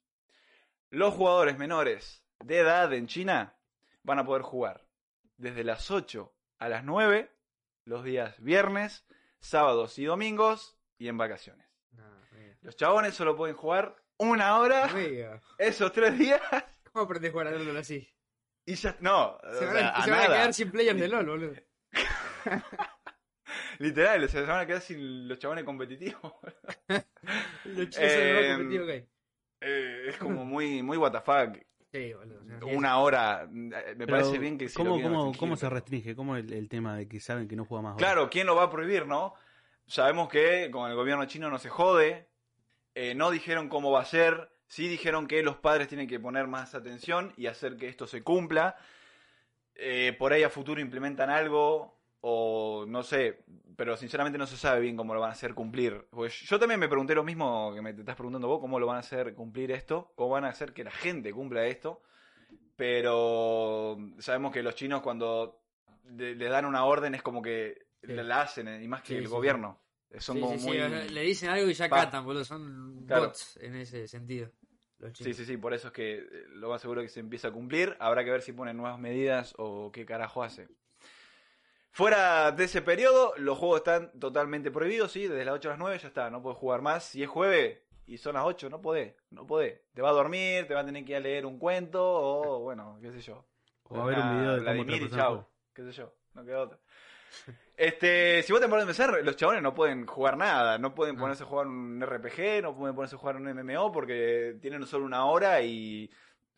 Los 0.91 1.15
jugadores 1.15 1.59
menores 1.59 2.23
de 2.45 2.59
edad 2.59 2.93
en 2.93 3.07
China 3.07 3.55
van 4.03 4.19
a 4.19 4.25
poder 4.27 4.43
jugar 4.43 4.85
desde 5.37 5.65
las 5.65 5.91
8 5.91 6.33
a 6.59 6.69
las 6.69 6.85
9 6.85 7.31
los 7.85 8.05
días 8.05 8.35
viernes, 8.41 9.05
sábados 9.41 9.99
y 9.99 10.05
domingos 10.05 10.77
y 10.99 11.09
en 11.09 11.19
vacaciones. 11.19 11.67
No, 11.93 12.05
mira. 12.33 12.57
Los 12.63 12.77
chabones 12.77 13.15
solo 13.15 13.37
pueden 13.37 13.57
jugar 13.57 13.97
una 14.19 14.59
hora 14.59 14.89
esos 15.59 15.93
tres 15.93 16.17
días 16.17 16.41
¿Cómo 16.93 17.07
aprendes 17.07 17.31
a 17.31 17.33
jugar 17.33 17.47
a 17.49 17.51
LOL 17.53 17.77
así? 17.77 18.09
y 18.67 18.75
ya. 18.75 18.95
No, 19.01 19.39
Se 19.59 19.67
van, 19.67 19.77
a, 19.79 19.89
a 19.91 20.05
se 20.05 20.11
van 20.11 20.21
a 20.21 20.23
nada. 20.25 20.37
quedar 20.37 20.55
sin 20.55 20.71
players 20.71 21.01
de 21.01 21.09
LOL, 21.09 21.27
boludo. 21.27 21.55
Literal, 23.83 24.29
se 24.29 24.43
van 24.43 24.61
a 24.61 24.67
quedar 24.67 24.81
sin 24.81 25.27
los 25.29 25.39
chabones 25.39 25.65
competitivos. 25.65 26.33
Los 27.65 27.89
chicos 27.91 28.11
son 28.13 28.29
lo 28.29 28.35
más 28.35 28.45
Em, 28.45 28.51
competitivo 28.59 28.87
que 28.87 28.93
hay. 28.93 29.07
Eh, 29.61 30.05
es 30.09 30.17
como 30.17 30.45
muy, 30.45 30.83
muy 30.83 30.97
what 30.97 31.13
the 31.13 31.21
fuck. 31.21 31.57
Sí, 31.93 32.13
boludo. 32.15 32.41
o 32.41 32.67
sea, 32.69 32.77
Una 32.77 32.99
hora. 32.99 33.43
eh, 33.43 33.49
Me 33.49 34.07
Pero, 34.07 34.07
parece 34.07 34.39
bien 34.39 34.57
que 34.59 34.69
si 34.69 34.75
¿cómo, 34.75 35.01
cómo, 35.01 35.33
cómo 35.37 35.57
se 35.57 35.69
restringe? 35.69 36.15
¿Cómo 36.17 36.37
el, 36.37 36.53
el 36.53 36.69
tema 36.69 36.97
de 36.97 37.07
que 37.09 37.21
saben 37.21 37.47
que 37.49 37.57
no 37.57 37.65
juega 37.65 37.83
más? 37.83 37.97
Claro, 37.97 38.31
¿quién 38.31 38.47
lo 38.47 38.57
va 38.57 38.65
a 38.65 38.71
prohibir, 38.71 39.07
no? 39.07 39.35
Sabemos 39.87 40.29
que 40.29 40.71
con 40.71 40.89
el 40.91 40.97
gobierno 40.97 41.25
chino 41.27 41.51
no 41.51 41.59
se 41.59 41.69
jode. 41.69 42.29
eh, 42.95 43.15
no 43.15 43.31
dijeron 43.31 43.69
cómo 43.69 43.91
va 43.91 44.03
a 44.03 44.05
ser. 44.05 44.51
Sí 44.69 44.89
dijeron 44.89 45.27
que 45.27 45.43
los 45.43 45.57
padres 45.57 45.89
tienen 45.89 46.07
que 46.09 46.19
poner 46.19 46.47
más 46.47 46.75
atención 46.75 47.33
y 47.37 47.47
hacer 47.47 47.77
que 47.77 47.89
esto 47.89 48.07
se 48.07 48.23
cumpla. 48.23 48.77
Eh, 49.75 50.15
por 50.19 50.33
ahí 50.33 50.43
a 50.43 50.51
futuro 50.51 50.81
implementan 50.81 51.31
algo 51.31 52.01
o 52.25 52.85
no 52.89 53.03
sé, 53.03 53.45
pero 53.77 53.97
sinceramente 53.97 54.39
no 54.39 54.47
se 54.47 54.57
sabe 54.57 54.81
bien 54.81 54.97
cómo 54.97 55.13
lo 55.13 55.21
van 55.21 55.31
a 55.31 55.33
hacer 55.33 55.55
cumplir. 55.55 56.07
Pues 56.11 56.41
yo 56.43 56.59
también 56.59 56.79
me 56.81 56.89
pregunté 56.89 57.15
lo 57.15 57.25
mismo 57.25 57.73
que 57.75 57.83
me 57.83 57.93
te 57.95 58.01
estás 58.01 58.17
preguntando 58.17 58.49
vos, 58.49 58.61
cómo 58.61 58.79
lo 58.81 58.87
van 58.87 58.97
a 58.97 59.01
hacer 59.01 59.35
cumplir 59.35 59.71
esto, 59.73 60.13
cómo 60.15 60.31
van 60.31 60.45
a 60.45 60.49
hacer 60.51 60.73
que 60.73 60.85
la 60.85 60.91
gente 60.93 61.33
cumpla 61.33 61.67
esto. 61.67 62.03
Pero 62.77 63.99
sabemos 64.19 64.53
que 64.53 64.63
los 64.63 64.75
chinos 64.75 65.03
cuando 65.03 65.61
le, 66.17 66.35
le 66.35 66.49
dan 66.49 66.65
una 66.65 66.85
orden 66.85 67.15
es 67.15 67.23
como 67.23 67.43
que 67.43 67.87
Sí. 68.03 68.13
la 68.15 68.41
hacen, 68.41 68.67
eh, 68.67 68.83
y 68.83 68.89
más 68.89 69.03
que 69.03 69.09
Sí, 69.09 69.15
el 69.17 69.27
sí, 69.27 69.31
gobierno. 69.31 69.79
Son 70.19 70.41
como 70.41 70.57
muy... 70.57 70.77
le 70.79 71.21
dicen 71.23 71.51
algo 71.51 71.71
y 71.71 71.75
ya 71.75 71.89
Pa. 71.89 72.05
catan, 72.07 72.25
boludo. 72.25 72.45
Son 72.45 73.05
Claro. 73.07 73.27
bots 73.27 73.57
en 73.63 73.77
ese 73.77 74.09
sentido. 74.09 74.51
Los 74.99 75.17
Sí, 75.17 75.33
sí, 75.35 75.45
sí, 75.45 75.57
por 75.57 75.73
eso 75.73 75.89
es 75.89 75.93
que 75.93 76.19
eh, 76.19 76.27
lo 76.49 76.69
más 76.71 76.81
seguro 76.81 77.01
es 77.01 77.07
que 77.07 77.13
se 77.15 77.21
empieza 77.21 77.49
a 77.49 77.53
cumplir. 77.53 77.97
Habrá 78.01 78.25
que 78.25 78.31
ver 78.33 78.43
si 78.43 78.53
ponen 78.53 78.77
nuevas 78.77 78.99
medidas 78.99 79.55
o 79.59 79.93
qué 79.93 80.05
carajo 80.05 80.43
hace. 80.43 80.69
Fuera 81.95 82.51
de 82.53 82.65
ese 82.65 82.81
periodo, 82.81 83.35
los 83.37 83.59
juegos 83.59 83.79
están 83.81 84.11
totalmente 84.19 84.71
prohibidos, 84.71 85.13
sí, 85.13 85.29
desde 85.29 85.45
las 85.45 85.55
8 85.57 85.69
a 85.69 85.73
las 85.73 85.79
9 85.79 85.99
ya 85.99 86.09
está, 86.09 86.31
no 86.31 86.41
puedes 86.43 86.59
jugar 86.59 86.81
más. 86.81 87.05
Si 87.05 87.23
es 87.23 87.29
jueves 87.29 87.79
y 88.07 88.17
son 88.17 88.35
las 88.35 88.45
8, 88.47 88.71
no 88.71 88.81
podés, 88.81 89.15
no 89.31 89.47
podés. 89.47 89.79
Te 89.93 90.01
va 90.01 90.09
a 90.09 90.13
dormir, 90.13 90.67
te 90.67 90.73
va 90.73 90.81
a 90.81 90.87
tener 90.87 91.05
que 91.05 91.11
ir 91.13 91.17
a 91.17 91.21
leer 91.21 91.45
un 91.45 91.59
cuento 91.59 92.03
o, 92.03 92.61
bueno, 92.61 92.99
qué 93.03 93.13
sé 93.13 93.21
yo. 93.21 93.45
O 93.91 94.01
a 94.01 94.07
ver 94.07 94.19
un 94.19 94.39
video 94.39 94.55
de 94.55 94.61
Vladimir 94.61 95.03
y 95.03 95.09
juega. 95.11 95.47
qué 95.75 95.83
sé 95.85 95.93
yo, 95.93 96.15
no 96.35 96.45
queda 96.45 96.61
otra. 96.63 96.79
Este, 97.75 98.43
si 98.43 98.53
vos 98.53 98.61
te 98.61 98.69
pones 98.69 98.85
a 98.85 98.87
pensar, 98.87 99.19
los 99.25 99.35
chabones 99.35 99.63
no 99.63 99.75
pueden 99.75 100.07
jugar 100.07 100.37
nada, 100.37 100.79
no 100.79 100.95
pueden 100.95 101.17
No. 101.17 101.23
ponerse 101.23 101.43
a 101.43 101.47
jugar 101.47 101.67
un 101.67 102.01
RPG, 102.01 102.63
no 102.63 102.77
pueden 102.77 102.95
ponerse 102.95 103.17
a 103.17 103.19
jugar 103.19 103.37
un 103.37 103.45
MMO 103.51 103.91
porque 103.91 104.57
tienen 104.61 104.87
solo 104.87 105.05
una 105.07 105.25
hora 105.25 105.61
y 105.63 106.09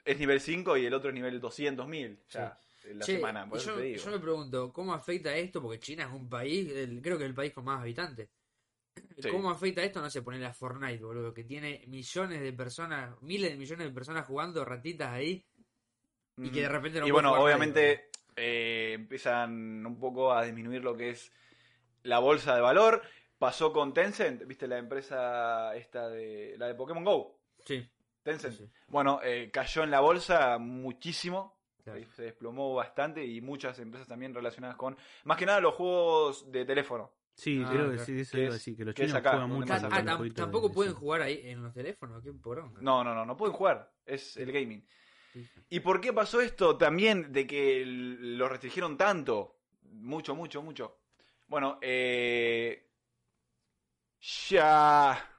es 0.04 0.18
nivel 0.18 0.40
5 0.40 0.76
y 0.76 0.84
el 0.86 0.92
otro 0.92 1.08
es 1.10 1.14
nivel 1.14 1.40
200.000 1.40 2.18
ya 2.28 2.42
en 2.42 2.63
la 2.92 3.04
Che, 3.06 3.12
semana, 3.14 3.48
por 3.48 3.58
eso 3.58 3.70
yo, 3.70 3.76
te 3.76 3.82
digo. 3.82 4.04
yo 4.04 4.10
me 4.10 4.18
pregunto, 4.18 4.72
¿cómo 4.72 4.94
afecta 4.94 5.34
esto? 5.36 5.62
Porque 5.62 5.78
China 5.78 6.04
es 6.04 6.12
un 6.12 6.28
país, 6.28 6.70
el- 6.70 7.00
creo 7.02 7.16
que 7.18 7.24
es 7.24 7.28
el 7.30 7.34
país 7.34 7.52
con 7.52 7.64
más 7.64 7.80
habitantes. 7.80 8.28
Sí. 9.18 9.28
¿Cómo 9.30 9.50
afecta 9.50 9.82
esto? 9.82 10.00
No 10.00 10.10
sé, 10.10 10.22
ponerle 10.22 10.46
a 10.46 10.52
Fortnite, 10.52 11.02
boludo, 11.02 11.32
que 11.32 11.44
tiene 11.44 11.84
millones 11.88 12.40
de 12.40 12.52
personas, 12.52 13.20
miles 13.22 13.50
de 13.50 13.56
millones 13.56 13.86
de 13.88 13.92
personas 13.94 14.26
jugando 14.26 14.64
ratitas 14.64 15.10
ahí 15.12 15.44
y 16.36 16.50
que 16.50 16.62
de 16.62 16.68
repente 16.68 17.00
no 17.00 17.06
y 17.06 17.10
bueno, 17.10 17.32
obviamente 17.42 18.10
eh, 18.36 18.92
empiezan 18.94 19.86
un 19.86 19.98
poco 19.98 20.32
a 20.32 20.44
disminuir 20.44 20.82
lo 20.82 20.96
que 20.96 21.10
es 21.10 21.32
la 22.02 22.18
bolsa 22.18 22.54
de 22.54 22.60
valor. 22.60 23.02
Pasó 23.38 23.72
con 23.72 23.92
Tencent, 23.92 24.44
viste 24.46 24.66
la 24.68 24.78
empresa 24.78 25.74
esta 25.76 26.08
de 26.08 26.54
la 26.58 26.66
de 26.68 26.74
Pokémon 26.74 27.04
Go. 27.04 27.38
Sí, 27.64 27.88
Tencent. 28.22 28.54
sí, 28.54 28.64
sí, 28.64 28.70
Bueno, 28.88 29.20
eh, 29.22 29.50
cayó 29.52 29.82
en 29.84 29.90
la 29.90 30.00
bolsa 30.00 30.58
muchísimo, 30.58 31.56
claro. 31.84 32.00
se 32.12 32.22
desplomó 32.22 32.74
bastante 32.74 33.24
y 33.24 33.40
muchas 33.40 33.78
empresas 33.78 34.08
también 34.08 34.34
relacionadas 34.34 34.76
con, 34.76 34.96
más 35.24 35.36
que 35.38 35.46
nada 35.46 35.60
los 35.60 35.74
juegos 35.74 36.50
de 36.50 36.64
teléfono. 36.64 37.12
Sí, 37.36 37.62
Ah, 37.64 37.70
creo 37.72 37.90
que 37.90 37.98
sí, 37.98 38.20
eso 38.20 38.36
Que 38.36 38.42
iba 38.44 38.50
a 38.50 38.52
decir, 38.54 38.76
que 38.76 38.84
los 38.84 38.94
chinos 38.94 39.14
acá, 39.14 39.30
juegan 39.32 39.50
mucho. 39.50 39.72
Ah, 39.74 39.80
tam- 40.02 40.34
tampoco 40.34 40.68
de- 40.68 40.74
pueden 40.74 40.94
jugar 40.94 41.22
ahí 41.22 41.40
en 41.44 41.62
los 41.62 41.74
teléfonos, 41.74 42.22
qué 42.22 42.32
poronga. 42.32 42.80
No, 42.80 43.02
no, 43.02 43.14
no, 43.14 43.26
no 43.26 43.36
pueden 43.36 43.54
jugar, 43.56 43.92
es 44.06 44.36
el 44.36 44.52
gaming. 44.52 44.86
¿Y 45.68 45.80
por 45.80 46.00
qué 46.00 46.12
pasó 46.12 46.40
esto 46.40 46.76
también 46.78 47.32
de 47.32 47.46
que 47.46 47.82
lo 47.84 48.48
restringieron 48.48 48.96
tanto? 48.96 49.58
Mucho, 49.82 50.34
mucho, 50.36 50.62
mucho. 50.62 51.00
Bueno, 51.48 51.78
eh, 51.82 52.88
ya... 54.20 55.30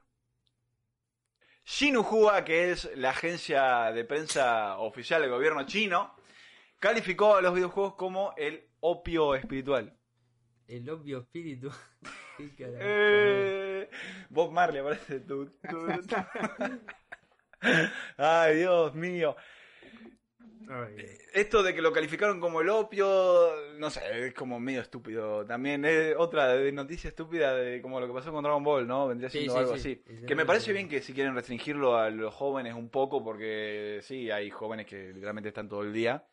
Xinhua, 1.63 2.43
que 2.45 2.71
es 2.71 2.89
la 2.95 3.09
agencia 3.09 3.91
de 3.91 4.03
prensa 4.05 4.77
oficial 4.77 5.21
del 5.21 5.31
gobierno 5.31 5.65
chino, 5.65 6.14
calificó 6.79 7.35
a 7.35 7.41
los 7.41 7.53
videojuegos 7.53 7.95
como 7.95 8.33
el 8.37 8.67
opio 8.79 9.35
espiritual. 9.35 9.97
El. 10.67 10.85
Qué 12.37 12.55
carajo. 12.55 12.79
Eh, 12.81 13.89
Bob 14.29 14.51
Marley 14.51 14.81
aparece. 14.81 15.19
Tu, 15.21 15.45
tu, 15.45 15.87
tu. 16.07 16.15
Ay, 18.17 18.57
Dios 18.57 18.93
mío. 18.95 19.35
Ay, 20.67 20.95
Esto 21.33 21.61
de 21.63 21.73
que 21.73 21.81
lo 21.81 21.93
calificaron 21.93 22.39
como 22.39 22.61
el 22.61 22.69
opio, 22.69 23.51
no 23.77 23.89
sé, 23.89 24.27
es 24.27 24.33
como 24.33 24.59
medio 24.59 24.81
estúpido. 24.81 25.45
También 25.45 25.85
es 25.85 26.15
otra 26.17 26.47
de 26.49 26.71
noticia 26.71 27.07
estúpida 27.07 27.55
de 27.55 27.81
como 27.81 27.99
lo 27.99 28.07
que 28.07 28.13
pasó 28.13 28.31
con 28.31 28.43
Dragon 28.43 28.63
Ball, 28.63 28.87
¿no? 28.87 29.07
Vendría 29.07 29.29
siendo 29.29 29.53
sí, 29.53 29.59
algo 29.59 29.77
sí. 29.77 30.01
así. 30.07 30.25
Que 30.25 30.35
me 30.35 30.45
parece 30.45 30.73
bien 30.73 30.89
que 30.89 31.01
si 31.01 31.13
quieren 31.13 31.35
restringirlo 31.35 31.97
a 31.97 32.09
los 32.09 32.33
jóvenes 32.33 32.73
un 32.73 32.89
poco, 32.89 33.23
porque 33.23 33.99
sí, 34.01 34.31
hay 34.31 34.49
jóvenes 34.49 34.87
que 34.87 35.13
literalmente 35.13 35.49
están 35.49 35.69
todo 35.69 35.83
el 35.83 35.93
día. 35.93 36.25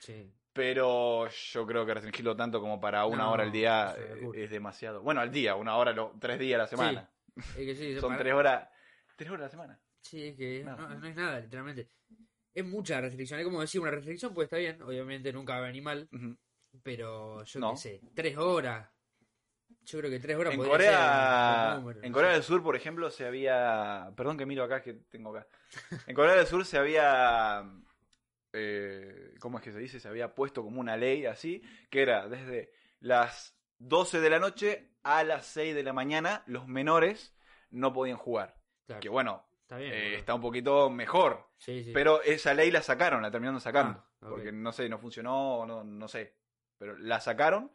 Sí. 0.00 0.32
Pero 0.52 1.28
yo 1.28 1.64
creo 1.64 1.86
que 1.86 1.94
restringirlo 1.94 2.34
tanto 2.34 2.60
como 2.60 2.80
para 2.80 3.06
una 3.06 3.18
No, 3.22 3.32
hora 3.32 3.44
al 3.44 3.52
día 3.52 3.94
eh, 3.96 4.28
es 4.34 4.50
demasiado. 4.50 5.00
Bueno, 5.00 5.20
al 5.20 5.30
día, 5.30 5.54
una 5.54 5.76
hora, 5.76 5.92
lo- 5.92 6.12
tres 6.20 6.40
días 6.40 6.58
a 6.58 6.62
la 6.64 6.66
semana. 6.66 7.10
Es 7.36 7.54
que 7.54 7.74
sí, 7.76 7.96
Son 8.00 8.16
tres 8.18 8.34
horas. 8.34 8.68
¿Tres 9.14 9.30
horas 9.30 9.42
a 9.42 9.44
la 9.44 9.50
semana? 9.50 9.80
Sí, 10.02 10.26
es 10.28 10.36
que 10.36 10.64
no, 10.64 10.76
no 10.76 11.06
es 11.06 11.14
nada, 11.14 11.38
literalmente. 11.38 11.88
Es 12.52 12.64
mucha 12.64 13.00
restricción. 13.00 13.38
Es 13.38 13.44
como 13.46 13.60
decir, 13.60 13.80
una 13.80 13.92
restricción 13.92 14.34
pues 14.34 14.46
está 14.46 14.56
bien, 14.56 14.82
obviamente 14.82 15.32
nunca 15.32 15.52
va 15.52 15.58
a 15.60 15.68
venir 15.68 15.82
mal, 15.84 16.08
pero 16.82 17.44
yo 17.44 17.60
No. 17.60 17.70
qué 17.70 17.76
sé, 17.76 18.00
tres 18.14 18.36
horas. 18.36 18.90
Yo 19.84 19.98
creo 20.00 20.10
que 20.10 20.18
tres 20.18 20.36
horas 20.36 20.52
En 20.52 20.58
podría 20.58 20.72
Corea, 20.76 21.68
ser 21.70 21.70
un 21.76 21.80
número, 21.82 22.02
en 22.02 22.12
Corea 22.12 22.32
del 22.32 22.42
Sur, 22.42 22.62
por 22.62 22.74
ejemplo, 22.74 23.08
se 23.10 23.24
había. 23.24 24.12
Perdón 24.16 24.36
que 24.36 24.46
miro 24.46 24.64
acá, 24.64 24.82
que 24.82 24.94
tengo 25.08 25.30
acá. 25.36 25.46
En 26.08 26.14
Corea 26.14 26.34
del 26.34 26.46
Sur 26.46 26.64
se 26.64 26.76
había. 26.76 27.64
Eh, 28.52 29.34
¿Cómo 29.40 29.58
es 29.58 29.64
que 29.64 29.72
se 29.72 29.78
dice? 29.78 30.00
Se 30.00 30.08
había 30.08 30.34
puesto 30.34 30.62
como 30.62 30.80
una 30.80 30.96
ley 30.96 31.26
así, 31.26 31.62
que 31.88 32.02
era 32.02 32.28
desde 32.28 32.72
las 33.00 33.56
12 33.78 34.20
de 34.20 34.30
la 34.30 34.38
noche 34.38 34.90
a 35.02 35.22
las 35.24 35.46
6 35.46 35.74
de 35.74 35.82
la 35.82 35.92
mañana, 35.92 36.42
los 36.46 36.66
menores 36.68 37.34
no 37.70 37.92
podían 37.92 38.16
jugar. 38.16 38.56
Claro, 38.86 39.00
Que 39.00 39.08
bueno, 39.08 39.46
está 39.62 39.78
bien. 39.78 39.92
eh, 39.92 40.14
está 40.16 40.34
un 40.34 40.40
poquito 40.40 40.90
mejor. 40.90 41.48
Sí, 41.56 41.84
sí. 41.84 41.92
Pero 41.92 42.22
esa 42.22 42.52
ley 42.54 42.70
la 42.70 42.82
sacaron, 42.82 43.22
la 43.22 43.30
terminaron 43.30 43.60
sacando. 43.60 44.04
Ah. 44.20 44.26
Porque 44.28 44.52
no 44.52 44.72
sé, 44.72 44.88
no 44.88 44.98
funcionó, 44.98 45.64
no, 45.66 45.84
no 45.84 46.08
sé. 46.08 46.34
Pero 46.76 46.98
la 46.98 47.20
sacaron. 47.20 47.70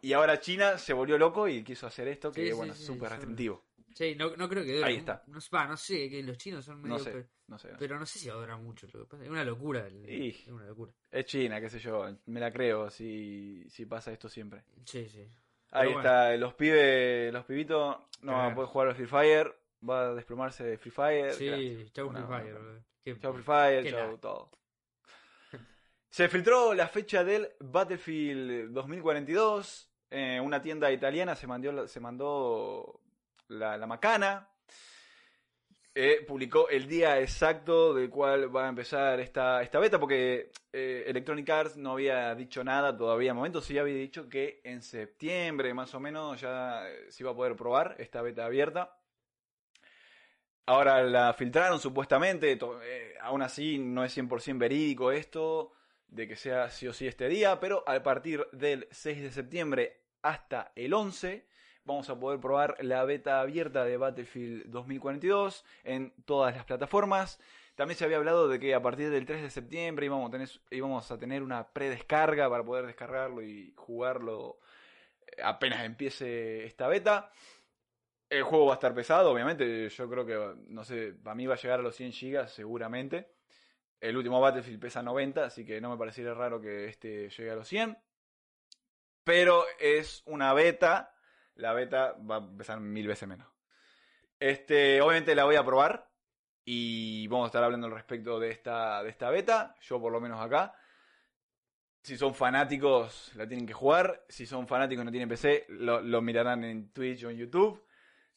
Y 0.00 0.12
ahora 0.12 0.40
China 0.40 0.76
se 0.78 0.92
volvió 0.92 1.16
loco 1.18 1.48
y 1.48 1.62
quiso 1.62 1.86
hacer 1.86 2.08
esto, 2.08 2.32
que 2.32 2.46
Sí, 2.46 2.52
bueno, 2.52 2.72
es 2.72 2.84
súper 2.84 3.10
restrictivo. 3.10 3.64
Sí, 3.94 4.14
no, 4.16 4.36
no 4.36 4.48
creo 4.48 4.64
que 4.64 4.74
dure. 4.76 4.84
Ahí 4.86 4.96
está. 4.96 5.22
No, 5.28 5.38
no 5.68 5.76
sé, 5.76 6.10
que 6.10 6.22
los 6.22 6.36
chinos 6.36 6.64
son 6.64 6.82
medio. 6.82 6.98
No 7.46 7.58
sé, 7.58 7.72
no. 7.72 7.78
Pero 7.78 7.98
no 7.98 8.04
sé 8.06 8.18
si 8.18 8.28
va 8.28 8.34
a 8.34 8.38
durar 8.38 8.58
mucho. 8.58 8.86
Lo 8.92 9.00
que 9.04 9.06
pasa. 9.06 9.24
Es 9.24 9.30
una 9.30 9.44
locura. 9.44 9.86
el- 9.86 10.08
Y- 10.10 10.28
Es 10.30 10.48
una 10.48 10.66
locura. 10.66 10.92
Es 11.10 11.24
China, 11.26 11.60
qué 11.60 11.68
sé 11.70 11.78
yo. 11.78 12.06
Me 12.26 12.40
la 12.40 12.52
creo 12.52 12.90
si, 12.90 13.64
si 13.70 13.86
pasa 13.86 14.12
esto 14.12 14.28
siempre. 14.28 14.64
Sí, 14.84 15.08
sí. 15.08 15.26
Ahí 15.70 15.90
está, 15.90 16.36
los 16.36 16.54
pibes, 16.54 17.32
los 17.32 17.44
pibitos 17.44 17.96
no 18.22 18.32
van 18.32 18.52
a 18.52 18.54
poder 18.54 18.68
jugar 18.68 18.88
al 18.88 18.94
Free 18.96 19.06
Fire. 19.06 19.54
Va 19.88 20.06
a 20.08 20.14
desplomarse 20.14 20.64
de 20.64 20.78
Free 20.78 20.90
Fire. 20.92 21.32
Sí, 21.34 21.90
chau 21.92 22.10
Free 22.10 22.22
Fire. 22.22 22.56
Qué- 23.04 23.18
Chau 23.20 23.32
Free 23.34 23.42
Fire, 23.42 23.90
chau 23.90 24.12
la- 24.12 24.18
todo. 24.18 24.50
Se 26.08 26.28
filtró 26.28 26.74
la 26.74 26.88
fecha 26.88 27.24
del 27.24 27.50
Battlefield 27.60 28.72
2042. 28.72 29.90
Eh, 30.10 30.38
una 30.40 30.62
tienda 30.62 30.90
italiana 30.92 31.34
se 31.34 31.46
mandó, 31.46 31.88
se 31.88 31.98
mandó 32.00 33.00
la, 33.48 33.86
macana. 33.86 34.48
Eh, 35.96 36.24
publicó 36.26 36.68
el 36.68 36.88
día 36.88 37.20
exacto 37.20 37.94
del 37.94 38.10
cual 38.10 38.54
va 38.54 38.66
a 38.66 38.68
empezar 38.68 39.20
esta, 39.20 39.62
esta 39.62 39.78
beta, 39.78 40.00
porque 40.00 40.50
eh, 40.72 41.04
Electronic 41.06 41.48
Arts 41.48 41.76
no 41.76 41.92
había 41.92 42.34
dicho 42.34 42.64
nada 42.64 42.96
todavía. 42.96 43.30
En 43.30 43.36
momento 43.36 43.60
sí 43.60 43.78
había 43.78 43.94
dicho 43.94 44.28
que 44.28 44.60
en 44.64 44.82
septiembre 44.82 45.72
más 45.72 45.94
o 45.94 46.00
menos 46.00 46.40
ya 46.40 46.88
eh, 46.88 47.06
se 47.10 47.22
iba 47.22 47.30
a 47.30 47.36
poder 47.36 47.54
probar 47.54 47.94
esta 47.98 48.22
beta 48.22 48.44
abierta. 48.44 48.98
Ahora 50.66 51.02
la 51.02 51.32
filtraron 51.34 51.78
supuestamente, 51.78 52.58
aún 53.20 53.42
así 53.42 53.78
no 53.78 54.02
es 54.02 54.16
100% 54.16 54.58
verídico 54.58 55.12
esto, 55.12 55.72
de 56.08 56.26
que 56.26 56.36
sea 56.36 56.70
sí 56.70 56.88
o 56.88 56.92
sí 56.92 57.06
este 57.06 57.28
día, 57.28 57.60
pero 57.60 57.84
a 57.86 58.02
partir 58.02 58.46
del 58.52 58.88
6 58.90 59.22
de 59.22 59.30
septiembre 59.30 60.04
hasta 60.22 60.72
el 60.74 60.94
11 60.94 61.46
vamos 61.84 62.08
a 62.10 62.18
poder 62.18 62.40
probar 62.40 62.76
la 62.80 63.04
beta 63.04 63.40
abierta 63.40 63.84
de 63.84 63.96
Battlefield 63.96 64.66
2042 64.66 65.64
en 65.84 66.12
todas 66.24 66.54
las 66.54 66.64
plataformas. 66.64 67.38
También 67.74 67.98
se 67.98 68.04
había 68.04 68.18
hablado 68.18 68.48
de 68.48 68.60
que 68.60 68.74
a 68.74 68.82
partir 68.82 69.10
del 69.10 69.26
3 69.26 69.42
de 69.42 69.50
septiembre 69.50 70.06
íbamos 70.06 70.28
a 70.28 70.32
tener, 70.32 70.48
íbamos 70.70 71.10
a 71.10 71.18
tener 71.18 71.42
una 71.42 71.68
predescarga 71.68 72.48
para 72.48 72.64
poder 72.64 72.86
descargarlo 72.86 73.42
y 73.42 73.72
jugarlo 73.76 74.58
eh, 75.26 75.42
apenas 75.42 75.84
empiece 75.84 76.64
esta 76.64 76.88
beta. 76.88 77.30
El 78.30 78.42
juego 78.44 78.66
va 78.66 78.74
a 78.74 78.76
estar 78.76 78.94
pesado, 78.94 79.30
obviamente. 79.30 79.88
Yo 79.88 80.08
creo 80.08 80.24
que, 80.24 80.54
no 80.68 80.84
sé, 80.84 81.14
para 81.22 81.34
mí 81.34 81.46
va 81.46 81.54
a 81.54 81.58
llegar 81.58 81.80
a 81.80 81.82
los 81.82 81.94
100 81.96 82.12
GB 82.12 82.48
seguramente. 82.48 83.34
El 84.00 84.16
último 84.16 84.40
Battlefield 84.40 84.80
pesa 84.80 85.02
90, 85.02 85.44
así 85.44 85.64
que 85.64 85.80
no 85.80 85.90
me 85.90 85.96
parecería 85.96 86.34
raro 86.34 86.60
que 86.60 86.86
este 86.86 87.28
llegue 87.28 87.50
a 87.50 87.56
los 87.56 87.68
100. 87.68 87.96
Pero 89.24 89.64
es 89.78 90.22
una 90.26 90.52
beta. 90.52 91.13
La 91.56 91.72
beta 91.72 92.16
va 92.28 92.36
a 92.36 92.56
pesar 92.56 92.80
mil 92.80 93.06
veces 93.06 93.28
menos. 93.28 93.48
Este, 94.38 95.00
obviamente 95.00 95.34
la 95.34 95.44
voy 95.44 95.56
a 95.56 95.64
probar. 95.64 96.10
Y 96.66 97.26
vamos 97.28 97.44
a 97.44 97.48
estar 97.48 97.62
hablando 97.62 97.86
al 97.86 97.92
respecto 97.92 98.40
de 98.40 98.50
esta, 98.50 99.02
de 99.02 99.10
esta 99.10 99.30
beta. 99.30 99.76
Yo 99.80 100.00
por 100.00 100.12
lo 100.12 100.20
menos 100.20 100.40
acá. 100.40 100.74
Si 102.02 102.16
son 102.16 102.34
fanáticos, 102.34 103.32
la 103.34 103.46
tienen 103.46 103.66
que 103.66 103.72
jugar. 103.72 104.24
Si 104.28 104.46
son 104.46 104.66
fanáticos 104.66 105.02
y 105.02 105.04
no 105.06 105.10
tienen 105.10 105.28
PC, 105.28 105.66
lo, 105.68 106.00
lo 106.00 106.20
mirarán 106.22 106.64
en 106.64 106.90
Twitch 106.90 107.24
o 107.24 107.30
en 107.30 107.36
YouTube. 107.36 107.82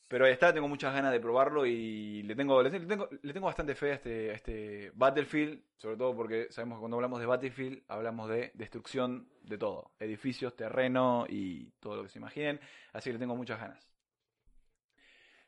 Pero 0.10 0.26
ahí 0.26 0.32
está, 0.32 0.54
tengo 0.54 0.70
muchas 0.70 0.94
ganas 0.94 1.12
de 1.12 1.20
probarlo 1.20 1.66
y 1.66 2.24
le 2.24 2.34
tengo, 2.34 2.64
le 2.64 2.70
tengo, 2.72 3.10
le 3.22 3.34
tengo 3.34 3.46
bastante 3.48 3.76
fe 3.76 3.92
a 3.92 3.96
este, 3.96 4.32
a 4.32 4.34
este 4.36 4.92
Battlefield, 4.96 5.62
sobre 5.78 5.98
todo 5.98 6.16
porque 6.16 6.48
sabemos 6.50 6.78
que 6.78 6.80
cuando 6.80 6.96
hablamos 6.96 7.20
de 7.20 7.26
Battlefield 7.26 7.84
hablamos 7.90 8.30
de 8.30 8.52
destrucción 8.54 9.28
de 9.44 9.58
todo, 9.58 9.92
edificios, 10.00 10.56
terreno 10.56 11.26
y 11.28 11.72
todo 11.82 11.98
lo 11.98 12.04
que 12.04 12.10
se 12.10 12.20
imaginen, 12.20 12.58
así 12.94 13.10
que 13.10 13.14
le 13.16 13.20
tengo 13.20 13.36
muchas 13.36 13.60
ganas. 13.60 13.86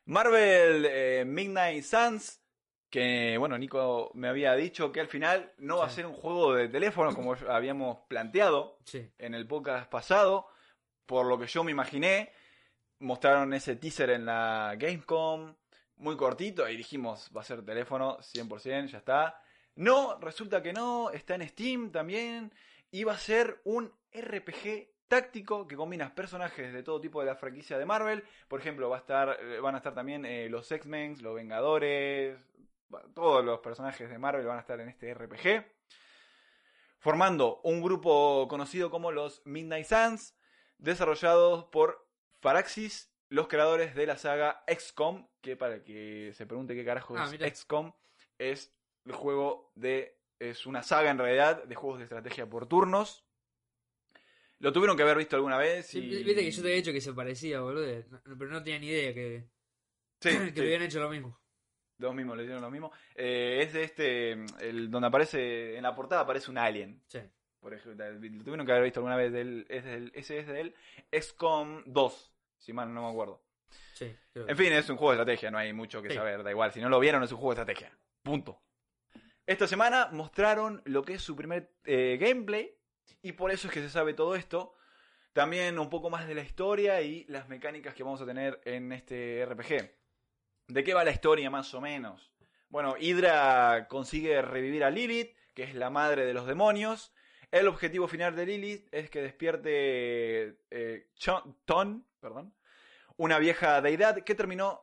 Marvel 0.06 0.86
eh, 0.88 1.24
Midnight 1.26 1.84
Suns, 1.84 2.40
que 2.88 3.36
bueno, 3.38 3.56
Nico 3.56 4.10
me 4.14 4.28
había 4.28 4.54
dicho 4.56 4.90
que 4.92 5.00
al 5.00 5.06
final 5.08 5.52
no 5.58 5.78
va 5.78 5.86
a 5.86 5.90
ser 5.90 6.06
un 6.06 6.12
juego 6.14 6.54
de 6.54 6.68
teléfono 6.68 7.14
como 7.14 7.34
habíamos 7.48 7.98
planteado, 8.08 8.78
Sí. 8.84 9.08
en 9.18 9.34
el 9.34 9.46
podcast 9.46 9.88
pasado, 9.90 10.48
por 11.06 11.26
lo 11.26 11.38
que 11.38 11.46
yo 11.46 11.62
me 11.64 11.70
imaginé, 11.70 12.32
mostraron 13.00 13.52
ese 13.52 13.76
teaser 13.76 14.10
en 14.10 14.26
la 14.26 14.74
Gamescom, 14.78 15.54
muy 15.96 16.16
cortito, 16.16 16.68
y 16.68 16.76
dijimos, 16.76 17.30
va 17.36 17.42
a 17.42 17.44
ser 17.44 17.64
teléfono 17.64 18.18
100%, 18.18 18.86
ya 18.86 18.98
está. 18.98 19.42
No, 19.76 20.18
resulta 20.20 20.62
que 20.62 20.72
no, 20.72 21.10
está 21.10 21.34
en 21.34 21.48
Steam 21.48 21.90
también, 21.90 22.52
y 22.90 23.04
va 23.04 23.12
a 23.12 23.18
ser 23.18 23.60
un 23.64 23.92
RPG 24.12 24.88
táctico 25.08 25.66
que 25.66 25.76
combina 25.76 26.14
personajes 26.14 26.72
de 26.72 26.82
todo 26.82 27.00
tipo 27.00 27.20
de 27.20 27.26
la 27.26 27.36
franquicia 27.36 27.78
de 27.78 27.84
Marvel. 27.84 28.24
Por 28.48 28.60
ejemplo, 28.60 28.88
va 28.88 28.96
a 28.96 29.00
estar, 29.00 29.38
eh, 29.40 29.60
van 29.60 29.74
a 29.74 29.78
estar 29.78 29.94
también 29.94 30.24
eh, 30.24 30.48
los 30.48 30.70
X-Men, 30.70 31.16
los 31.20 31.34
Vengadores, 31.34 32.38
todos 33.14 33.44
los 33.44 33.60
personajes 33.60 34.08
de 34.08 34.18
Marvel 34.18 34.46
van 34.46 34.58
a 34.58 34.60
estar 34.60 34.80
en 34.80 34.88
este 34.88 35.14
RPG 35.14 35.64
formando 37.00 37.60
un 37.64 37.82
grupo 37.82 38.46
conocido 38.48 38.90
como 38.90 39.10
los 39.10 39.44
Midnight 39.46 39.86
Suns, 39.86 40.36
desarrollados 40.78 41.64
por 41.64 42.06
Faraxis, 42.40 43.10
los 43.28 43.48
creadores 43.48 43.94
de 43.94 44.06
la 44.06 44.16
saga 44.16 44.64
XCOM, 44.66 45.26
que 45.40 45.56
para 45.56 45.76
el 45.76 45.84
que 45.84 46.32
se 46.34 46.46
pregunte 46.46 46.74
qué 46.74 46.84
carajo 46.84 47.16
Ah, 47.16 47.24
es 47.24 47.30
mirá. 47.32 47.48
XCOM, 47.48 47.92
es 48.38 48.72
el 49.04 49.12
juego 49.12 49.70
de... 49.74 50.18
es 50.38 50.66
una 50.66 50.82
saga 50.82 51.10
en 51.10 51.18
realidad 51.18 51.64
de 51.64 51.74
juegos 51.74 51.98
de 51.98 52.04
estrategia 52.04 52.48
por 52.48 52.66
turnos. 52.66 53.24
Lo 54.58 54.72
tuvieron 54.72 54.96
que 54.96 55.02
haber 55.04 55.16
visto 55.16 55.36
alguna 55.36 55.56
vez 55.56 55.86
Sí. 55.86 56.00
Viste 56.00 56.34
que 56.34 56.50
yo 56.50 56.62
te 56.62 56.68
había 56.68 56.76
dicho 56.76 56.92
que 56.92 57.00
se 57.00 57.12
parecía, 57.14 57.60
boludo. 57.60 57.86
no- 58.24 58.38
pero 58.38 58.50
no 58.50 58.62
tenía 58.62 58.78
ni 58.78 58.88
idea 58.88 59.14
que, 59.14 59.44
Sí, 60.20 60.28
que 60.52 60.52
sí. 60.54 60.60
habían 60.60 60.82
hecho 60.82 61.00
lo 61.00 61.08
mismo. 61.10 61.38
Los 61.98 62.14
mismos, 62.14 62.36
le 62.36 62.44
hicieron 62.44 62.62
lo 62.62 62.70
mismo. 62.70 62.92
Eh, 63.14 63.60
es 63.62 63.72
de 63.74 63.82
este, 63.84 64.32
el, 64.66 64.90
donde 64.90 65.08
aparece, 65.08 65.76
en 65.76 65.82
la 65.82 65.94
portada 65.94 66.22
aparece 66.22 66.50
un 66.50 66.56
alien. 66.58 67.02
Sí. 67.08 67.20
Por 67.60 67.74
ejemplo, 67.74 68.10
lo 68.10 68.42
tuvieron 68.42 68.64
que 68.64 68.72
haber 68.72 68.84
visto 68.84 69.00
alguna 69.00 69.16
vez 69.16 69.32
del, 69.32 69.66
es 69.68 69.84
del, 69.84 70.10
ese 70.14 70.38
es 70.38 70.46
del 70.46 70.74
XCOM 71.12 71.82
2, 71.84 72.29
si 72.60 72.72
mal 72.72 72.94
no 72.94 73.02
me 73.02 73.08
acuerdo. 73.10 73.42
Sí, 73.94 74.14
creo 74.32 74.46
que 74.46 74.52
En 74.52 74.56
fin, 74.58 74.72
es 74.72 74.88
un 74.88 74.96
juego 74.96 75.10
de 75.12 75.16
estrategia, 75.18 75.50
no 75.50 75.58
hay 75.58 75.72
mucho 75.72 76.00
que 76.00 76.10
Sí. 76.10 76.14
saber, 76.14 76.42
da 76.44 76.50
igual. 76.50 76.72
Si 76.72 76.80
no 76.80 76.88
lo 76.88 77.00
vieron, 77.00 77.22
es 77.24 77.32
un 77.32 77.38
juego 77.38 77.54
de 77.54 77.60
estrategia. 77.62 77.98
Punto. 78.22 78.62
Esta 79.46 79.66
semana 79.66 80.08
mostraron 80.12 80.80
lo 80.84 81.02
que 81.02 81.14
es 81.14 81.22
su 81.22 81.34
primer 81.34 81.72
eh, 81.84 82.16
gameplay, 82.20 82.72
y 83.22 83.32
por 83.32 83.50
eso 83.50 83.66
es 83.68 83.74
que 83.74 83.80
se 83.80 83.90
sabe 83.90 84.14
todo 84.14 84.36
esto. 84.36 84.74
También 85.32 85.78
un 85.78 85.90
poco 85.90 86.10
más 86.10 86.26
de 86.26 86.34
la 86.34 86.42
historia 86.42 87.00
y 87.02 87.24
las 87.28 87.48
mecánicas 87.48 87.94
que 87.94 88.02
vamos 88.02 88.20
a 88.20 88.26
tener 88.26 88.60
en 88.64 88.92
este 88.92 89.44
RPG. 89.46 89.90
¿De 90.68 90.84
qué 90.84 90.94
va 90.94 91.04
la 91.04 91.10
historia 91.12 91.50
más 91.50 91.72
o 91.74 91.80
menos? 91.80 92.32
Bueno, 92.68 92.94
Hydra 92.98 93.86
consigue 93.88 94.40
revivir 94.42 94.84
a 94.84 94.90
Lilith, 94.90 95.36
que 95.54 95.64
es 95.64 95.74
la 95.74 95.90
madre 95.90 96.24
de 96.24 96.34
los 96.34 96.46
demonios. 96.46 97.12
El 97.50 97.66
objetivo 97.66 98.06
final 98.06 98.36
de 98.36 98.46
Lilith 98.46 98.88
es 98.92 99.10
que 99.10 99.20
despierte 99.22 100.58
eh, 100.70 101.08
Chon- 101.16 101.56
Ton, 101.64 102.06
perdón, 102.20 102.54
una 103.16 103.38
vieja 103.38 103.80
deidad 103.80 104.22
que 104.24 104.34
terminó 104.34 104.82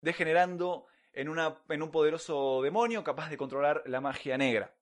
degenerando 0.00 0.86
en, 1.12 1.28
una, 1.28 1.58
en 1.68 1.82
un 1.82 1.90
poderoso 1.90 2.60
demonio 2.62 3.02
capaz 3.04 3.30
de 3.30 3.36
controlar 3.36 3.82
la 3.86 4.00
magia 4.00 4.36
negra. 4.38 4.74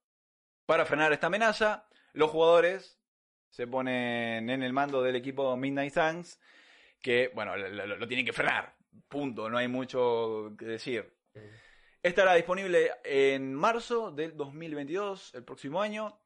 Para 0.67 0.85
frenar 0.87 1.13
esta 1.13 1.27
amenaza, 1.29 1.87
los 2.13 2.31
jugadores 2.31 2.99
se 3.51 3.67
ponen 3.67 4.49
en 4.49 4.63
el 4.63 4.73
mando 4.73 5.03
del 5.03 5.17
equipo 5.17 5.57
Midnight 5.57 5.93
Suns, 5.95 6.41
que, 7.01 7.31
bueno, 7.35 7.57
lo, 7.57 7.69
lo- 7.69 7.97
lo 7.97 8.09
tienen 8.09 8.25
que 8.27 8.33
frenar. 8.33 8.75
Punto, 9.09 9.51
no 9.51 9.59
hay 9.59 9.69
mucho 9.69 10.53
que 10.59 10.65
decir. 10.65 11.13
Estará 12.03 12.35
disponible 12.35 12.93
en 13.05 13.55
marzo 13.55 14.11
del 14.11 14.37
2022, 14.37 15.35
el 15.35 15.45
próximo 15.45 15.81
año, 15.83 16.22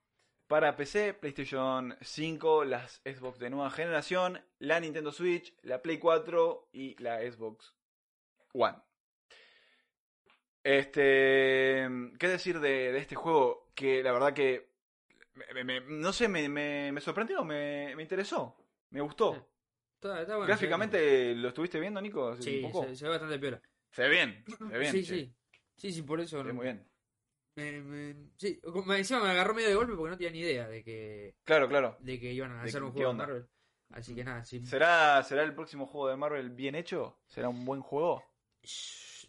para 0.47 0.77
PC, 0.77 1.15
PlayStation 1.15 1.97
5, 2.01 2.65
las 2.65 3.01
Xbox 3.05 3.39
de 3.39 3.51
nueva 3.51 3.71
generación, 3.71 4.41
la 4.59 4.79
Nintendo 4.81 5.11
Switch, 5.13 5.55
la 5.63 5.83
Play 5.83 5.99
4 5.99 6.69
y 6.73 7.01
la 7.03 7.19
Xbox 7.21 7.75
One. 8.53 8.77
Este, 10.63 11.87
¿qué 12.19 12.29
decir 12.29 12.59
de, 12.61 12.93
de 12.93 12.99
este 12.99 13.15
juego? 13.15 13.71
Que 13.75 14.03
la 14.03 14.13
verdad 14.13 14.33
que, 14.33 14.71
me- 15.55 15.65
me- 15.65 15.81
no 15.81 16.13
sé, 16.13 16.29
me, 16.29 16.49
me- 16.49 17.01
sorprendió, 17.01 17.45
me, 17.45 17.95
me 17.95 18.03
interesó, 18.03 18.57
me 18.91 19.01
gustó. 19.01 19.35
Está, 19.95 20.21
está 20.23 20.35
bueno, 20.37 20.49
Gráficamente, 20.49 21.35
¿lo 21.37 21.49
estuviste 21.49 21.79
viendo, 21.79 22.01
Nico? 22.01 22.35
Sí, 22.37 22.65
un 22.65 22.71
poco? 22.73 22.87
se, 22.87 22.97
se 22.97 23.05
ve 23.05 23.11
bastante 23.11 23.39
piola. 23.39 23.61
Se 23.93 24.03
ve 24.03 24.09
bien, 24.09 24.45
se 24.47 24.65
ve 24.65 24.79
bien. 24.79 24.93
sí, 24.93 25.05
che. 25.05 25.15
sí. 25.15 25.33
Sí, 25.77 25.93
sí, 25.93 26.03
por 26.03 26.21
eso. 26.21 26.39
Se 26.39 26.45
ve 26.45 26.53
muy 26.53 26.65
bien. 26.65 26.87
Me, 27.57 27.81
me- 27.81 28.31
sí, 28.37 28.61
como 28.61 28.93
encima 28.95 29.21
me 29.23 29.31
agarró 29.31 29.55
medio 29.55 29.69
de 29.71 29.75
golpe 29.75 29.95
porque 29.95 30.11
no 30.11 30.17
tenía 30.19 30.33
ni 30.33 30.41
idea 30.41 30.69
de 30.69 30.85
que, 30.85 31.35
Claro, 31.45 31.69
claro. 31.69 31.97
de 32.01 32.21
que 32.21 32.33
iban 32.33 32.53
a 32.53 32.63
¿De 32.63 32.69
hacer 32.69 32.83
un 32.83 32.93
juego 32.93 33.11
de? 33.13 33.17
Marvel. 33.17 33.47
Así 33.91 34.15
que 34.15 34.25
nada, 34.25 34.45
sí. 34.45 34.65
¿Será, 34.67 35.23
¿Será 35.23 35.43
el 35.43 35.55
próximo 35.55 35.87
juego 35.87 36.09
de 36.09 36.17
Marvel 36.17 36.51
bien 36.51 36.75
hecho? 36.75 37.19
¿Será 37.27 37.49
un 37.49 37.65
buen 37.65 37.81
juego? 37.81 38.23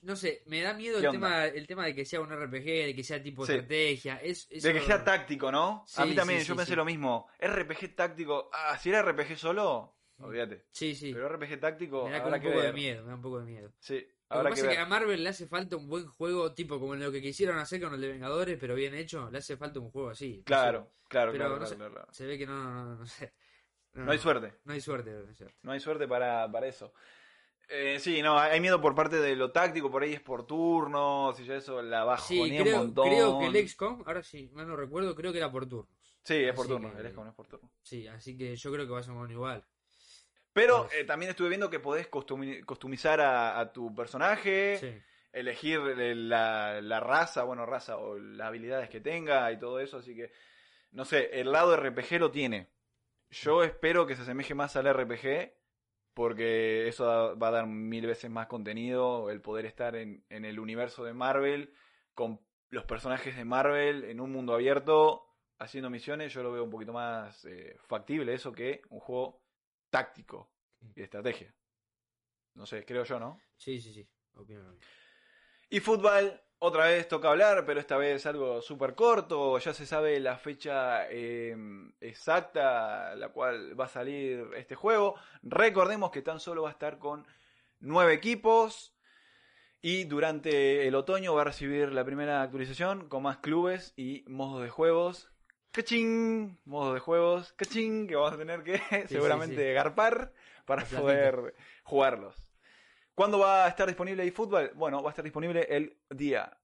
No 0.02 0.16
sé, 0.16 0.44
me 0.46 0.62
da 0.62 0.74
miedo 0.74 1.00
¿Qué 1.00 1.06
el 1.06 1.12
tema, 1.12 1.46
el 1.46 1.68
tema 1.68 1.86
de 1.86 1.96
que 1.96 2.06
sea 2.06 2.22
un 2.22 2.32
RPG, 2.32 2.66
de 2.88 2.94
que 2.96 3.04
sea 3.04 3.22
tipo 3.22 3.46
Sí. 3.46 3.54
estrategia. 3.54 4.18
Es, 4.18 4.48
De 4.50 4.74
que 4.74 4.82
sea 4.82 5.04
táctico, 5.04 5.52
¿no? 5.52 5.86
a 5.96 6.06
mí 6.06 6.14
también, 6.16 6.42
sí, 6.42 6.48
yo 6.48 6.54
sí, 6.54 6.58
pensé 6.58 6.72
sí. 6.74 6.76
lo 6.76 6.86
mismo. 6.86 7.28
RPG 7.40 7.96
táctico. 7.96 8.50
Ah, 8.54 8.78
si 8.78 8.90
era 8.90 9.02
RPG 9.04 9.38
solo, 9.38 9.96
olvídate. 10.20 10.66
Sí, 10.72 10.96
sí. 10.96 11.14
Pero 11.14 11.30
RPG 11.30 11.60
táctico, 11.60 12.06
me 12.06 12.12
da 12.12 12.18
habrá 12.24 12.36
un 12.38 12.42
que 12.42 12.50
poco 12.50 12.62
de 12.62 12.74
miedo, 12.74 13.04
me 13.04 13.10
da 13.10 13.16
un 13.16 13.22
poco 13.22 13.40
de 13.40 13.46
miedo. 13.46 13.72
Sí, 13.80 14.08
Lo 14.30 14.44
que 14.44 14.50
pasa 14.50 14.62
que 14.64 14.68
es 14.70 14.76
que 14.76 14.82
a 14.82 14.86
Marvel 14.86 15.24
le 15.24 15.30
hace 15.30 15.48
falta 15.48 15.78
un 15.78 15.88
buen 15.88 16.06
juego, 16.08 16.54
tipo 16.54 16.80
como 16.80 16.96
lo 16.96 17.12
que 17.12 17.22
quisieron 17.22 17.58
hacer 17.60 17.82
con 17.82 17.94
el 17.94 18.02
de 18.02 18.10
Vengadores, 18.10 18.58
pero 18.60 18.76
bien 18.76 18.94
hecho. 18.94 19.30
Le 19.32 19.38
hace 19.38 19.56
falta 19.58 19.80
un 19.80 19.90
juego 19.90 20.10
así. 20.10 20.38
no 20.40 20.44
Claro, 20.44 20.84
sé. 20.84 21.08
claro, 21.08 21.32
Pero 21.32 21.44
claro, 21.46 21.60
no 21.60 21.66
claro, 21.66 21.68
sé. 21.70 21.76
claro. 21.94 22.08
Se 22.14 22.26
ve 22.26 22.38
que 22.38 22.46
no, 22.46 22.64
no, 22.64 22.96
no 22.98 23.06
sé. 23.06 23.34
No 23.94 24.12
hay 24.12 24.18
suerte. 24.20 24.54
No 24.66 24.74
hay 24.74 24.82
suerte, 24.82 25.12
no 25.12 25.28
hay 25.30 25.34
suerte. 25.36 25.56
No 25.64 25.72
hay 25.72 25.80
suerte 25.80 26.08
para, 26.08 26.52
para 26.52 26.68
eso. 26.68 26.94
Eh, 27.70 28.00
sí, 28.00 28.22
no, 28.22 28.38
hay 28.40 28.62
miedo 28.62 28.80
por 28.80 28.96
parte 28.96 29.18
de 29.18 29.36
lo 29.36 29.52
táctico, 29.52 29.90
por 29.92 30.04
ahí 30.04 30.14
es 30.14 30.22
por 30.22 30.46
turnos 30.46 31.38
y 31.40 31.46
ya 31.46 31.56
eso 31.56 31.82
la 31.82 32.18
Sí, 32.18 32.38
bajonea 32.38 32.62
un 32.62 32.68
creo, 32.68 32.78
montón. 32.80 33.10
creo 33.10 33.40
que 33.40 33.46
el 33.48 33.68
XCOM, 33.68 34.04
ahora 34.06 34.24
sí, 34.24 34.50
mal 34.54 34.68
no 34.68 34.76
recuerdo, 34.78 35.16
creo 35.16 35.32
que 35.34 35.40
era 35.40 35.52
por 35.52 35.68
turnos. 35.68 36.20
Sí, 36.24 36.36
es 36.36 36.54
por 36.54 36.68
turnos, 36.68 36.94
que- 36.94 37.00
el 37.02 37.08
XCOM 37.08 37.28
es 37.28 37.34
por 37.34 37.48
turnos. 37.48 37.72
Sí, 37.82 38.08
así 38.08 38.38
que 38.38 38.56
yo 38.56 38.72
creo 38.72 38.86
que 38.86 38.92
va 38.94 39.00
a 39.00 39.04
ser 39.04 39.14
bueno 39.14 39.34
igual. 39.34 39.66
Pero 40.58 40.90
eh, 40.94 41.04
también 41.06 41.30
estuve 41.32 41.50
viendo 41.50 41.70
que 41.70 41.80
podés 41.80 42.10
costumi- 42.10 42.64
customizar 42.66 43.22
a, 43.22 43.60
a 43.60 43.72
tu 43.72 43.94
personaje. 43.96 44.78
Sí. 44.80 45.02
elegir 45.34 45.80
el- 46.00 46.30
la, 46.30 46.82
la 46.82 47.00
raza, 47.00 47.44
bueno, 47.44 47.66
raza 47.66 47.98
o 47.98 48.18
las 48.18 48.48
habilidades 48.48 48.90
que 48.90 49.02
tenga 49.02 49.52
y 49.52 49.60
todo 49.60 49.80
eso, 49.80 49.98
así 49.98 50.16
que, 50.16 50.32
no 50.92 51.06
sé, 51.06 51.40
el 51.40 51.52
lado 51.52 51.76
RPG 51.78 52.20
lo 52.20 52.32
tiene. 52.32 52.70
Yo 53.30 53.62
espero 53.64 54.08
que 54.08 54.16
se 54.16 54.24
asemeje 54.24 54.56
más 54.56 54.76
al 54.78 54.88
RPG, 54.92 55.54
porque 56.14 56.88
eso 56.88 57.38
va 57.38 57.50
a 57.50 57.52
dar 57.52 57.68
mil 57.68 58.08
veces 58.08 58.32
más 58.32 58.48
contenido, 58.48 59.30
el 59.30 59.42
poder 59.42 59.66
estar 59.66 59.96
en, 59.96 60.24
en 60.30 60.46
el 60.46 60.60
universo 60.60 61.04
de 61.04 61.14
Marvel, 61.14 61.72
con 62.16 62.40
los 62.70 62.86
personajes 62.86 63.36
de 63.36 63.46
Marvel, 63.46 64.06
en 64.06 64.20
un 64.20 64.32
mundo 64.32 64.54
abierto, 64.56 65.28
haciendo 65.60 65.90
misiones, 65.92 66.34
yo 66.34 66.42
lo 66.42 66.52
veo 66.52 66.64
un 66.64 66.72
poquito 66.72 66.94
más 66.94 67.46
eh, 67.46 67.76
factible 67.88 68.34
eso 68.34 68.52
que 68.52 68.82
un 68.90 69.00
juego 69.00 69.44
táctico 69.90 70.52
y 70.82 70.94
de 70.94 71.04
estrategia. 71.04 71.54
No 72.54 72.66
sé, 72.66 72.86
creo 72.86 73.04
yo, 73.04 73.20
¿no? 73.20 73.40
Sí, 73.56 73.80
sí, 73.80 73.94
sí. 73.94 74.08
Mismo. 74.48 74.78
Y 75.70 75.80
fútbol, 75.80 76.40
otra 76.60 76.86
vez 76.86 77.08
toca 77.08 77.30
hablar, 77.30 77.66
pero 77.66 77.80
esta 77.80 77.98
vez 77.98 78.26
algo 78.26 78.62
súper 78.62 78.96
corto. 78.96 79.58
Ya 79.60 79.74
se 79.74 79.86
sabe 79.86 80.20
la 80.20 80.38
fecha 80.38 81.10
eh, 81.10 81.56
exacta 82.00 83.12
a 83.12 83.16
la 83.16 83.30
cual 83.30 83.80
va 83.80 83.86
a 83.86 83.90
salir 83.90 84.48
este 84.56 84.76
juego. 84.76 85.16
Recordemos 85.44 86.12
que 86.12 86.22
tan 86.22 86.40
solo 86.40 86.64
va 86.64 86.70
a 86.70 86.72
estar 86.72 86.98
con 87.00 87.28
nueve 87.80 88.14
equipos. 88.14 88.94
Y 89.82 90.06
durante 90.06 90.88
el 90.88 90.96
otoño 90.96 91.36
va 91.36 91.42
a 91.42 91.46
recibir 91.46 91.94
la 91.94 92.04
primera 92.04 92.42
actualización 92.42 93.08
con 93.08 93.24
más 93.24 93.38
clubes 93.38 93.94
y 93.96 94.24
modos 94.28 94.64
de 94.64 94.70
juegos. 94.70 95.30
¡Cachín! 95.78 96.60
Modos 96.66 96.96
de 96.96 97.00
juegos. 97.00 97.54
¡Cachín! 97.54 98.08
Que 98.08 98.16
vamos 98.16 98.34
a 98.34 98.38
tener 98.38 98.64
que 98.64 98.80
seguramente 99.08 99.56
sí. 99.68 99.74
garpar 99.74 100.34
para 100.66 100.82
La 100.82 100.88
platita. 100.88 101.02
poder 101.02 101.56
jugarlos. 101.84 102.36
¿Cuándo 103.14 103.38
va 103.38 103.66
a 103.66 103.68
estar 103.70 103.88
disponible 103.88 104.24
eFootball? 104.26 104.72
Bueno, 104.74 105.04
va 105.04 105.10
a 105.10 105.12
estar 105.12 105.24
disponible 105.24 105.68
el 105.70 105.96
día 106.10 106.58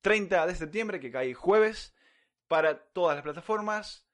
30 0.00 0.46
de 0.46 0.54
septiembre, 0.54 1.00
que 1.00 1.10
cae 1.10 1.34
jueves, 1.34 1.92
para 2.46 2.78
todas 2.92 3.16
las 3.16 3.24
plataformas. 3.24 4.06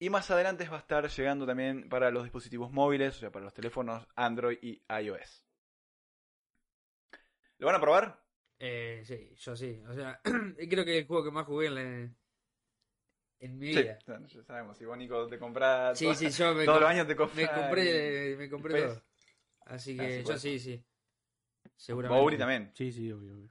Y 0.00 0.10
más 0.10 0.28
adelante 0.32 0.68
va 0.68 0.76
a 0.78 0.80
estar 0.80 1.08
llegando 1.08 1.46
también 1.46 1.88
para 1.88 2.10
los 2.10 2.24
dispositivos 2.24 2.72
móviles, 2.72 3.16
o 3.16 3.20
sea, 3.20 3.30
para 3.30 3.44
los 3.44 3.54
teléfonos 3.54 4.08
Android 4.16 4.58
y 4.60 4.82
iOS. 4.88 5.44
¿Lo 7.58 7.66
van 7.68 7.76
a 7.76 7.80
probar? 7.80 8.20
Eh, 8.58 9.02
sí, 9.04 9.32
yo 9.36 9.54
sí. 9.56 9.80
O 9.88 9.94
sea, 9.94 10.20
creo 10.24 10.84
que 10.84 10.96
es 10.98 11.02
el 11.02 11.06
juego 11.06 11.24
que 11.24 11.30
más 11.30 11.46
jugué 11.46 11.66
en, 11.68 11.74
la- 11.74 12.14
en 13.40 13.58
mi 13.58 13.68
Sí, 13.70 13.80
vida. 13.80 13.98
bueno, 14.06 14.26
ya 14.28 14.42
sabemos. 14.42 14.78
Si 14.78 14.84
vos, 14.84 14.96
Nico, 14.96 15.26
te 15.28 15.38
compras 15.38 15.98
Sí, 15.98 16.04
todo- 16.04 16.14
sí, 16.14 16.30
yo 16.30 16.54
me, 16.54 16.64
todos 16.64 16.80
los 16.80 16.90
años 16.90 17.06
te 17.06 17.16
compras. 17.16 17.36
me 17.36 17.54
compré, 17.54 18.36
me 18.36 18.48
compré 18.50 18.74
todo. 18.74 19.02
Así 19.66 19.96
Ah, 19.98 20.04
que 20.06 20.10
sí, 20.10 20.24
yo 20.24 20.38
sí, 20.38 20.58
sí. 20.58 20.84
Seguramente. 21.76 22.20
Mauri 22.20 22.38
también. 22.38 22.70
Sí, 22.74 22.92
sí, 22.92 23.12
obvio, 23.12 23.34
obvio. 23.34 23.50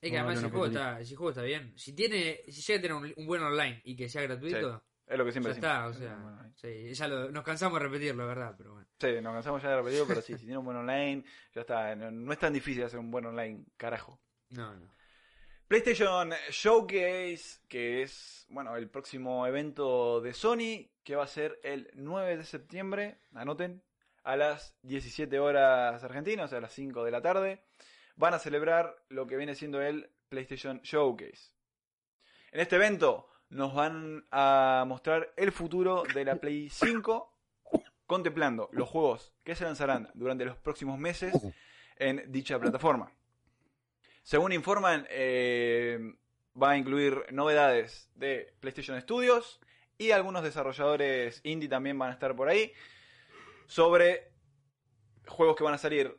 Es 0.00 0.10
que 0.10 0.16
No, 0.16 0.24
además 0.24 0.38
el 0.38 0.44
no, 0.44 0.50
juego, 0.50 0.66
está, 0.66 0.98
el 1.00 1.06
juego 1.06 1.30
está 1.30 1.42
bien, 1.42 1.74
si 1.76 1.92
tiene, 1.92 2.40
si 2.48 2.62
llega 2.62 2.78
a 2.78 2.82
tener 2.82 2.96
un, 2.96 3.12
un 3.16 3.26
buen 3.26 3.42
online 3.42 3.80
y 3.84 3.94
que 3.96 4.08
sea 4.08 4.22
gratuito, 4.22 4.82
Es 5.06 5.18
lo 5.18 5.24
que 5.24 5.32
ya 5.32 5.32
siempre 5.32 5.52
está, 5.52 5.86
o 5.88 5.92
sea, 5.94 6.50
sí, 6.56 6.94
ya 6.94 7.06
lo- 7.08 7.30
nos 7.30 7.44
cansamos 7.44 7.78
de 7.78 7.86
repetirlo, 7.86 8.26
¿verdad? 8.26 8.54
Pero 8.56 8.72
bueno. 8.74 8.88
Sí, 9.00 9.20
nos 9.20 9.32
cansamos 9.34 9.62
ya 9.62 9.70
de 9.70 9.76
repetirlo, 9.78 10.06
pero 10.06 10.20
sí, 10.22 10.36
si 10.36 10.44
tiene 10.44 10.58
un 10.58 10.64
buen 10.64 10.76
online, 10.76 11.24
ya 11.54 11.62
está. 11.62 11.94
No, 11.96 12.10
no 12.10 12.32
es 12.32 12.38
tan 12.38 12.52
difícil 12.52 12.84
hacer 12.84 12.98
un 13.00 13.10
buen 13.10 13.26
online, 13.26 13.64
carajo. 13.76 14.20
No, 14.50 14.74
no. 14.76 14.90
PlayStation 15.70 16.32
Showcase, 16.50 17.60
que 17.68 18.02
es, 18.02 18.44
bueno, 18.48 18.74
el 18.74 18.90
próximo 18.90 19.46
evento 19.46 20.20
de 20.20 20.34
Sony, 20.34 20.90
que 21.04 21.14
va 21.14 21.22
a 21.22 21.28
ser 21.28 21.60
el 21.62 21.92
9 21.94 22.38
de 22.38 22.42
septiembre, 22.42 23.20
anoten, 23.36 23.80
a 24.24 24.34
las 24.34 24.76
17 24.82 25.38
horas 25.38 26.02
argentinas, 26.02 26.46
o 26.46 26.48
sea, 26.48 26.58
a 26.58 26.62
las 26.62 26.72
5 26.72 27.04
de 27.04 27.10
la 27.12 27.22
tarde, 27.22 27.62
van 28.16 28.34
a 28.34 28.40
celebrar 28.40 28.96
lo 29.10 29.28
que 29.28 29.36
viene 29.36 29.54
siendo 29.54 29.80
el 29.80 30.10
PlayStation 30.28 30.80
Showcase. 30.82 31.52
En 32.50 32.58
este 32.58 32.74
evento 32.74 33.28
nos 33.50 33.72
van 33.72 34.26
a 34.32 34.84
mostrar 34.88 35.32
el 35.36 35.52
futuro 35.52 36.02
de 36.12 36.24
la 36.24 36.34
Play 36.34 36.68
5, 36.68 37.32
contemplando 38.08 38.70
los 38.72 38.88
juegos 38.88 39.32
que 39.44 39.54
se 39.54 39.66
lanzarán 39.66 40.10
durante 40.14 40.44
los 40.44 40.56
próximos 40.56 40.98
meses 40.98 41.32
en 41.94 42.24
dicha 42.32 42.58
plataforma. 42.58 43.12
Según 44.30 44.52
informan, 44.52 45.08
eh, 45.10 45.98
va 46.54 46.70
a 46.70 46.76
incluir 46.76 47.24
novedades 47.32 48.08
de 48.14 48.54
PlayStation 48.60 49.00
Studios 49.00 49.58
y 49.98 50.12
algunos 50.12 50.44
desarrolladores 50.44 51.40
indie 51.42 51.68
también 51.68 51.98
van 51.98 52.10
a 52.10 52.12
estar 52.12 52.36
por 52.36 52.48
ahí 52.48 52.72
sobre 53.66 54.30
juegos 55.26 55.56
que 55.56 55.64
van 55.64 55.74
a 55.74 55.78
salir 55.78 56.16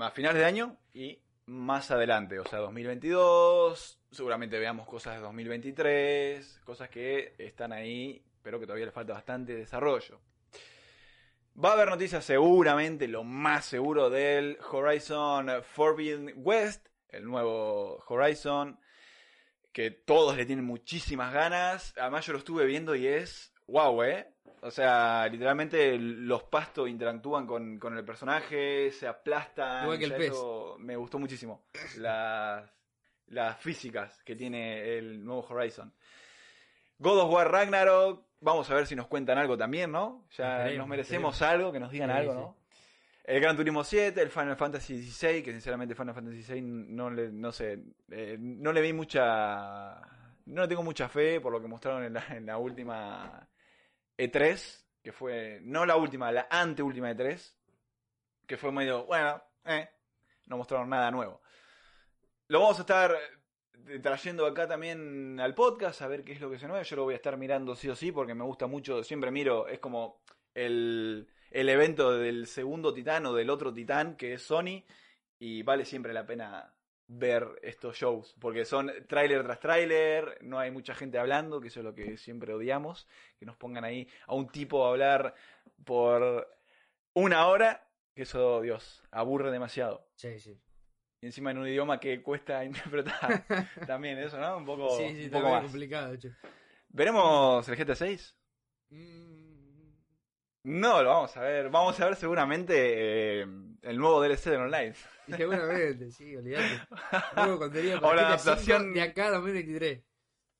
a 0.00 0.10
finales 0.12 0.38
de 0.38 0.44
año 0.44 0.76
y 0.94 1.20
más 1.46 1.90
adelante, 1.90 2.38
o 2.38 2.44
sea, 2.44 2.60
2022, 2.60 4.00
seguramente 4.12 4.56
veamos 4.60 4.86
cosas 4.86 5.16
de 5.16 5.22
2023, 5.22 6.60
cosas 6.62 6.88
que 6.88 7.34
están 7.38 7.72
ahí, 7.72 8.24
pero 8.44 8.60
que 8.60 8.66
todavía 8.66 8.86
le 8.86 8.92
falta 8.92 9.14
bastante 9.14 9.56
desarrollo. 9.56 10.20
Va 11.60 11.70
a 11.70 11.72
haber 11.72 11.88
noticias 11.88 12.24
seguramente, 12.24 13.08
lo 13.08 13.24
más 13.24 13.64
seguro, 13.64 14.08
del 14.08 14.56
Horizon 14.70 15.50
Forbidden 15.64 16.32
West, 16.36 16.87
el 17.10 17.24
nuevo 17.24 18.02
Horizon, 18.08 18.78
que 19.72 19.90
todos 19.90 20.36
le 20.36 20.46
tienen 20.46 20.64
muchísimas 20.64 21.32
ganas. 21.32 21.94
Además 21.98 22.26
yo 22.26 22.32
lo 22.32 22.38
estuve 22.38 22.66
viendo 22.66 22.94
y 22.94 23.06
es 23.06 23.52
wow, 23.68 24.02
¿eh? 24.02 24.34
O 24.62 24.70
sea, 24.70 25.28
literalmente 25.28 25.96
los 25.98 26.42
pastos 26.44 26.88
interactúan 26.88 27.46
con, 27.46 27.78
con 27.78 27.96
el 27.96 28.04
personaje, 28.04 28.90
se 28.90 29.06
aplastan. 29.06 29.84
Igual 29.84 29.98
que 29.98 30.04
el 30.04 30.10
ya 30.10 30.16
pez. 30.16 30.30
eso 30.30 30.76
me 30.80 30.96
gustó 30.96 31.18
muchísimo. 31.18 31.64
Las, 31.98 32.68
las 33.28 33.56
físicas 33.58 34.20
que 34.24 34.34
tiene 34.34 34.98
el 34.98 35.24
nuevo 35.24 35.46
Horizon. 35.48 35.94
God 36.98 37.20
of 37.20 37.32
War 37.32 37.52
Ragnarok, 37.52 38.24
vamos 38.40 38.68
a 38.70 38.74
ver 38.74 38.86
si 38.86 38.96
nos 38.96 39.06
cuentan 39.06 39.38
algo 39.38 39.56
también, 39.56 39.92
¿no? 39.92 40.26
Ya 40.36 40.68
nos 40.72 40.88
merecemos 40.88 41.40
algo, 41.42 41.70
que 41.70 41.78
nos 41.78 41.92
digan 41.92 42.10
Sí, 42.10 42.16
algo. 42.16 42.34
¿no? 42.34 42.57
El 43.28 43.42
Gran 43.42 43.54
Turismo 43.54 43.84
7, 43.84 44.22
el 44.22 44.30
Final 44.30 44.56
Fantasy 44.56 45.02
XVI, 45.02 45.42
que 45.42 45.52
sinceramente 45.52 45.94
Final 45.94 46.14
Fantasy 46.14 46.42
XVI 46.42 46.62
no 46.62 47.10
le, 47.10 47.30
no 47.30 47.52
sé, 47.52 47.78
eh, 48.10 48.38
no 48.40 48.72
le 48.72 48.80
vi 48.80 48.94
mucha, 48.94 50.00
no 50.46 50.62
le 50.62 50.66
tengo 50.66 50.82
mucha 50.82 51.10
fe 51.10 51.38
por 51.38 51.52
lo 51.52 51.60
que 51.60 51.68
mostraron 51.68 52.04
en 52.04 52.46
la, 52.46 52.56
última 52.56 53.46
E3, 54.16 54.82
que 55.02 55.12
fue, 55.12 55.60
no 55.62 55.84
la 55.84 55.96
última, 55.96 56.32
la 56.32 56.48
anteúltima 56.50 57.10
E3, 57.10 57.54
que 58.46 58.56
fue 58.56 58.72
medio, 58.72 59.04
bueno, 59.04 59.42
eh, 59.66 59.86
no 60.46 60.56
mostraron 60.56 60.88
nada 60.88 61.10
nuevo. 61.10 61.42
Lo 62.46 62.60
vamos 62.60 62.78
a 62.78 62.80
estar 62.80 63.14
eh, 63.88 63.98
trayendo 63.98 64.46
acá 64.46 64.66
también 64.66 65.38
al 65.38 65.54
podcast 65.54 66.00
a 66.00 66.08
ver 66.08 66.24
qué 66.24 66.32
es 66.32 66.40
lo 66.40 66.50
que 66.50 66.58
se 66.58 66.66
nueve. 66.66 66.82
Yo 66.82 66.96
lo 66.96 67.04
voy 67.04 67.12
a 67.12 67.18
estar 67.18 67.36
mirando 67.36 67.76
sí 67.76 67.90
o 67.90 67.94
sí 67.94 68.10
porque 68.10 68.32
me 68.32 68.44
gusta 68.44 68.66
mucho. 68.66 69.04
Siempre 69.04 69.30
miro, 69.30 69.68
es 69.68 69.80
como 69.80 70.22
el, 70.54 71.28
el 71.50 71.68
evento 71.68 72.16
del 72.16 72.46
segundo 72.46 72.92
titán 72.92 73.26
o 73.26 73.34
del 73.34 73.50
otro 73.50 73.72
titán 73.72 74.16
que 74.16 74.34
es 74.34 74.42
Sony. 74.42 74.84
Y 75.38 75.62
vale 75.62 75.84
siempre 75.84 76.12
la 76.12 76.26
pena 76.26 76.74
ver 77.10 77.58
estos 77.62 77.96
shows 77.96 78.34
porque 78.38 78.64
son 78.66 78.92
tráiler 79.08 79.42
tras 79.42 79.60
tráiler, 79.60 80.38
no 80.42 80.58
hay 80.58 80.70
mucha 80.70 80.94
gente 80.94 81.18
hablando, 81.18 81.60
que 81.60 81.68
eso 81.68 81.80
es 81.80 81.84
lo 81.84 81.94
que 81.94 82.18
siempre 82.18 82.52
odiamos, 82.52 83.08
que 83.38 83.46
nos 83.46 83.56
pongan 83.56 83.84
ahí 83.84 84.06
a 84.26 84.34
un 84.34 84.48
tipo 84.48 84.84
a 84.84 84.90
hablar 84.90 85.34
por 85.84 86.46
una 87.14 87.46
hora, 87.46 87.88
que 88.14 88.22
eso, 88.22 88.60
Dios, 88.60 89.02
aburre 89.10 89.50
demasiado. 89.50 90.06
Sí, 90.16 90.38
sí. 90.38 90.60
Y 91.20 91.26
encima 91.26 91.50
en 91.50 91.58
un 91.58 91.66
idioma 91.68 91.98
que 91.98 92.22
cuesta 92.22 92.64
interpretar 92.64 93.44
también 93.86 94.18
eso, 94.18 94.38
¿no? 94.38 94.58
Un 94.58 94.66
poco, 94.66 94.90
sí, 94.96 95.08
sí, 95.08 95.14
un 95.14 95.20
está 95.20 95.38
poco 95.38 95.48
muy 95.48 95.56
más. 95.56 95.64
complicado, 95.64 96.16
che. 96.16 96.32
¿Veremos 96.90 97.68
el 97.68 97.76
GTA 97.76 97.94
6? 97.94 98.36
Mm, 98.90 99.47
No, 100.68 101.02
lo 101.02 101.08
vamos 101.10 101.36
a 101.36 101.40
ver. 101.40 101.70
Vamos 101.70 101.98
a 102.00 102.04
ver 102.06 102.16
seguramente 102.16 102.74
eh, 103.40 103.46
el 103.82 103.96
nuevo 103.98 104.20
DLC 104.22 104.44
del 104.50 104.60
online. 104.60 104.94
seguramente, 105.36 106.10
sí, 106.10 106.36
olvidate. 106.36 106.80
Nuevo 107.36 107.58
contenido 107.58 107.98
O 107.98 108.00
para 108.02 108.16
la 108.22 108.22
GTA 108.22 108.34
V 108.34 108.50
adaptación- 108.50 108.92
de 108.94 109.02
acá 109.02 109.26
a 109.28 109.30
2023. 109.30 110.02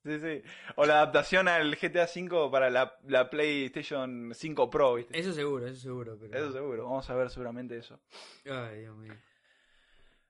Sí, 0.04 0.20
sí. 0.20 0.42
O 0.76 0.86
la 0.86 0.94
adaptación 0.94 1.48
al 1.48 1.76
GTA 1.76 2.06
5 2.06 2.50
para 2.50 2.70
la, 2.70 2.96
la 3.06 3.28
PlayStation 3.28 4.30
5 4.34 4.70
Pro, 4.70 4.94
¿viste? 4.94 5.18
Eso 5.18 5.32
seguro, 5.34 5.66
eso 5.66 5.80
seguro. 5.80 6.16
Pero... 6.18 6.38
Eso 6.38 6.52
seguro. 6.52 6.84
Vamos 6.84 7.10
a 7.10 7.14
ver 7.14 7.28
seguramente 7.30 7.76
eso. 7.76 8.00
Ay, 8.46 8.80
Dios 8.80 8.96
mío. 8.96 9.12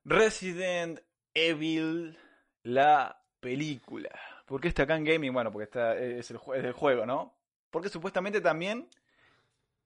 Resident 0.04 1.00
Evil, 1.34 2.18
la 2.62 3.22
película. 3.40 4.10
¿Por 4.46 4.60
qué 4.60 4.68
está 4.68 4.84
acá 4.84 4.96
en 4.96 5.04
gaming? 5.04 5.32
Bueno, 5.32 5.52
porque 5.52 5.64
está, 5.64 5.96
es, 5.96 6.30
el, 6.30 6.38
es 6.56 6.64
el 6.64 6.72
juego, 6.72 7.04
¿no? 7.06 7.38
Porque 7.70 7.88
supuestamente 7.90 8.40
también 8.40 8.88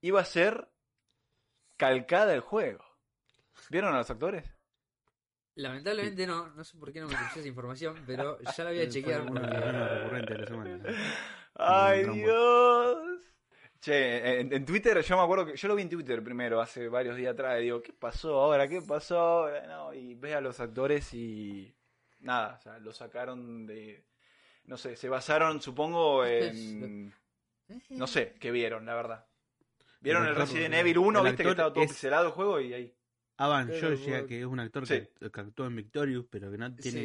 iba 0.03 0.21
a 0.21 0.25
ser 0.27 0.69
calcada 1.79 2.35
el 2.35 2.41
juego. 2.41 2.85
¿Vieron 3.71 3.95
a 3.95 3.99
los 3.99 4.11
actores? 4.11 4.45
Lamentablemente 5.55 6.27
no, 6.27 6.49
no 6.55 6.65
sé 6.65 6.79
por 6.79 6.93
qué 6.93 7.01
no 7.01 7.09
me 7.09 7.15
crucé 7.15 7.41
esa 7.41 7.49
información, 7.49 8.03
pero 8.07 8.39
ya 8.57 8.65
la 8.65 8.71
voy 8.71 8.79
a 8.81 8.83
Fue 8.85 8.89
chequear. 8.91 9.21
una 9.23 9.41
porque- 9.41 9.57
problema 9.59 9.89
recurrente 9.89 10.33
de 10.35 10.39
la 10.39 10.47
semana. 10.47 10.85
¡Ay. 11.55 12.05
Dios! 12.09 13.21
Che, 13.81 14.41
en, 14.41 14.53
en 14.53 14.65
Twitter, 14.65 15.01
yo 15.03 15.17
me 15.17 15.23
acuerdo 15.25 15.47
que 15.47 15.57
yo 15.57 15.67
lo 15.69 15.75
vi 15.75 15.83
en 15.83 15.89
Twitter 15.91 16.23
primero, 16.23 16.61
hace 16.61 16.89
varios 16.89 17.17
días 17.17 17.33
atrás, 17.33 17.59
y 17.61 17.65
digo, 17.65 17.83
¿qué 17.83 17.93
pasó 17.93 18.41
ahora? 18.41 18.69
¿Qué 18.69 18.81
pasó 18.81 19.19
ahora? 19.19 19.67
No, 19.67 19.93
y 19.93 20.15
ves 20.15 20.37
a 20.37 20.41
los 20.41 20.61
actores 20.61 21.13
y 21.15 21.75
nada, 22.21 22.55
o 22.59 22.63
sea, 22.63 22.79
lo 22.79 22.93
sacaron 22.93 23.67
de, 23.67 24.05
no 24.67 24.77
sé, 24.77 24.95
se 24.95 25.09
basaron, 25.09 25.61
supongo, 25.61 26.25
en, 26.27 27.13
no 27.91 28.07
sé, 28.07 28.35
qué 28.39 28.53
vieron, 28.53 28.87
la 28.87 28.95
verdad. 28.95 29.27
Vieron 30.03 30.23
El 30.25 30.31
actor- 30.31 30.47
Resident 30.49 30.75
Evil 30.75 30.99
1, 30.99 31.19
el 31.21 31.25
viste 31.27 31.43
que 31.45 31.51
estaba 31.51 31.73
todo 31.73 31.85
es- 31.85 31.91
pixelado 31.91 32.27
el 32.27 32.33
juego 32.33 32.61
y 32.61 32.75
ahí. 32.75 32.95
Avan 33.39 33.69
Georgia, 33.69 34.27
que 34.27 34.41
es 34.41 34.47
un 34.47 34.61
actor 34.61 34.87
Sí. 34.87 35.01
que, 35.19 35.31
que 35.31 35.41
actuó 35.41 35.67
en 35.67 35.77
Victorious, 35.77 36.27
pero 36.31 36.51
que 36.51 36.59
no 36.59 36.75
tiene 36.77 37.01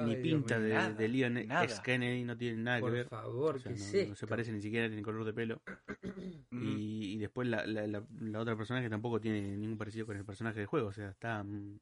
ni 0.00 0.16
Dios 0.16 0.22
pinta 0.22 0.58
de, 0.58 0.72
Nada, 0.74 0.90
de 0.92 1.08
Leon 1.08 1.46
nada. 1.46 1.64
X 1.64 1.80
Kennedy, 1.80 2.24
no 2.24 2.36
tiene 2.36 2.58
nada 2.62 2.78
que 2.78 2.82
Por 2.82 2.92
ver. 2.92 3.08
favor, 3.08 3.56
O 3.56 3.58
sea, 3.58 3.72
¿qué 3.74 4.06
no, 4.08 4.14
se 4.14 4.26
parece 4.26 4.52
ni 4.52 4.60
siquiera 4.62 4.86
en 4.86 4.92
el 4.94 5.02
color 5.02 5.24
de 5.24 5.32
pelo. 5.32 5.62
Mm. 6.50 6.66
Y, 6.78 7.14
y 7.14 7.18
después 7.18 7.48
la, 7.48 7.66
la, 7.66 7.86
la, 7.86 8.04
la 8.20 8.40
otra 8.40 8.54
personaje 8.56 8.88
tampoco 8.90 9.18
tiene 9.20 9.40
ningún 9.56 9.78
parecido 9.78 10.04
con 10.04 10.16
el 10.18 10.24
personaje 10.24 10.58
del 10.58 10.66
juego. 10.66 10.88
O 10.88 10.92
sea, 10.92 11.08
están 11.08 11.80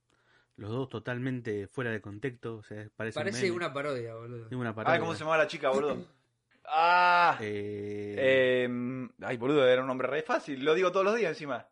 los 0.57 0.71
dos 0.71 0.89
totalmente 0.89 1.67
fuera 1.67 1.91
de 1.91 2.01
contexto. 2.01 2.59
O 2.59 2.63
sea, 2.63 2.89
parece, 2.95 3.19
Parece 3.19 3.51
una 3.51 3.73
parodia, 3.73 4.15
boludo. 4.15 4.47
es 4.47 4.53
una 4.53 4.69
Ay, 4.71 4.75
parodia. 4.77 5.01
¿cómo 5.01 5.13
se 5.15 5.19
llamaba 5.21 5.39
la 5.39 5.47
chica, 5.49 5.71
boludo? 5.71 5.97
¡Ah! 6.65 7.39
Eh, 7.41 8.15
Eh, 8.19 9.09
ay, 9.23 9.37
boludo, 9.37 9.67
era 9.67 9.81
un 9.83 9.89
nombre 9.89 10.09
re 10.09 10.23
fácil. 10.23 10.65
Lo 10.65 10.75
digo 10.75 10.93
todos 10.93 11.05
los 11.05 11.17
días 11.17 11.31
encima. 11.31 11.67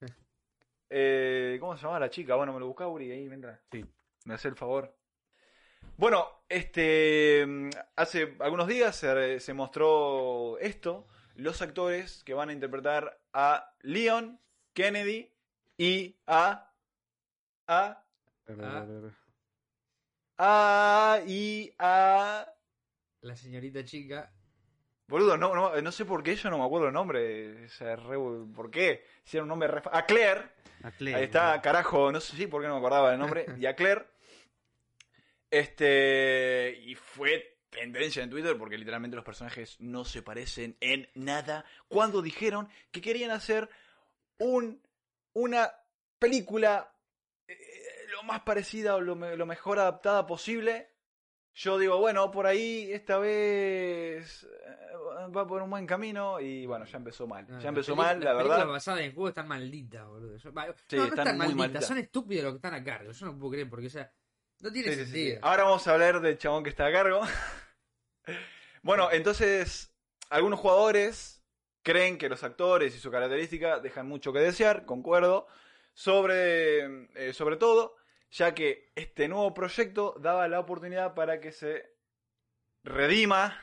Eh, 0.92 1.56
¿Cómo 1.60 1.76
se 1.76 1.82
llamaba 1.82 2.00
la 2.00 2.10
chica? 2.10 2.34
Bueno, 2.34 2.52
me 2.52 2.58
lo 2.58 2.66
buscaba 2.66 2.90
Uri 2.90 3.12
ahí 3.12 3.28
mientras. 3.28 3.60
Sí. 3.70 3.84
Me 4.24 4.34
hace 4.34 4.48
el 4.48 4.56
favor. 4.56 4.92
Bueno, 5.96 6.26
este. 6.48 7.44
mm, 7.46 7.70
Hace 7.94 8.34
algunos 8.40 8.66
días 8.66 8.96
se, 8.96 9.38
se 9.38 9.54
mostró 9.54 10.58
esto. 10.58 11.06
Los 11.36 11.62
actores 11.62 12.24
que 12.24 12.34
van 12.34 12.48
a 12.48 12.52
interpretar 12.52 13.20
a 13.32 13.72
Leon, 13.82 14.40
Kennedy 14.74 15.32
y 15.78 16.16
a. 16.26 16.72
A. 17.68 18.04
A. 20.38 21.20
Y 21.26 21.72
a. 21.78 22.52
La 23.22 23.36
señorita 23.36 23.84
chica. 23.84 24.32
Boludo, 25.06 25.36
no, 25.36 25.54
no, 25.54 25.80
no 25.80 25.92
sé 25.92 26.04
por 26.04 26.22
qué 26.22 26.36
yo 26.36 26.50
no 26.50 26.58
me 26.58 26.64
acuerdo 26.64 26.86
el 26.88 26.92
nombre. 26.94 27.64
O 27.64 27.68
sea, 27.68 27.96
re- 27.96 28.16
¿Por 28.54 28.70
qué? 28.70 29.04
Si 29.24 29.36
era 29.36 29.42
un 29.42 29.48
nombre 29.48 29.68
re... 29.68 29.82
A 29.92 30.06
Claire. 30.06 30.50
a 30.84 30.90
Claire, 30.92 31.18
Ahí 31.18 31.24
está, 31.24 31.60
carajo, 31.60 32.12
no 32.12 32.20
sé 32.20 32.36
si 32.36 32.46
por 32.46 32.62
qué 32.62 32.68
no 32.68 32.74
me 32.74 32.78
acordaba 32.80 33.10
del 33.10 33.18
nombre. 33.18 33.46
Y 33.58 33.66
a 33.66 33.74
Claire. 33.74 34.06
Este. 35.50 36.78
Y 36.84 36.94
fue 36.94 37.58
tendencia 37.70 38.22
en 38.22 38.30
Twitter 38.30 38.56
porque 38.56 38.78
literalmente 38.78 39.16
los 39.16 39.24
personajes 39.24 39.76
no 39.80 40.04
se 40.04 40.22
parecen 40.22 40.76
en 40.80 41.08
nada. 41.14 41.64
Cuando 41.88 42.22
dijeron 42.22 42.68
que 42.90 43.00
querían 43.00 43.30
hacer 43.32 43.68
un, 44.38 44.80
una 45.32 45.70
película 46.18 46.92
eh, 47.48 47.56
lo 48.12 48.22
más 48.22 48.40
parecida 48.42 48.94
o 48.94 49.00
lo 49.00 49.16
mejor 49.46 49.78
adaptada 49.80 50.26
posible. 50.26 50.88
Yo 51.54 51.78
digo, 51.78 51.98
bueno, 51.98 52.30
por 52.30 52.46
ahí 52.46 52.90
esta 52.92 53.18
vez 53.18 54.44
eh, 54.44 55.28
va 55.36 55.46
por 55.46 55.60
un 55.62 55.68
buen 55.70 55.86
camino 55.86 56.40
y 56.40 56.64
bueno, 56.64 56.84
ya 56.86 56.96
empezó 56.98 57.26
mal. 57.26 57.46
No, 57.48 57.60
Ya 57.60 57.68
empezó 57.68 57.90
las 57.92 57.98
mal, 57.98 58.20
la 58.20 58.24
Las 58.26 58.36
verdad. 58.36 58.48
películas 58.56 58.68
basadas 58.68 59.00
en 59.00 59.12
juegos 59.14 59.30
están 59.30 59.48
malditas, 59.48 60.06
boludo. 60.06 60.36
Yo- 60.36 60.50
Sí, 60.88 60.96
no, 60.96 61.04
están 61.04 61.18
están 61.26 61.36
muy 61.38 61.54
malditas, 61.54 61.86
son 61.86 61.98
estúpidos 61.98 62.44
los 62.44 62.52
que 62.54 62.56
están 62.56 62.74
a 62.74 62.84
cargo. 62.84 63.12
Yo 63.12 63.26
no 63.26 63.38
puedo 63.38 63.52
creer 63.52 63.68
porque, 63.68 63.88
o 63.88 63.90
sea, 63.90 64.12
no 64.60 64.72
tiene 64.72 64.88
Sí, 64.90 64.94
sí, 65.00 65.04
sentido. 65.06 65.38
Ahora 65.42 65.64
vamos 65.64 65.86
a 65.86 65.92
hablar 65.92 66.20
del 66.20 66.38
chabón 66.38 66.62
que 66.64 66.70
está 66.70 66.86
a 66.86 66.92
cargo. 66.92 67.20
bueno, 68.82 69.08
entonces, 69.12 69.92
algunos 70.30 70.60
jugadores 70.60 71.42
creen 71.82 72.18
que 72.18 72.28
los 72.28 72.44
actores 72.44 72.94
y 72.94 72.98
su 72.98 73.10
característica 73.10 73.80
dejan 73.80 74.06
mucho 74.06 74.32
que 74.32 74.38
desear, 74.40 74.84
concuerdo, 74.84 75.46
sobre, 75.94 77.06
eh, 77.14 77.32
sobre 77.32 77.56
todo, 77.56 77.96
ya 78.30 78.54
que 78.54 78.90
este 78.94 79.28
nuevo 79.28 79.52
proyecto 79.54 80.14
daba 80.20 80.48
la 80.48 80.60
oportunidad 80.60 81.14
para 81.14 81.40
que 81.40 81.52
se 81.52 81.90
redima 82.84 83.60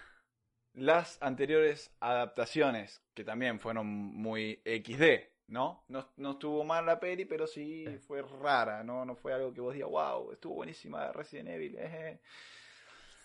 las 0.74 1.18
anteriores 1.22 1.91
adaptaciones, 1.99 3.01
que 3.13 3.24
también 3.24 3.59
fueron 3.59 3.88
muy 3.88 4.61
XD, 4.65 5.28
¿no? 5.47 5.84
No, 5.88 6.07
no 6.18 6.32
estuvo 6.32 6.63
mal 6.63 6.86
la 6.86 6.99
peli, 6.99 7.26
pero 7.26 7.47
sí 7.47 7.86
fue 8.05 8.22
rara, 8.22 8.84
¿no? 8.84 9.05
No 9.05 9.15
fue 9.15 9.34
algo 9.34 9.53
que 9.53 9.61
vos 9.61 9.74
digas, 9.74 9.89
wow, 9.89 10.32
estuvo 10.32 10.55
buenísima 10.55 11.11
Resident 11.11 11.49
Evil. 11.49 11.76
eh". 11.80 12.20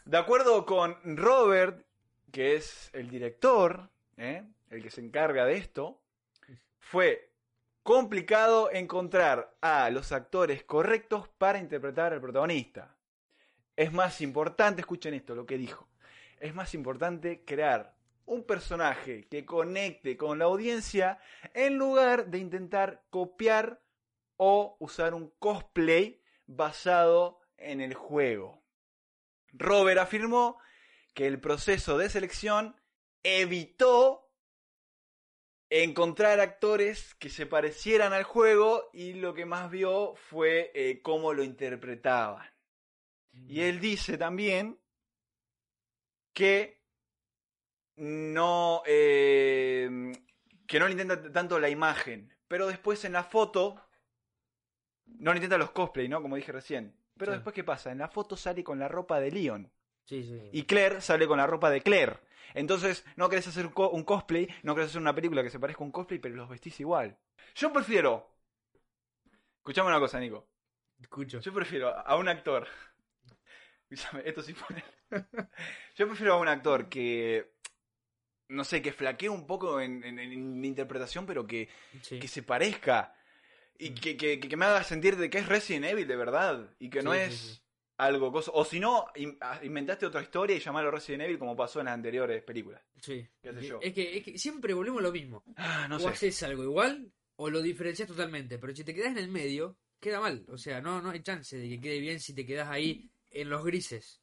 De 0.04 0.16
acuerdo 0.16 0.64
con 0.64 0.96
Robert, 1.16 1.84
que 2.32 2.54
es 2.54 2.90
el 2.94 3.10
director, 3.10 3.90
¿eh? 4.16 4.44
el 4.70 4.82
que 4.82 4.90
se 4.90 5.00
encarga 5.00 5.44
de 5.44 5.56
esto, 5.56 6.00
fue 6.78 7.31
complicado 7.82 8.70
encontrar 8.72 9.56
a 9.60 9.90
los 9.90 10.12
actores 10.12 10.62
correctos 10.64 11.28
para 11.28 11.58
interpretar 11.58 12.12
al 12.12 12.20
protagonista. 12.20 12.96
Es 13.76 13.92
más 13.92 14.20
importante, 14.20 14.82
escuchen 14.82 15.14
esto, 15.14 15.34
lo 15.34 15.46
que 15.46 15.58
dijo. 15.58 15.88
Es 16.38 16.54
más 16.54 16.74
importante 16.74 17.44
crear 17.44 17.94
un 18.26 18.44
personaje 18.44 19.26
que 19.28 19.44
conecte 19.44 20.16
con 20.16 20.38
la 20.38 20.44
audiencia 20.44 21.18
en 21.54 21.76
lugar 21.76 22.26
de 22.26 22.38
intentar 22.38 23.02
copiar 23.10 23.80
o 24.36 24.76
usar 24.78 25.14
un 25.14 25.32
cosplay 25.38 26.22
basado 26.46 27.40
en 27.56 27.80
el 27.80 27.94
juego. 27.94 28.62
Robert 29.52 30.00
afirmó 30.00 30.58
que 31.14 31.26
el 31.26 31.40
proceso 31.40 31.98
de 31.98 32.08
selección 32.08 32.76
evitó 33.22 34.21
encontrar 35.74 36.38
actores 36.40 37.14
que 37.14 37.30
se 37.30 37.46
parecieran 37.46 38.12
al 38.12 38.24
juego 38.24 38.90
y 38.92 39.14
lo 39.14 39.32
que 39.32 39.46
más 39.46 39.70
vio 39.70 40.14
fue 40.14 40.70
eh, 40.74 41.00
cómo 41.00 41.32
lo 41.32 41.42
interpretaban. 41.42 42.46
Y 43.32 43.60
él 43.62 43.80
dice 43.80 44.18
también 44.18 44.78
que 46.34 46.82
no, 47.96 48.82
eh, 48.86 50.12
que 50.66 50.78
no 50.78 50.86
le 50.86 50.92
intenta 50.92 51.32
tanto 51.32 51.58
la 51.58 51.70
imagen, 51.70 52.36
pero 52.48 52.66
después 52.66 53.04
en 53.06 53.12
la 53.14 53.24
foto 53.24 53.80
no 55.06 55.32
le 55.32 55.38
intenta 55.38 55.56
los 55.58 55.70
cosplay, 55.70 56.08
¿no? 56.08 56.20
Como 56.20 56.36
dije 56.36 56.52
recién. 56.52 56.94
Pero 57.16 57.32
Sí. 57.32 57.36
después, 57.36 57.54
¿qué 57.54 57.64
pasa? 57.64 57.92
En 57.92 57.98
la 57.98 58.08
foto 58.08 58.36
sale 58.36 58.62
con 58.64 58.78
la 58.78 58.88
ropa 58.88 59.20
de 59.20 59.30
Leon. 59.30 59.72
Sí, 60.04 60.24
sí. 60.24 60.40
Y 60.52 60.64
Claire 60.64 61.00
sale 61.00 61.26
con 61.26 61.38
la 61.38 61.46
ropa 61.46 61.70
de 61.70 61.80
Claire. 61.82 62.18
Entonces, 62.54 63.04
no 63.16 63.28
querés 63.28 63.46
hacer 63.48 63.66
un 63.66 63.72
co- 63.72 63.90
un 63.90 64.04
cosplay, 64.04 64.48
no 64.62 64.74
querés 64.74 64.90
hacer 64.90 65.00
una 65.00 65.14
película 65.14 65.42
que 65.42 65.50
se 65.50 65.58
parezca 65.58 65.82
a 65.82 65.86
un 65.86 65.92
cosplay, 65.92 66.18
pero 66.18 66.34
los 66.34 66.48
vestís 66.48 66.78
igual. 66.80 67.16
Yo 67.54 67.72
prefiero. 67.72 68.28
Escuchame 69.58 69.88
una 69.88 70.00
cosa, 70.00 70.18
Nico. 70.20 70.48
Escucho. 71.00 71.40
Yo 71.40 71.52
prefiero 71.54 71.88
a 71.96 72.16
un 72.16 72.28
actor. 72.28 72.66
Esto 74.24 74.42
sí 74.42 74.54
pone. 74.54 74.82
Yo 75.96 76.06
prefiero 76.06 76.34
a 76.34 76.38
un 76.40 76.48
actor 76.48 76.88
que. 76.88 77.52
No 78.48 78.64
sé, 78.64 78.82
que 78.82 78.92
flaquee 78.92 79.28
un 79.30 79.46
poco 79.46 79.80
en, 79.80 80.04
en- 80.04 80.18
en 80.18 80.64
interpretación, 80.64 81.24
pero 81.24 81.46
que, 81.46 81.68
Sí. 82.02 82.18
que 82.18 82.28
se 82.28 82.42
parezca. 82.42 83.14
Y 83.78 83.94
que, 83.94 84.16
que, 84.16 84.38
que 84.38 84.56
me 84.56 84.66
haga 84.66 84.84
sentir 84.84 85.16
de 85.16 85.30
que 85.30 85.38
es 85.38 85.48
Resident 85.48 85.86
Evil 85.86 86.06
de 86.06 86.16
verdad. 86.16 86.70
Y 86.78 86.90
que 86.90 87.02
no 87.02 87.12
Sí, 87.14 87.18
es. 87.20 87.62
Algo 87.98 88.32
cosa. 88.32 88.50
O 88.54 88.64
si 88.64 88.80
no, 88.80 89.06
in- 89.16 89.36
ah, 89.40 89.60
inventaste 89.62 90.06
otra 90.06 90.22
historia 90.22 90.56
y 90.56 90.60
llamarlo 90.60 90.90
Resident 90.90 91.22
Evil 91.24 91.38
como 91.38 91.54
pasó 91.56 91.80
en 91.80 91.86
las 91.86 91.94
anteriores 91.94 92.42
películas. 92.42 92.82
Sí. 93.00 93.26
qué 93.42 93.52
sé 93.52 93.66
yo. 93.66 93.78
Es 93.82 93.92
que, 93.92 94.16
es 94.18 94.24
que 94.24 94.38
siempre 94.38 94.74
volvemos 94.74 95.00
a 95.00 95.02
lo 95.04 95.12
mismo. 95.12 95.42
Ah, 95.56 95.86
no 95.88 95.96
o 95.96 96.00
sé. 96.00 96.08
haces 96.08 96.42
algo 96.42 96.62
igual 96.64 97.12
o 97.36 97.50
lo 97.50 97.60
diferencias 97.62 98.08
totalmente. 98.08 98.58
Pero 98.58 98.74
si 98.74 98.84
te 98.84 98.94
quedas 98.94 99.12
en 99.12 99.18
el 99.18 99.28
medio, 99.28 99.76
queda 100.00 100.20
mal. 100.20 100.44
O 100.48 100.56
sea, 100.58 100.80
no, 100.80 101.00
no 101.00 101.10
hay 101.10 101.22
chance 101.22 101.56
de 101.56 101.68
que 101.68 101.80
quede 101.80 102.00
bien 102.00 102.18
si 102.20 102.34
te 102.34 102.44
quedas 102.46 102.68
ahí 102.68 103.10
en 103.30 103.48
los 103.50 103.64
grises. 103.64 104.20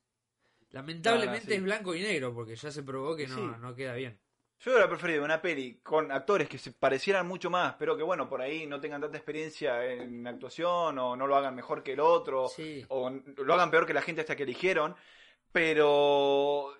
Lamentablemente 0.71 1.47
sí. 1.47 1.53
es 1.53 1.63
blanco 1.63 1.95
y 1.95 2.01
negro 2.01 2.33
porque 2.33 2.55
ya 2.55 2.71
se 2.71 2.83
probó 2.83 3.15
que 3.15 3.27
no, 3.27 3.35
Sí. 3.35 3.59
no 3.61 3.75
queda 3.75 3.95
bien. 3.95 4.19
Yo 4.61 4.71
hubiera 4.71 4.89
preferido 4.89 5.23
una 5.23 5.41
peli 5.41 5.79
con 5.81 6.11
actores 6.11 6.49
que 6.49 6.57
se 6.57 6.71
parecieran 6.73 7.25
mucho 7.25 7.49
más, 7.49 7.75
pero 7.79 7.95
que 7.95 8.03
bueno, 8.03 8.27
por 8.27 8.41
ahí 8.41 8.67
no 8.67 8.81
tengan 8.81 8.99
tanta 9.01 9.17
experiencia 9.17 9.85
en 9.85 10.27
actuación 10.27 10.99
o 10.99 11.15
no 11.15 11.27
lo 11.27 11.35
hagan 11.37 11.55
mejor 11.55 11.81
que 11.81 11.93
el 11.93 12.01
otro 12.01 12.49
Sí. 12.49 12.85
o 12.89 13.09
lo 13.09 13.53
hagan 13.53 13.71
peor 13.71 13.85
que 13.85 13.93
la 13.93 14.01
gente 14.01 14.19
hasta 14.21 14.35
que 14.35 14.43
eligieron, 14.43 14.95
pero 15.51 16.73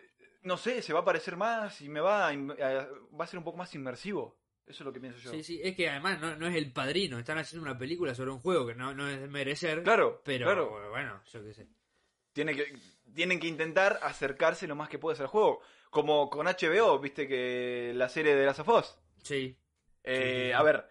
no 0.44 0.58
sé, 0.58 0.82
se 0.82 0.94
va 0.94 1.00
a 1.02 1.06
parecer 1.06 1.38
más 1.38 1.82
y 1.82 1.90
me 1.90 2.00
va 2.00 2.28
a, 2.28 2.32
a- 2.32 2.88
va 3.20 3.24
a 3.24 3.28
ser 3.28 3.38
un 3.38 3.44
poco 3.44 3.58
más 3.58 3.74
inmersivo. 3.76 4.38
Eso 4.66 4.84
es 4.84 4.86
lo 4.86 4.94
que 4.94 5.00
pienso 5.00 5.20
yo. 5.20 5.32
Sí, 5.32 5.44
sí, 5.44 5.60
es 5.64 5.76
que 5.76 5.90
además 5.90 6.20
no, 6.22 6.36
no 6.36 6.48
es 6.48 6.56
el 6.56 6.72
padrino, 6.72 7.18
están 7.18 7.40
haciendo 7.40 7.68
una 7.70 7.78
película 7.78 8.14
sobre 8.14 8.32
un 8.32 8.40
juego 8.40 8.68
que 8.68 8.76
no, 8.76 8.94
no 8.94 9.08
es 9.10 9.20
de 9.20 9.28
merecer. 9.28 9.82
Claro, 9.84 10.22
pero 10.24 10.46
claro. 10.46 10.90
bueno, 10.92 11.22
yo 11.32 11.44
qué 11.44 11.54
sé. 11.54 11.68
Tiene 12.34 12.56
que, 12.56 12.72
tienen 13.16 13.40
que 13.40 13.48
intentar 13.48 14.00
acercarse 14.04 14.68
lo 14.68 14.76
más 14.76 14.88
que 14.88 15.00
puede 15.00 15.20
al 15.20 15.28
juego. 15.28 15.62
Como 15.90 16.30
con 16.30 16.48
HBO, 16.48 17.00
viste 17.00 17.28
que 17.28 17.92
la 17.96 18.10
serie 18.10 18.36
de 18.36 18.46
Last 18.46 18.60
of 18.60 18.70
Us. 18.70 19.00
Sí, 19.24 19.56
Eh, 20.04 20.48
Sí. 20.48 20.52
A 20.54 20.64
ver, 20.64 20.88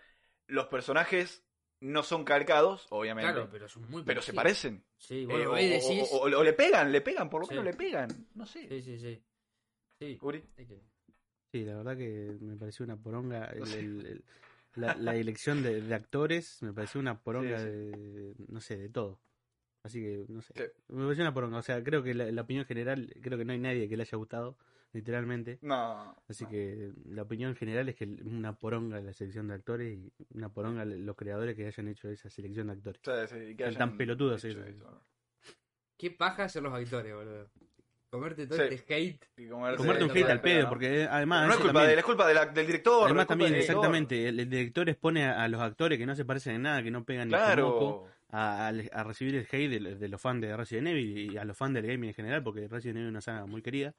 los 0.48 0.66
personajes 0.66 1.42
no 1.80 2.02
son 2.02 2.24
calcados, 2.24 2.86
obviamente. 2.90 3.32
claro, 3.32 3.48
pero 3.50 3.68
son 3.68 3.88
muy 3.90 4.02
pero 4.02 4.20
se 4.20 4.32
parecen. 4.34 4.84
Sí, 4.98 5.22
Eh, 5.22 5.26
bueno, 5.26 5.54
decís. 5.54 6.08
o- 6.12 6.16
o- 6.18 6.38
o 6.38 6.44
le 6.44 6.52
pegan, 6.52 6.92
le 6.92 7.00
pegan, 7.00 7.30
por 7.30 7.40
lo 7.40 7.46
Sí. 7.46 7.52
menos 7.52 7.64
le 7.64 7.74
pegan. 7.74 8.08
No 8.34 8.44
sé. 8.46 8.68
Sí, 8.68 8.82
sí, 8.82 8.98
sí. 8.98 9.22
Sí. 10.00 10.18
Uri. 10.20 10.44
Sí, 11.52 11.64
la 11.64 11.76
verdad 11.76 11.96
que 11.96 12.36
me 12.40 12.56
pareció 12.56 12.84
una 12.84 12.96
poronga. 12.96 13.46
el- 13.46 14.22
la, 14.74 14.94
la 14.94 15.16
elección 15.16 15.62
de, 15.62 15.80
de 15.80 15.94
actores 15.94 16.62
me 16.62 16.72
pareció 16.72 17.00
una 17.00 17.18
poronga 17.20 17.58
Sí, 17.58 17.64
sí. 17.64 17.70
de, 17.70 18.34
no 18.48 18.60
sé, 18.60 18.76
de 18.76 18.88
todo. 18.90 19.18
Así 19.82 20.00
que, 20.00 20.26
no 20.28 20.42
sé. 20.42 20.52
Sí. 20.54 20.62
Me 20.92 21.04
pareció 21.04 21.24
una 21.24 21.34
poronga. 21.34 21.58
O 21.58 21.62
sea, 21.62 21.82
creo 21.82 22.02
que 22.02 22.14
la, 22.14 22.30
la 22.30 22.42
opinión 22.42 22.64
general, 22.66 23.12
creo 23.22 23.38
que 23.38 23.44
no 23.44 23.52
hay 23.52 23.58
nadie 23.58 23.88
que 23.88 23.96
le 23.96 24.02
haya 24.02 24.18
gustado, 24.18 24.58
literalmente. 24.92 25.58
No. 25.62 26.16
Así 26.28 26.44
no. 26.44 26.50
que 26.50 26.92
la 27.06 27.22
opinión 27.22 27.54
general 27.54 27.88
es 27.88 27.94
que 27.96 28.04
una 28.04 28.54
poronga 28.58 29.00
la 29.00 29.12
selección 29.12 29.48
de 29.48 29.54
actores 29.54 29.98
y 29.98 30.12
una 30.34 30.48
poronga 30.52 30.84
los 30.84 31.16
creadores 31.16 31.54
que 31.56 31.66
hayan 31.66 31.88
hecho 31.88 32.08
esa 32.08 32.30
selección 32.30 32.66
de 32.68 32.72
actores. 32.74 33.00
Sí, 33.30 33.54
que 33.56 33.64
Son 33.64 33.68
hayan 33.68 33.74
tan 33.90 33.96
pelotudos 33.96 34.44
hecho 34.44 34.60
eso. 34.60 34.68
eso. 34.68 35.04
Qué 35.96 36.10
paja 36.10 36.48
ser 36.48 36.62
los 36.62 36.72
actores, 36.72 37.14
boludo. 37.14 37.50
Comerte 38.10 38.46
todo 38.46 38.58
Sí. 38.58 38.74
este 38.74 38.94
hate. 38.94 39.24
Y 39.36 39.48
comerse- 39.48 39.76
Comerte 39.76 40.04
un 40.04 40.10
hate 40.10 40.30
al 40.30 40.40
pedo, 40.40 40.62
no. 40.62 40.68
porque 40.70 41.02
eh, 41.02 41.08
además. 41.10 41.46
no 41.46 41.52
es 41.52 41.58
culpa 41.58 41.72
también- 41.74 41.94
de 41.94 41.98
es 41.98 42.04
culpa 42.06 42.26
de 42.28 42.34
la- 42.34 42.46
del 42.46 42.66
director. 42.66 43.04
Además 43.04 43.26
también, 43.26 43.50
del 43.50 43.60
director. 43.60 43.76
exactamente, 43.76 44.28
el, 44.28 44.40
el 44.40 44.48
director 44.48 44.88
expone 44.88 45.24
a, 45.26 45.42
a 45.44 45.48
los 45.48 45.60
actores 45.60 45.98
que 45.98 46.06
no 46.06 46.14
se 46.16 46.24
parecen 46.24 46.54
en 46.54 46.62
nada, 46.62 46.82
que 46.82 46.90
no 46.90 47.04
pegan 47.04 47.28
ni 47.28 47.34
Claro. 47.34 48.06
a, 48.30 48.68
a- 48.68 48.72
a 48.92 49.04
recibir 49.04 49.34
el 49.34 49.46
hate 49.52 49.68
de, 49.82 49.96
de 49.96 50.08
los 50.08 50.18
fans 50.22 50.40
de 50.40 50.56
Resident 50.56 50.86
Evil 50.88 51.32
y 51.32 51.36
a 51.36 51.44
los 51.44 51.54
fans 51.54 51.74
del 51.74 51.86
gaming 51.86 52.08
en 52.08 52.14
general, 52.14 52.42
porque 52.42 52.66
Resident 52.66 52.96
Evil 52.96 53.08
es 53.08 53.10
una 53.10 53.20
saga 53.20 53.44
muy 53.44 53.60
querida, 53.60 53.94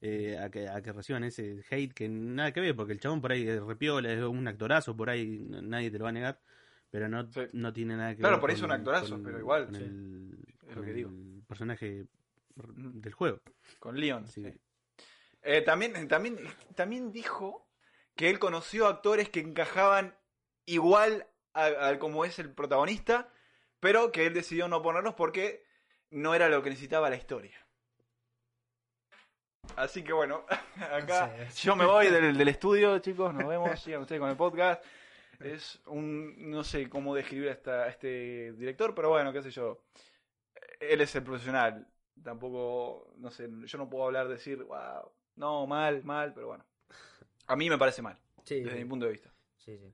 eh, 0.00 0.38
a, 0.38 0.50
que, 0.50 0.68
a 0.68 0.82
que 0.82 0.92
reciban 0.92 1.24
ese 1.24 1.64
hate 1.70 1.92
que 1.92 2.08
nada 2.08 2.52
que 2.52 2.60
ver, 2.60 2.76
porque 2.76 2.92
el 2.92 3.00
chabón 3.00 3.20
por 3.20 3.32
ahí 3.32 3.48
es 3.48 3.62
repiola, 3.62 4.12
es 4.12 4.22
un 4.22 4.46
actorazo, 4.46 4.96
por 4.96 5.10
ahí 5.10 5.46
nadie 5.48 5.90
te 5.90 5.98
lo 5.98 6.04
va 6.04 6.10
a 6.10 6.12
negar, 6.12 6.40
pero 6.90 7.08
no, 7.08 7.30
Sí. 7.32 7.40
no 7.52 7.72
tiene 7.72 7.96
nada 7.96 8.10
que 8.14 8.18
Claro, 8.20 8.36
ver 8.36 8.40
por 8.40 8.50
ahí 8.50 8.56
es 8.56 8.62
un 8.62 8.72
actorazo, 8.72 9.10
con- 9.14 9.22
pero 9.24 9.38
igual, 9.38 9.66
con 9.66 9.74
sí. 9.74 9.82
el, 9.82 10.38
Es 10.68 10.76
lo 10.76 10.82
que 10.82 10.92
digo. 10.92 11.10
el 11.10 11.42
personaje 11.46 11.86
r- 11.96 12.08
Ujú. 12.72 13.00
del 13.00 13.12
juego. 13.12 13.40
Con 13.78 13.98
Leon. 13.98 14.26
Sí. 14.26 14.44
Eh, 15.42 15.62
también, 15.62 16.08
también, 16.08 16.38
también 16.74 17.12
dijo 17.12 17.68
que 18.16 18.30
él 18.30 18.38
conoció 18.38 18.86
actores 18.88 19.28
que 19.28 19.40
encajaban 19.40 20.16
igual 20.64 21.26
a, 21.54 21.88
a 21.88 21.98
como 21.98 22.24
es 22.24 22.38
el 22.38 22.50
protagonista, 22.52 23.32
pero 23.80 24.10
que 24.10 24.26
él 24.26 24.34
decidió 24.34 24.68
no 24.68 24.82
ponerlos 24.82 25.14
porque 25.14 25.64
no 26.10 26.34
era 26.34 26.48
lo 26.48 26.62
que 26.62 26.70
necesitaba 26.70 27.10
la 27.10 27.16
historia. 27.16 27.65
Así 29.74 30.02
que 30.02 30.12
bueno, 30.12 30.44
acá 30.92 31.48
yo 31.48 31.76
me 31.76 31.84
voy 31.84 32.08
del, 32.08 32.36
del 32.36 32.48
estudio, 32.48 32.98
chicos, 33.00 33.34
nos 33.34 33.46
vemos, 33.46 33.80
sigan 33.80 34.02
ustedes 34.02 34.20
con 34.20 34.30
el 34.30 34.36
podcast. 34.36 34.82
Es 35.40 35.80
un, 35.86 36.50
no 36.50 36.64
sé 36.64 36.88
cómo 36.88 37.14
describir 37.14 37.58
a, 37.66 37.88
este 37.88 38.52
director, 38.52 38.94
pero 38.94 39.10
bueno, 39.10 39.32
qué 39.32 39.42
sé 39.42 39.50
yo. 39.50 39.82
Él 40.80 41.00
es 41.00 41.14
el 41.14 41.22
profesional. 41.22 41.86
Tampoco, 42.22 43.12
no 43.18 43.30
sé, 43.30 43.48
yo 43.64 43.78
no 43.78 43.90
puedo 43.90 44.06
hablar, 44.06 44.28
decir, 44.28 44.62
wow, 44.64 45.10
no, 45.36 45.66
mal, 45.66 46.02
mal, 46.04 46.32
pero 46.32 46.46
bueno. 46.48 46.64
A 47.46 47.56
mí 47.56 47.68
me 47.68 47.76
parece 47.76 48.00
mal, 48.00 48.18
Sí, 48.44 48.60
desde 48.60 48.78
sí. 48.78 48.84
mi 48.84 48.88
punto 48.88 49.06
de 49.06 49.12
vista. 49.12 49.30
sí, 49.58 49.76
sí. 49.78 49.92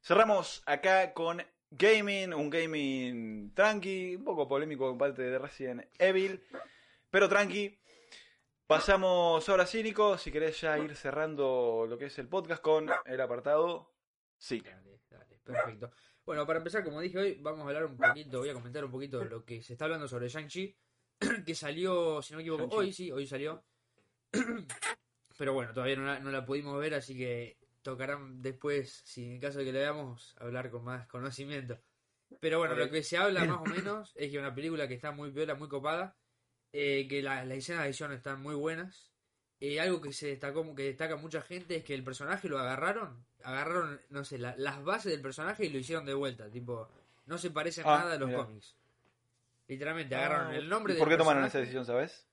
Cerramos 0.00 0.62
acá 0.66 1.12
con 1.12 1.40
gaming, 1.70 2.34
un 2.34 2.50
gaming 2.50 3.54
tranqui, 3.54 4.16
un 4.16 4.24
poco 4.24 4.48
polémico 4.48 4.90
en 4.90 4.98
parte 4.98 5.22
de 5.22 5.38
Resident 5.38 5.84
Evil, 5.98 6.42
pero 7.10 7.28
tranqui. 7.28 7.78
Pasamos 8.72 9.46
ahora 9.50 9.66
sí, 9.66 9.82
Nico, 9.82 10.16
si 10.16 10.32
querés 10.32 10.58
ya 10.62 10.78
ir 10.78 10.96
cerrando 10.96 11.84
lo 11.86 11.98
que 11.98 12.06
es 12.06 12.18
el 12.18 12.26
podcast 12.26 12.62
con 12.62 12.88
el 13.04 13.20
apartado 13.20 13.92
Sí. 14.38 14.62
Dale, 14.62 15.02
dale, 15.10 15.38
perfecto. 15.44 15.92
Bueno, 16.24 16.46
para 16.46 16.56
empezar, 16.56 16.82
como 16.82 17.02
dije 17.02 17.18
hoy, 17.18 17.38
vamos 17.42 17.60
a 17.60 17.68
hablar 17.68 17.84
un 17.84 17.98
poquito, 17.98 18.38
voy 18.38 18.48
a 18.48 18.54
comentar 18.54 18.82
un 18.82 18.90
poquito 18.90 19.18
de 19.18 19.26
lo 19.26 19.44
que 19.44 19.62
se 19.62 19.74
está 19.74 19.84
hablando 19.84 20.08
sobre 20.08 20.30
Shang-Chi, 20.30 20.74
que 21.46 21.54
salió, 21.54 22.22
si 22.22 22.32
no 22.32 22.38
me 22.38 22.44
equivoco, 22.44 22.74
hoy, 22.74 22.94
sí, 22.94 23.12
hoy 23.12 23.26
salió. 23.26 23.62
Pero 25.36 25.52
bueno, 25.52 25.74
todavía 25.74 25.96
no 25.96 26.06
la, 26.06 26.18
no 26.20 26.30
la 26.30 26.46
pudimos 26.46 26.80
ver, 26.80 26.94
así 26.94 27.14
que 27.14 27.58
tocarán 27.82 28.40
después, 28.40 29.02
si 29.04 29.34
en 29.34 29.38
caso 29.38 29.58
de 29.58 29.66
que 29.66 29.72
la 29.74 29.80
veamos, 29.80 30.34
hablar 30.38 30.70
con 30.70 30.82
más 30.82 31.06
conocimiento. 31.08 31.78
Pero 32.40 32.58
bueno, 32.58 32.74
lo 32.74 32.88
que 32.88 33.02
se 33.02 33.18
habla 33.18 33.44
más 33.44 33.58
o 33.58 33.64
menos 33.66 34.14
es 34.16 34.30
que 34.30 34.38
una 34.38 34.54
película 34.54 34.88
que 34.88 34.94
está 34.94 35.12
muy 35.12 35.30
viola, 35.30 35.56
muy 35.56 35.68
copada, 35.68 36.16
eh, 36.72 37.06
que 37.08 37.22
la- 37.22 37.44
las 37.44 37.58
escenas 37.58 37.82
de 37.82 37.88
acción 37.88 38.12
están 38.12 38.40
muy 38.40 38.54
buenas. 38.54 39.10
Eh, 39.60 39.78
algo 39.80 40.00
que 40.00 40.12
se 40.12 40.26
destacó, 40.28 40.74
que 40.74 40.84
destaca 40.84 41.16
mucha 41.16 41.40
gente 41.42 41.76
es 41.76 41.84
que 41.84 41.94
el 41.94 42.02
personaje 42.02 42.48
lo 42.48 42.58
agarraron, 42.58 43.24
agarraron, 43.44 44.00
no 44.10 44.24
sé, 44.24 44.38
la- 44.38 44.56
las 44.56 44.82
bases 44.82 45.12
del 45.12 45.22
personaje 45.22 45.66
y 45.66 45.68
lo 45.70 45.78
hicieron 45.78 46.04
de 46.04 46.14
vuelta, 46.14 46.50
tipo, 46.50 46.88
no 47.26 47.38
se 47.38 47.50
parece 47.50 47.82
en 47.82 47.86
Ah, 47.88 47.98
nada 47.98 48.14
a 48.14 48.18
los 48.18 48.28
mira. 48.28 48.44
cómics. 48.44 48.74
Literalmente 49.68 50.14
agarraron 50.16 50.54
el 50.54 50.68
nombre 50.68 50.92
¿Y 50.92 50.96
del 50.96 51.00
¿Por 51.04 51.08
qué 51.08 51.16
tomaron 51.16 51.44
esa 51.44 51.58
decisión, 51.58 51.84
sabes? 51.86 52.26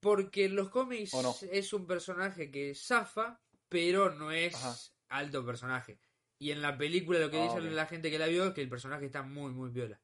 Porque 0.00 0.46
en 0.46 0.56
los 0.56 0.68
cómics 0.70 1.12
es 1.50 1.72
un 1.72 1.86
personaje 1.86 2.50
que 2.50 2.74
zafa, 2.74 3.40
pero 3.68 4.12
no 4.14 4.32
es 4.32 4.54
Ajá. 4.54 4.74
alto 5.08 5.44
personaje. 5.46 5.98
Y 6.38 6.50
en 6.50 6.60
la 6.62 6.76
película 6.76 7.18
lo 7.18 7.30
que 7.30 7.38
Ah, 7.40 7.42
dice 7.44 7.60
la 7.70 7.86
gente 7.86 8.10
que 8.10 8.18
la 8.18 8.26
vio 8.26 8.46
es 8.46 8.52
que 8.54 8.60
el 8.62 8.68
personaje 8.68 9.06
está 9.06 9.22
muy, 9.22 9.52
muy 9.52 9.70
viola. 9.70 10.00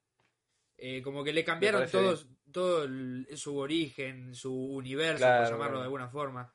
Eh, 0.85 1.01
como 1.01 1.23
que 1.23 1.33
le 1.33 1.45
cambiaron 1.45 1.89
todos, 1.89 2.27
todo 2.51 2.83
el- 2.85 3.29
su 3.35 3.57
origen, 3.57 4.35
su 4.35 4.53
universo, 4.53 5.19
Claro, 5.19 5.43
por 5.45 5.53
llamarlo 5.53 5.67
claro. 5.67 5.79
de 5.79 5.85
alguna 5.85 6.09
forma. 6.09 6.55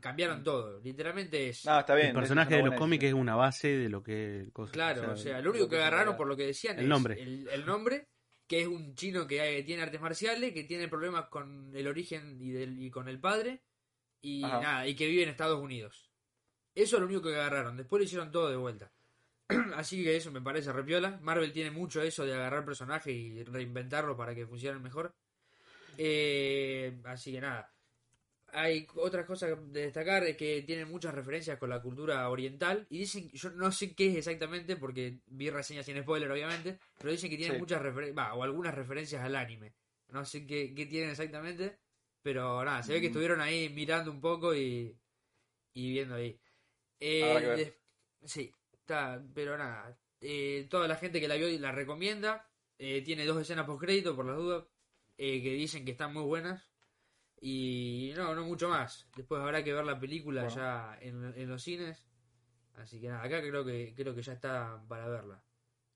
Cambiaron 0.00 0.44
todo. 0.44 0.78
Literalmente 0.80 1.48
es... 1.48 1.64
No, 1.64 1.80
está 1.80 1.94
bien. 1.96 2.08
el 2.08 2.14
personaje 2.14 2.54
de 2.54 2.62
los 2.62 2.74
cómics 2.76 3.04
es 3.04 3.14
una 3.14 3.34
base 3.34 3.76
de 3.76 3.88
lo 3.88 4.00
que 4.02 4.42
es 4.42 4.52
cosa. 4.52 4.70
Claro, 4.72 5.12
o 5.12 5.16
sea, 5.16 5.38
lo 5.38 5.44
lo 5.46 5.50
único 5.50 5.68
que 5.68 5.76
agarraron 5.76 6.16
por 6.16 6.28
lo 6.28 6.36
que 6.36 6.46
decían 6.46 6.76
El 6.78 6.84
es 6.84 6.88
nombre. 6.88 7.20
El, 7.20 7.48
el 7.48 7.66
nombre, 7.66 8.06
que 8.46 8.60
es 8.60 8.68
un 8.68 8.94
chino 8.94 9.26
que 9.26 9.58
eh, 9.58 9.62
tiene 9.64 9.82
artes 9.82 10.00
marciales, 10.00 10.52
que 10.52 10.62
tiene 10.64 10.86
problemas 10.86 11.26
con 11.28 11.74
el 11.74 11.88
origen 11.88 12.38
y, 12.40 12.50
del, 12.52 12.78
y 12.80 12.90
con 12.90 13.08
el 13.08 13.18
padre, 13.18 13.62
y 14.20 14.44
Ajá. 14.44 14.60
nada, 14.60 14.86
y 14.86 14.94
que 14.94 15.06
vive 15.08 15.24
en 15.24 15.30
Estados 15.30 15.60
Unidos. 15.60 16.12
Eso 16.76 16.96
es 16.96 17.00
lo 17.00 17.06
único 17.08 17.22
que 17.22 17.34
agarraron. 17.34 17.76
Después 17.76 17.98
lo 17.98 18.04
hicieron 18.04 18.30
todo 18.30 18.50
de 18.50 18.56
vuelta. 18.56 18.92
Así 19.74 20.02
que 20.04 20.16
eso 20.16 20.30
me 20.30 20.40
parece 20.42 20.72
repiola. 20.72 21.18
Marvel 21.22 21.52
tiene 21.52 21.70
mucho 21.70 22.02
eso 22.02 22.24
de 22.26 22.34
agarrar 22.34 22.64
personajes 22.64 23.14
y 23.14 23.42
reinventarlo 23.44 24.16
para 24.16 24.34
que 24.34 24.46
funcionen 24.46 24.82
mejor. 24.82 25.14
Eh, 25.96 27.00
así 27.04 27.32
que 27.32 27.40
nada. 27.40 27.72
hay 28.52 28.86
otras 28.96 29.26
cosas 29.26 29.58
de 29.72 29.82
destacar, 29.82 30.24
es 30.24 30.36
que 30.36 30.62
tienen 30.62 30.88
muchas 30.88 31.14
referencias 31.14 31.58
con 31.58 31.70
la 31.70 31.82
cultura 31.82 32.28
oriental. 32.30 32.86
Y 32.90 32.98
dicen, 33.00 33.30
yo 33.32 33.50
no 33.50 33.72
sé 33.72 33.94
qué 33.94 34.10
es 34.10 34.16
exactamente, 34.18 34.76
porque 34.76 35.20
vi 35.26 35.50
reseñas 35.50 35.86
sin 35.86 36.00
spoiler, 36.02 36.30
obviamente, 36.30 36.78
pero 36.98 37.10
dicen 37.12 37.30
que 37.30 37.36
tienen 37.36 37.56
Sí. 37.56 37.60
muchas 37.60 37.82
referencias, 37.82 38.28
o 38.34 38.42
algunas 38.42 38.74
referencias 38.74 39.22
al 39.22 39.36
anime. 39.36 39.74
No 40.10 40.24
sé 40.24 40.46
qué, 40.46 40.74
qué 40.74 40.86
tienen 40.86 41.10
exactamente, 41.10 41.78
pero 42.22 42.64
nada, 42.64 42.82
se 42.82 42.92
ve 42.94 43.00
que 43.00 43.08
Mm. 43.08 43.10
estuvieron 43.10 43.40
ahí 43.40 43.68
mirando 43.70 44.10
un 44.10 44.20
poco 44.20 44.54
y, 44.54 44.96
y 45.74 45.90
viendo 45.92 46.14
ahí. 46.16 46.38
Eh, 47.00 47.74
sí, 48.24 48.52
está, 48.88 49.22
pero 49.34 49.56
nada. 49.58 49.96
eh, 50.20 50.66
toda 50.70 50.88
la 50.88 50.96
gente 50.96 51.20
que 51.20 51.28
la 51.28 51.36
vio 51.36 51.48
y 51.48 51.58
la 51.58 51.72
recomienda. 51.72 52.48
eh, 52.78 53.02
tiene 53.02 53.24
dos 53.26 53.40
escenas 53.40 53.66
post 53.66 53.80
crédito 53.82 54.14
por 54.16 54.24
las 54.26 54.36
dudas. 54.36 54.64
eh, 55.16 55.42
que 55.42 55.50
dicen 55.54 55.84
que 55.84 55.92
están 55.92 56.12
muy 56.12 56.22
buenas. 56.24 56.68
Y 57.40 58.12
no, 58.16 58.34
no 58.34 58.44
mucho 58.44 58.68
más. 58.68 59.08
Después 59.16 59.40
habrá 59.40 59.62
que 59.62 59.72
ver 59.72 59.84
la 59.84 59.98
película 60.00 60.42
Bueno. 60.44 60.56
ya 60.56 60.98
en, 61.00 61.24
en 61.36 61.48
los 61.48 61.62
cines. 61.62 62.04
Así 62.76 63.00
que 63.00 63.08
nada, 63.08 63.22
acá 63.24 63.40
creo 63.40 63.64
que 63.64 63.92
creo 63.96 64.14
que 64.14 64.22
ya 64.22 64.32
está 64.32 64.82
para 64.88 65.08
verla. 65.08 65.42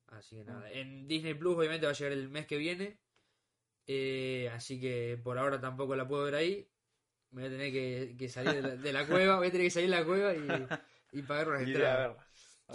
Así 0.09 0.37
que 0.37 0.45
nada. 0.45 0.71
En 0.71 1.07
Disney 1.09 1.35
Plus 1.35 1.57
obviamente 1.57 1.87
va 1.87 1.93
a 1.93 1.95
llegar 1.95 2.13
el 2.13 2.29
mes 2.29 2.47
que 2.47 2.57
viene. 2.59 2.99
Eh, 3.87 4.49
así 4.53 4.81
que 4.81 5.19
por 5.23 5.39
ahora 5.39 5.61
tampoco 5.61 5.97
la 5.97 6.07
puedo 6.07 6.25
ver 6.25 6.35
ahí. 6.37 6.69
Me 7.31 7.43
voy 7.43 7.49
a 7.49 7.53
tener 7.53 7.73
que, 7.73 8.15
que 8.19 8.29
salir 8.29 8.55
de 8.55 8.63
la, 8.63 8.77
de 8.77 8.93
la 8.93 9.07
cueva. 9.07 9.37
Voy 9.39 9.49
a 9.49 9.51
tener 9.53 9.67
que 9.67 9.71
salir 9.71 9.91
de 9.91 9.97
la 9.97 10.05
cueva 10.05 10.35
y, 10.35 11.19
y 11.19 11.23
pagar 11.23 11.49
unas 11.49 11.63
entradas. 11.63 12.17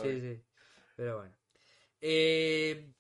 Sí, 0.02 0.22
sí. 0.22 0.44
Pero 0.96 1.18
bueno. 1.18 1.36
Eh, 2.02 2.94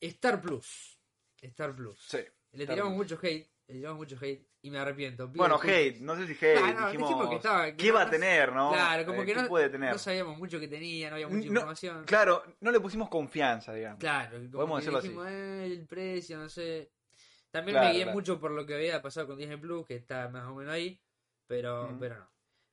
Star 0.00 0.40
Plus. 0.40 0.98
Star 1.40 1.74
Plus. 1.74 1.98
Sí. 2.08 2.18
Le 2.52 2.64
Star 2.64 2.74
tiramos 2.76 2.94
Plus. 2.96 3.10
mucho 3.12 3.18
hate. 3.26 3.48
Le 3.68 3.74
tiramos 3.74 3.98
mucho 3.98 4.16
hate 4.20 4.46
y 4.62 4.70
me 4.70 4.78
arrepiento. 4.78 5.26
Pido 5.30 5.38
Bueno, 5.42 5.54
disculpas. 5.54 5.78
hate, 5.80 6.00
no 6.00 6.16
sé 6.16 6.26
si 6.26 6.32
hate, 6.44 6.58
Ah, 6.58 6.72
no, 6.72 6.86
dijimos, 6.86 7.08
dijimos 7.08 7.28
que 7.30 7.36
estaba- 7.36 7.66
que 7.66 7.76
¿qué 7.76 7.88
no- 7.88 7.94
va 7.94 8.02
a 8.02 8.10
tener, 8.10 8.52
no? 8.52 8.72
Claro, 8.72 9.06
como 9.06 9.22
Eh, 9.22 9.26
que 9.26 9.34
¿qué 9.34 9.42
no, 9.42 9.48
puede 9.48 9.68
tener? 9.70 9.92
no 9.92 9.98
sabíamos 9.98 10.38
mucho 10.38 10.60
que 10.60 10.68
tenía, 10.68 11.08
no 11.08 11.14
había 11.14 11.28
mucha 11.28 11.46
No, 11.48 11.52
información. 11.54 12.04
Claro, 12.04 12.44
no 12.60 12.70
le 12.70 12.80
pusimos 12.80 13.08
confianza, 13.08 13.72
digamos. 13.72 13.98
Claro, 14.00 14.38
como 14.38 14.50
Podemos 14.50 14.80
que 14.84 14.90
decirlo 14.90 15.22
así. 15.22 15.30
eh, 15.34 15.64
el 15.66 15.86
precio, 15.86 16.36
no 16.38 16.48
sé. 16.48 16.92
También 17.50 17.74
Claro, 17.76 17.88
me 17.88 17.92
guié 17.94 18.02
claro. 18.04 18.16
mucho 18.18 18.40
por 18.40 18.50
lo 18.50 18.66
que 18.66 18.74
había 18.74 19.00
pasado 19.02 19.26
con 19.26 19.38
Disney 19.38 19.56
Plus, 19.58 19.86
que 19.86 19.94
está 19.96 20.28
más 20.28 20.46
o 20.48 20.54
menos 20.54 20.72
ahí, 20.74 21.00
pero, 21.46 21.96
pero 21.98 22.18
no. 22.18 22.31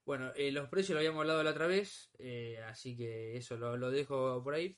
Bueno, 0.10 0.32
eh, 0.36 0.52
los 0.52 0.68
precios 0.70 0.96
lo 0.96 1.02
habíamos 1.02 1.20
hablado 1.22 1.44
la 1.44 1.52
otra 1.52 1.68
vez, 1.68 2.10
eh, 2.18 2.60
así 2.66 2.98
que 2.98 3.38
eso 3.38 3.58
lo, 3.58 3.78
lo 3.78 3.92
dejo 3.92 4.42
por 4.44 4.56
ahí. 4.56 4.76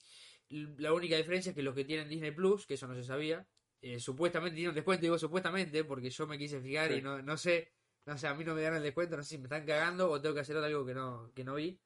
La 0.50 0.92
única 0.92 1.16
diferencia 1.16 1.52
es 1.52 1.56
que 1.56 1.64
los 1.64 1.74
que 1.74 1.86
tienen 1.86 2.10
Disney 2.10 2.32
Plus, 2.32 2.68
que 2.68 2.74
eso 2.74 2.86
no 2.86 2.96
se 2.96 3.06
sabía, 3.06 3.48
eh, 3.82 3.98
supuestamente 4.02 4.56
tienen 4.56 4.72
un 4.72 4.76
descuento, 4.76 5.04
digo 5.04 5.18
supuestamente, 5.18 5.86
porque 5.86 6.10
yo 6.10 6.28
me 6.28 6.38
quise 6.38 6.60
fijar 6.60 6.92
Sí. 6.92 6.98
y 6.98 7.02
no, 7.02 7.22
no 7.22 7.38
sé, 7.38 7.72
no 8.06 8.18
sé, 8.18 8.28
a 8.28 8.34
mí 8.34 8.44
no 8.44 8.54
me 8.54 8.62
dan 8.62 8.76
el 8.76 8.84
descuento, 8.84 9.16
no 9.16 9.24
sé 9.24 9.30
si 9.30 9.38
me 9.38 9.46
están 9.46 9.66
cagando 9.66 10.10
o 10.12 10.20
tengo 10.22 10.36
que 10.36 10.42
hacer 10.42 10.58
algo 10.58 10.86
que 10.86 10.94
no, 10.94 11.32
que 11.34 11.46
no 11.46 11.56
vi. 11.56 11.80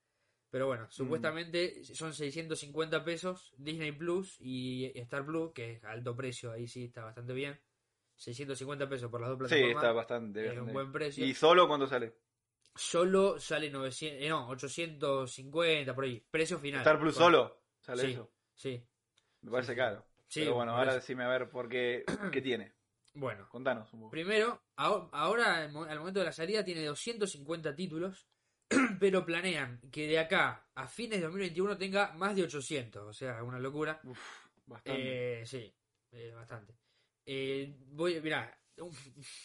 Pero 0.49 0.65
Mm. 0.65 0.69
bueno, 0.69 0.87
supuestamente 0.89 1.83
son 1.83 2.15
650 2.15 3.03
pesos 3.05 3.53
Disney 3.59 3.91
Plus 3.91 4.37
y 4.41 4.91
Star 5.01 5.23
Plus, 5.23 5.51
que 5.53 5.73
es 5.73 5.83
alto 5.83 6.15
precio, 6.15 6.51
ahí 6.51 6.67
sí 6.67 6.85
está 6.85 7.03
bastante 7.03 7.33
bien. 7.33 7.61
650 8.15 8.89
pesos 8.89 9.11
por 9.11 9.21
las 9.21 9.29
dos 9.29 9.37
Sí, 9.37 9.55
plataformas. 9.55 9.83
está 9.83 9.91
bastante. 9.91 10.47
es 10.51 10.57
un 10.59 10.73
buen 10.73 10.91
precio. 10.91 11.23
¿Y 11.23 11.35
solo 11.35 11.67
cuánto 11.67 11.85
sale? 11.85 12.24
Solo 12.75 13.39
sale 13.39 13.69
900, 13.69 14.21
eh, 14.21 14.29
no, 14.29 14.49
850 14.49 15.95
por 15.95 16.03
ahí. 16.03 16.19
Precio 16.29 16.59
final. 16.59 16.81
¿Star 16.81 16.99
Plus 16.99 17.15
solo? 17.15 17.61
¿Sale 17.79 18.01
Sí. 18.01 18.11
eso? 18.11 18.31
Sí. 18.53 18.83
Me 19.41 19.51
parece 19.51 19.71
sí. 19.73 19.77
caro. 19.77 20.05
Sí, 20.27 20.39
Pero 20.41 20.55
bueno, 20.55 20.75
ahora 20.75 20.95
decime 20.95 21.23
a 21.23 21.27
ver 21.29 21.49
por 21.49 21.69
qué, 21.69 22.03
qué 22.33 22.41
tiene. 22.41 22.73
Bueno, 23.13 23.47
Contanos 23.47 23.93
un 23.93 24.01
poco. 24.01 24.11
primero, 24.11 24.61
aho- 24.75 25.09
ahora 25.13 25.63
al 25.63 25.71
momento 25.71 26.19
de 26.19 26.25
la 26.25 26.33
salida 26.33 26.65
tiene 26.65 26.83
250 26.83 27.73
títulos, 27.73 28.27
pero 28.99 29.25
planean 29.25 29.79
que 29.91 30.07
de 30.07 30.19
acá 30.19 30.67
a 30.75 30.87
fines 30.87 31.19
de 31.19 31.25
2021 31.25 31.77
tenga 31.77 32.11
más 32.13 32.35
de 32.35 32.43
800, 32.43 33.03
o 33.07 33.13
sea, 33.13 33.41
una 33.43 33.59
locura. 33.59 34.01
Uf, 34.03 34.19
bastante. 34.65 35.41
Eh, 35.41 35.45
sí, 35.45 35.73
eh, 36.11 36.33
bastante. 36.35 36.75
Eh, 37.25 37.73
voy, 37.91 38.19
mirá, 38.21 38.59
un, 38.77 38.91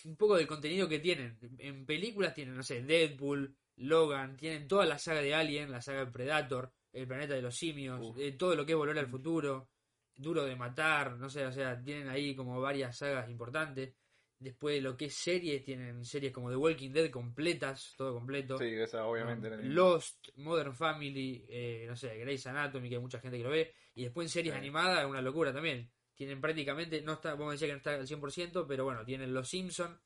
un 0.05 0.16
poco 0.16 0.37
del 0.37 0.47
contenido 0.47 0.89
que 0.89 0.99
tienen. 0.99 1.39
En 1.59 1.85
películas 1.87 2.35
tienen, 2.35 2.55
no 2.57 2.62
sé, 2.62 2.83
Deadpool, 2.83 3.55
Logan, 3.76 4.37
tienen 4.37 4.66
toda 4.68 4.85
la 4.87 4.99
saga 4.99 5.20
de 5.22 5.35
Alien, 5.35 5.70
la 5.70 5.81
saga 5.81 6.05
de 6.05 6.11
Predator, 6.12 6.72
El 6.93 7.07
planeta 7.07 7.35
de 7.35 7.43
los 7.43 7.57
simios, 7.57 8.01
eh, 8.18 8.33
todo 8.33 8.55
lo 8.55 8.66
que 8.66 8.72
es 8.72 8.78
Volver 8.78 8.99
al 8.99 9.09
Futuro, 9.09 9.70
Duro 10.16 10.45
de 10.45 10.57
Matar, 10.57 11.16
no 11.16 11.31
sé, 11.31 11.47
o 11.47 11.53
sea, 11.53 11.81
tienen 11.83 12.09
ahí 12.09 12.35
como 12.35 12.61
varias 12.61 12.97
sagas 12.99 13.31
importantes. 13.31 13.95
Después 14.39 14.83
lo 14.83 14.97
que 14.97 15.05
es 15.07 15.14
series, 15.14 15.62
tienen 15.62 16.03
series 16.05 16.33
como 16.33 16.49
The 16.51 16.57
Walking 16.57 16.91
Dead 16.93 17.11
completas, 17.11 17.95
todo 17.97 18.14
completo. 18.14 18.57
sí, 18.59 18.64
esa 18.74 19.05
obviamente. 19.07 19.49
Um, 19.49 19.55
era- 19.55 19.62
Lost, 19.64 20.28
Modern 20.37 20.74
Family, 20.74 21.45
eh, 21.49 21.85
no 21.87 21.95
sé, 21.95 22.16
Grey's 22.18 22.47
Anatomy, 22.47 22.89
que 22.89 22.95
hay 22.97 23.01
mucha 23.03 23.20
gente 23.20 23.37
que 23.37 23.45
lo 23.45 23.51
ve. 23.51 23.72
Y 23.95 24.05
después 24.05 24.24
en 24.26 24.31
series 24.31 24.55
Sí. 24.55 24.59
animadas, 24.59 25.05
una 25.07 25.20
locura 25.20 25.53
también. 25.53 25.91
Tienen 26.21 26.39
prácticamente, 26.39 27.01
no 27.01 27.14
está, 27.14 27.33
vos 27.33 27.47
me 27.47 27.53
decías 27.53 27.68
que 27.68 27.73
no 27.73 27.79
está 27.79 27.95
al 27.95 28.07
100%, 28.07 28.66
pero 28.68 28.85
bueno, 28.85 29.07
tienen 29.07 29.33
Los 29.33 29.49
Simpsons, 29.49 29.99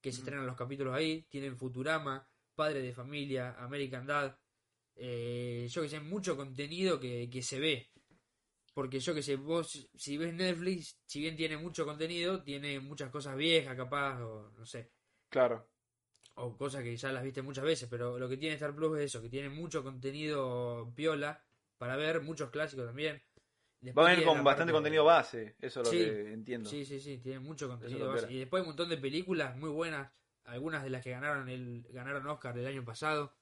que 0.00 0.10
se 0.10 0.20
estrenan 0.20 0.46
los 0.46 0.56
capítulos 0.56 0.94
ahí. 0.94 1.26
Tienen 1.28 1.58
Futurama, 1.58 2.26
Padre 2.54 2.80
de 2.80 2.94
Familia, 2.94 3.54
American 3.58 4.06
Dad. 4.06 4.34
Eh, 4.96 5.68
yo 5.70 5.82
que 5.82 5.90
sé, 5.90 6.00
mucho 6.00 6.38
contenido 6.38 6.98
que, 6.98 7.28
que 7.28 7.42
se 7.42 7.60
ve. 7.60 7.90
Porque 8.72 8.98
yo 8.98 9.14
que 9.14 9.22
sé, 9.22 9.36
vos, 9.36 9.90
si 9.94 10.16
ves 10.16 10.32
Netflix, 10.32 10.96
si 11.04 11.20
bien 11.20 11.36
tiene 11.36 11.58
mucho 11.58 11.84
contenido, 11.84 12.42
tiene 12.42 12.80
muchas 12.80 13.10
cosas 13.10 13.36
viejas, 13.36 13.76
capaz, 13.76 14.22
o 14.22 14.50
no 14.56 14.64
sé 14.64 14.90
Claro. 15.30 15.68
o 16.36 16.56
cosas 16.56 16.82
que 16.82 16.96
ya 16.96 17.12
las 17.12 17.22
viste 17.24 17.42
muchas 17.42 17.64
veces, 17.64 17.88
pero 17.90 18.18
lo 18.18 18.26
que 18.28 18.38
tiene 18.38 18.54
Star 18.54 18.74
Plus 18.74 18.98
es 18.98 19.04
eso, 19.06 19.20
que 19.20 19.28
tiene 19.28 19.50
mucho 19.50 19.82
contenido 19.82 20.90
piola 20.96 21.44
para 21.76 21.96
ver, 21.96 22.22
muchos 22.22 22.50
clásicos 22.50 22.86
también. 22.86 23.22
Después 23.80 24.04
Va 24.04 24.08
a 24.08 24.12
venir 24.12 24.26
con 24.26 24.42
bastante 24.42 24.72
contenido 24.72 25.04
base, 25.04 25.54
eso 25.60 25.82
es 25.82 25.86
lo 25.86 25.90
que 25.92 26.32
entiendo. 26.32 26.68
Sí, 26.68 26.84
sí, 26.84 26.98
sí, 26.98 27.18
tiene 27.18 27.38
mucho 27.38 27.68
contenido 27.68 28.08
base. 28.08 28.32
Y 28.32 28.38
después 28.38 28.62
un 28.62 28.68
montón 28.68 28.88
de 28.88 28.96
películas 28.96 29.56
muy 29.56 29.70
buenas, 29.70 30.10
algunas 30.44 30.82
de 30.82 30.90
las 30.90 31.02
que 31.02 31.10
ganaron 31.10 31.48
el 31.48 31.86
ganaron 31.90 32.26
Oscar 32.26 32.58
el 32.58 32.66
año 32.66 32.84
pasado, 32.84 33.34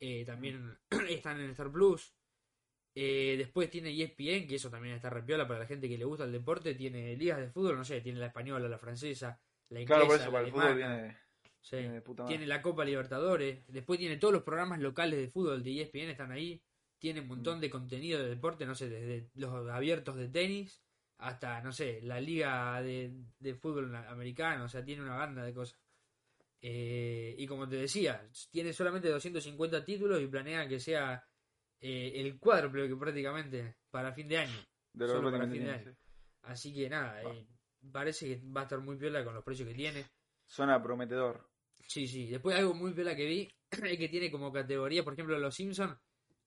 eh, 0.00 0.24
también 0.24 0.78
están 1.08 1.40
en 1.40 1.50
Star 1.50 1.70
Plus. 1.70 2.14
Eh, 2.94 3.34
después 3.36 3.68
tiene 3.70 3.90
ESPN, 3.90 4.46
que 4.46 4.54
eso 4.54 4.70
también 4.70 4.94
está 4.94 5.10
repiola 5.10 5.46
para 5.48 5.60
la 5.60 5.66
gente 5.66 5.88
que 5.88 5.98
le 5.98 6.04
gusta 6.04 6.24
el 6.24 6.32
deporte. 6.32 6.74
Tiene 6.74 7.16
ligas 7.16 7.38
de 7.40 7.50
fútbol, 7.50 7.76
no 7.76 7.84
sé, 7.84 8.00
tiene 8.00 8.20
la 8.20 8.26
española, 8.26 8.68
la 8.68 8.78
francesa, 8.78 9.40
la 9.68 9.80
inglesa, 9.80 10.00
Claro, 10.00 10.06
por 10.06 10.20
eso, 10.20 10.32
para 10.32 10.46
el 10.46 10.52
fútbol 10.52 10.76
viene, 10.76 11.18
Sí. 11.60 11.76
viene 11.76 11.94
de 11.94 12.00
puta 12.02 12.22
madre. 12.22 12.36
Tiene 12.36 12.46
la 12.46 12.62
Copa 12.62 12.84
Libertadores. 12.84 13.66
Después 13.66 13.98
tiene 13.98 14.16
todos 14.16 14.32
los 14.32 14.42
programas 14.44 14.78
locales 14.80 15.18
de 15.18 15.28
fútbol 15.28 15.62
de 15.62 15.80
ESPN 15.82 16.10
están 16.10 16.30
ahí. 16.30 16.62
Tiene 17.04 17.20
un 17.20 17.26
Mm. 17.26 17.28
montón 17.28 17.60
de 17.60 17.68
contenido 17.68 18.18
de 18.22 18.30
deporte, 18.30 18.64
no 18.64 18.74
sé, 18.74 18.88
desde 18.88 19.28
los 19.34 19.68
abiertos 19.68 20.16
de 20.16 20.28
tenis 20.30 20.82
hasta, 21.18 21.60
no 21.60 21.70
sé, 21.70 22.00
la 22.00 22.18
liga 22.18 22.80
de, 22.80 23.12
de 23.38 23.54
fútbol 23.56 23.94
americano. 23.94 24.64
O 24.64 24.68
sea, 24.70 24.82
tiene 24.82 25.02
una 25.02 25.16
banda 25.16 25.44
de 25.44 25.52
cosas. 25.52 25.78
Eh, 26.62 27.34
y 27.36 27.46
como 27.46 27.68
te 27.68 27.76
decía, 27.76 28.26
tiene 28.50 28.72
solamente 28.72 29.10
250 29.10 29.84
títulos 29.84 30.22
y 30.22 30.28
planea 30.28 30.66
que 30.66 30.80
sea 30.80 31.22
eh, 31.78 32.12
el 32.14 32.38
cuádruple 32.38 32.88
que 32.88 32.96
prácticamente 32.96 33.76
para 33.90 34.14
fin 34.14 34.26
de 34.26 34.38
año. 34.38 34.58
De 34.94 35.06
lo 35.06 35.12
solo 35.12 35.30
para 35.30 35.46
fin 35.46 35.62
de 35.62 35.74
sí. 35.74 35.80
año. 35.84 35.96
Así 36.44 36.72
que 36.74 36.88
nada, 36.88 37.22
eh, 37.22 37.46
parece 37.92 38.26
que 38.28 38.42
va 38.50 38.62
a 38.62 38.64
estar 38.64 38.80
muy 38.80 38.96
piola 38.96 39.22
con 39.22 39.34
los 39.34 39.44
precios 39.44 39.68
que 39.68 39.74
tiene. 39.74 40.06
Suena 40.46 40.82
prometedor. 40.82 41.50
Sí, 41.86 42.08
sí. 42.08 42.30
Después 42.30 42.56
algo 42.56 42.72
muy 42.72 42.94
piola 42.94 43.14
que 43.14 43.26
vi 43.26 43.46
es 43.70 43.98
que 43.98 44.08
tiene 44.08 44.30
como 44.30 44.50
categoría, 44.50 45.04
por 45.04 45.12
ejemplo, 45.12 45.38
Los 45.38 45.54
Simpsons. 45.54 45.98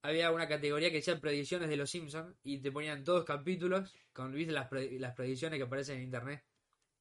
Había 0.08 0.32
una 0.32 0.48
categoría 0.48 0.90
que 0.90 0.98
decía 0.98 1.20
predicciones 1.20 1.68
de 1.70 1.76
Los 1.78 1.90
Simpsons 1.90 2.34
y 2.44 2.60
te 2.60 2.72
ponían 2.72 3.04
todos 3.04 3.26
capítulos 3.26 3.94
con 4.14 4.32
¿viste 4.32 4.54
las, 4.54 4.68
pre- 4.68 4.98
las 5.00 5.14
predicciones 5.14 5.58
que 5.58 5.64
aparecen 5.66 5.98
en 5.98 6.04
internet. 6.04 6.44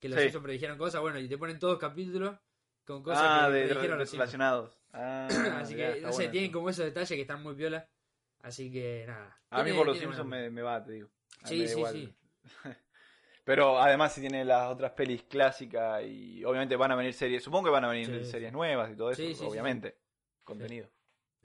Que 0.00 0.08
los 0.08 0.16
Sí. 0.18 0.24
Simpsons 0.24 0.42
predijeron 0.44 0.76
cosas, 0.76 1.00
bueno, 1.00 1.18
y 1.20 1.28
te 1.28 1.38
ponen 1.38 1.58
todos 1.58 1.78
capítulos 1.78 2.36
con 2.84 3.02
cosas 3.02 3.22
ah, 3.24 3.46
que 3.46 3.52
de, 3.54 3.60
predijeron 3.66 3.98
de- 3.98 4.02
los 4.04 4.10
Simpsons. 4.10 4.32
relacionados. 4.32 4.80
Ah, 4.98 5.28
Así 5.60 5.74
mirá, 5.74 5.94
que, 5.94 6.00
no 6.00 6.08
sé, 6.08 6.14
bueno 6.16 6.30
tienen 6.32 6.50
eso. 6.50 6.58
como 6.58 6.70
esos 6.70 6.84
detalles 6.86 7.08
que 7.10 7.20
están 7.20 7.42
muy 7.42 7.54
piola. 7.54 7.86
Así 8.40 8.72
que 8.72 9.04
nada. 9.06 9.38
A 9.50 9.62
mí 9.62 9.72
por 9.72 9.86
los 9.86 9.98
Simpsons 9.98 10.26
me, 10.26 10.48
me 10.50 10.62
va, 10.62 10.82
te 10.82 10.92
digo. 10.92 11.08
A 11.42 11.46
Sí, 11.48 11.68
sí, 11.68 11.74
igual. 11.76 11.92
sí. 11.92 12.14
Pero 13.44 13.78
además 13.80 14.12
si 14.14 14.20
tiene 14.20 14.44
las 14.44 14.68
otras 14.70 14.92
pelis 14.92 15.22
clásicas 15.24 16.02
y 16.04 16.44
obviamente 16.44 16.74
van 16.76 16.90
a 16.92 16.96
venir 16.96 17.12
series, 17.14 17.42
supongo 17.44 17.66
que 17.66 17.70
van 17.70 17.84
a 17.84 17.88
venir 17.88 18.06
Sí, 18.06 18.30
series 18.30 18.50
sí. 18.50 18.56
nuevas 18.56 18.90
y 18.90 18.96
todo 18.96 19.10
eso, 19.10 19.22
sí, 19.22 19.36
obviamente. 19.44 19.98
Contenido. 20.42 20.88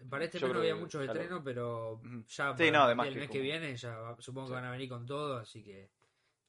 Para 0.10 0.26
este 0.26 0.40
mes 0.40 0.54
no 0.54 0.60
había 0.60 0.76
muchos 0.76 1.06
lo- 1.06 1.12
estrenos, 1.12 1.42
pero 1.44 2.02
ya 2.28 2.52
Sí, 2.54 2.58
para 2.58 2.72
no, 2.72 2.84
además 2.84 3.08
el 3.08 3.14
que 3.14 3.20
mes 3.20 3.30
que 3.30 3.40
viene 3.42 3.76
ya 3.78 3.98
va- 3.98 4.16
supongo 4.20 4.48
que 4.48 4.52
Sí. 4.52 4.56
van 4.56 4.66
a 4.66 4.72
venir 4.72 4.90
con 4.90 5.06
todo, 5.06 5.38
así 5.38 5.64
que... 5.64 5.90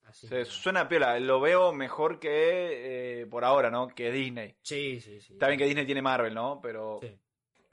Así 0.05 0.27
Se 0.27 0.39
que- 0.39 0.45
suena 0.45 0.89
piola, 0.89 1.19
lo 1.21 1.41
veo 1.41 1.73
mejor 1.73 2.19
que 2.19 3.21
eh, 3.23 3.27
por 3.27 3.45
ahora, 3.45 3.71
¿no? 3.71 3.89
Que 3.89 4.11
Disney. 4.11 4.57
Sí, 4.63 5.01
sí, 5.01 5.21
sí. 5.21 5.35
Está 5.35 5.47
bien 5.47 5.59
que 5.59 5.67
Disney 5.67 5.87
tiene 5.87 6.03
Marvel, 6.03 6.35
¿no? 6.35 6.61
Pero 6.61 6.99
Sí. 7.01 7.17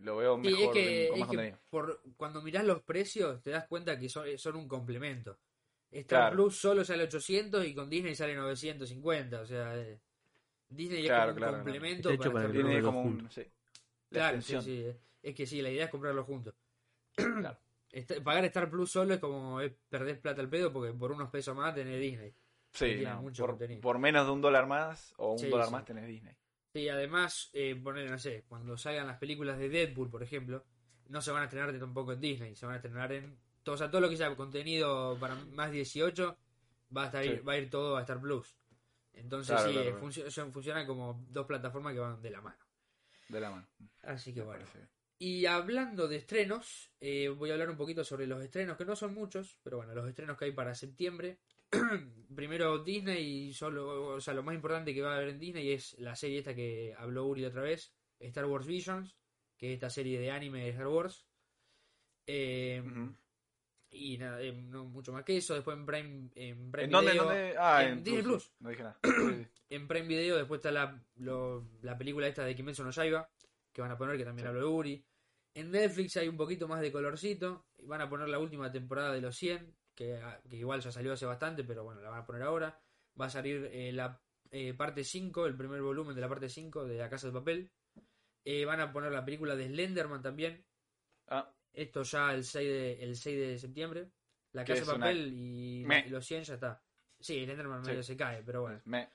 lo 0.04 0.18
veo 0.18 0.38
mejor 0.38 0.60
es 0.60 0.70
que, 0.70 1.08
con 1.10 1.16
es 1.16 1.20
más 1.22 1.30
que 1.30 1.36
contenido. 1.36 1.58
por, 1.72 2.02
cuando 2.16 2.42
mirás 2.44 2.64
los 2.66 2.82
precios 2.84 3.42
te 3.42 3.50
das 3.50 3.68
cuenta 3.68 3.98
que 4.00 4.08
son, 4.10 4.38
son 4.38 4.56
un 4.58 4.68
complemento. 4.68 5.40
Star 5.92 6.06
Claro. 6.06 6.36
Plus 6.36 6.56
solo 6.60 6.86
sale 6.86 7.04
800 7.06 7.66
y 7.66 7.74
con 7.74 7.90
Disney 7.90 8.14
sale 8.14 8.36
950. 8.36 9.42
O 9.42 9.46
sea, 9.48 9.76
eh, 9.76 10.00
Disney 10.70 11.04
Claro, 11.06 11.32
es 11.32 11.34
como 11.34 11.38
claro, 11.38 11.58
un 11.58 11.64
claro. 11.64 11.64
complemento 11.64 12.10
hecho 12.12 12.32
para 12.32 12.48
los 12.48 12.84
como 12.84 13.02
un... 13.02 13.32
sí. 13.32 13.42
la 14.12 14.20
Claro, 14.20 14.42
sí, 14.44 14.62
sí. 14.62 14.86
Es 15.22 15.36
que 15.36 15.46
sí, 15.46 15.62
la 15.62 15.70
idea 15.70 15.86
es 15.86 15.92
comprarlo 15.92 16.24
juntos. 16.24 16.56
Esta- 17.92 18.22
pagar 18.24 18.46
Star 18.46 18.70
Plus 18.70 18.92
solo 18.92 19.14
es 19.16 19.20
como 19.20 19.60
es 19.62 19.72
perder 19.90 20.22
plata 20.22 20.42
al 20.42 20.50
pedo 20.50 20.72
porque 20.72 20.94
por 20.94 21.12
unos 21.12 21.30
pesos 21.30 21.56
más 21.56 21.74
tenés 21.74 22.00
Disney. 22.00 22.34
Sí, 22.72 23.02
no, 23.04 23.22
mucho 23.24 23.58
por, 23.82 23.98
menos 23.98 24.28
de 24.28 24.32
un 24.32 24.42
dólar 24.42 24.68
más 24.68 25.14
o 25.18 25.32
un 25.34 25.40
Sí, 25.40 25.50
dólar 25.50 25.68
sí. 25.68 25.72
más 25.74 25.86
tenés 25.86 26.06
Disney. 26.08 26.36
Y 26.76 26.88
además, 26.90 27.50
eh, 27.54 27.76
poner, 27.76 28.10
no 28.12 28.20
sé, 28.20 28.46
cuando 28.48 28.78
salgan 28.78 29.08
las 29.08 29.18
películas 29.18 29.58
de 29.58 29.70
Deadpool, 29.70 30.10
por 30.12 30.22
ejemplo, 30.22 30.64
no 31.08 31.20
se 31.20 31.32
van 31.32 31.42
a 31.42 31.46
estrenar 31.46 31.78
tampoco 31.80 32.14
en 32.14 32.22
Disney, 32.22 32.56
se 32.56 32.68
van 32.68 32.74
a 32.74 32.78
estrenar 32.78 33.12
en. 33.12 33.40
Todo, 33.64 33.74
o 33.74 33.78
sea, 33.78 33.90
todo 33.90 34.02
lo 34.02 34.10
que 34.10 34.18
sea 34.18 34.36
contenido 34.36 35.18
para 35.20 35.34
más 35.36 35.72
18 35.72 36.38
va 36.96 37.04
a, 37.04 37.06
estar, 37.08 37.24
Sí. 37.24 37.40
va 37.40 37.54
a 37.54 37.58
ir 37.58 37.72
todo 37.72 37.98
a 37.98 38.02
Star 38.02 38.22
Plus. 38.22 38.56
Entonces, 39.14 39.56
Claro, 39.56 39.68
sí, 39.70 39.74
claro, 39.74 40.00
claro. 40.00 40.52
funcionan 40.52 40.86
como 40.86 41.26
dos 41.30 41.48
plataformas 41.48 41.94
que 41.94 42.00
van 42.00 42.22
de 42.22 42.30
la 42.30 42.42
mano. 42.42 42.64
De 43.30 43.40
la 43.40 43.50
mano. 43.50 43.68
Así 44.04 44.32
que 44.32 44.42
me 44.42 44.46
bueno. 44.46 44.64
parece. 44.64 44.88
Y 45.22 45.46
hablando 45.46 46.08
de 46.08 46.16
estrenos, 46.16 46.92
eh, 47.02 47.28
voy 47.28 47.50
a 47.50 47.54
hablar 47.54 47.70
un 47.70 47.76
poquito 47.76 48.04
sobre 48.06 48.26
los 48.26 48.42
estrenos, 48.42 48.78
que 48.78 48.86
no 48.86 48.96
son 48.96 49.14
muchos, 49.14 49.58
pero 49.62 49.78
bueno, 49.78 49.94
los 49.94 50.08
estrenos 50.08 50.38
que 50.38 50.46
hay 50.46 50.52
para 50.54 50.74
septiembre. 50.74 51.40
Primero 52.36 52.80
Disney, 52.84 53.52
solo, 53.54 54.16
o 54.16 54.22
sea, 54.22 54.34
lo 54.34 54.44
más 54.44 54.56
importante 54.56 54.94
que 54.94 55.02
va 55.02 55.14
a 55.14 55.18
haber 55.18 55.30
en 55.30 55.40
Disney 55.40 55.72
es 55.74 55.98
la 56.00 56.16
serie 56.16 56.40
esta 56.40 56.56
que 56.56 56.96
habló 56.98 57.26
Uri 57.26 57.44
otra 57.44 57.62
vez, 57.62 57.94
Star 58.20 58.46
Wars 58.46 58.66
Visions, 58.66 59.18
que 59.58 59.68
es 59.72 59.74
esta 59.74 59.90
serie 59.90 60.20
de 60.20 60.32
anime 60.32 60.64
de 60.64 60.70
Star 60.70 60.88
Wars. 60.88 61.28
Eh. 62.26 62.82
Y 63.92 64.18
nada, 64.20 64.42
eh, 64.42 64.52
no 64.54 64.86
mucho 64.86 65.12
más 65.12 65.24
que 65.26 65.36
eso. 65.38 65.56
Después 65.56 65.76
en 65.76 65.86
Prime, 65.86 66.30
en 66.36 66.72
Prime. 66.72 66.88
Video. 67.02 67.30
Ah, 67.58 67.84
en 67.84 67.94
en 67.98 68.04
Disney 68.04 68.24
Plus. 68.24 68.44
Plus. 68.46 68.56
No 68.62 68.70
dije 68.70 68.84
nada. 68.84 69.00
En 69.72 69.88
Prime 69.88 70.08
Video 70.08 70.36
después 70.38 70.58
está 70.60 70.72
la, 70.72 71.00
lo- 71.18 71.68
la 71.84 71.96
película 71.96 72.28
esta 72.28 72.44
de 72.44 72.56
Kimetsu 72.56 72.84
no 72.84 72.90
Yaiba, 72.90 73.30
que 73.72 73.82
van 73.82 73.92
a 73.92 73.98
poner, 74.00 74.18
que 74.18 74.26
también 74.26 74.46
Sí. 74.48 74.50
habló 74.50 74.72
Uri. 74.72 75.06
En 75.54 75.72
Netflix 75.72 76.16
hay 76.18 76.28
un 76.28 76.38
poquito 76.38 76.68
más 76.68 76.82
de 76.82 76.92
colorcito. 76.92 77.66
Van 77.84 78.02
a 78.02 78.10
poner 78.10 78.30
la 78.30 78.40
última 78.40 78.72
temporada 78.72 79.14
de 79.14 79.22
los 79.22 79.36
100, 79.36 79.76
que, 79.96 80.20
que 80.50 80.56
igual 80.58 80.82
ya 80.82 80.92
salió 80.92 81.14
hace 81.14 81.26
bastante, 81.26 81.64
pero 81.64 81.84
bueno, 81.84 82.02
la 82.02 82.10
van 82.10 82.22
a 82.22 82.26
poner 82.26 82.44
ahora. 82.44 82.80
Va 83.20 83.26
a 83.26 83.30
salir 83.30 83.70
eh, 83.72 83.92
la 83.92 84.22
eh, 84.52 84.74
parte 84.74 85.04
5, 85.04 85.46
el 85.48 85.58
primer 85.58 85.82
volumen 85.82 86.16
de 86.16 86.22
la 86.22 86.30
parte 86.30 86.50
5 86.50 86.86
de 86.86 86.98
La 86.98 87.10
Casa 87.10 87.28
de 87.28 87.34
Papel. 87.34 87.72
Eh, 88.46 88.64
van 88.66 88.80
a 88.80 88.92
poner 88.94 89.12
la 89.12 89.26
película 89.26 89.56
de 89.56 89.68
Slenderman 89.68 90.22
también. 90.22 90.66
Ah, 91.28 91.52
Esto 91.74 92.04
ya 92.04 92.34
el 92.34 92.44
6 92.44 92.68
de, 92.70 93.04
el 93.04 93.16
6 93.16 93.40
de 93.40 93.58
septiembre. 93.60 94.12
La 94.54 94.64
Casa 94.66 94.84
de 94.86 94.90
una- 94.92 95.00
Papel 95.06 95.34
y, 95.34 95.86
los 96.10 96.26
100 96.26 96.44
ya 96.44 96.54
está. 96.56 96.82
Sí, 97.20 97.44
Slenderman 97.44 97.84
Sí. 97.84 97.90
medio 97.92 98.04
se 98.04 98.16
cae, 98.16 98.42
pero 98.44 98.62
bueno. 98.62 98.82
me... 98.86 99.10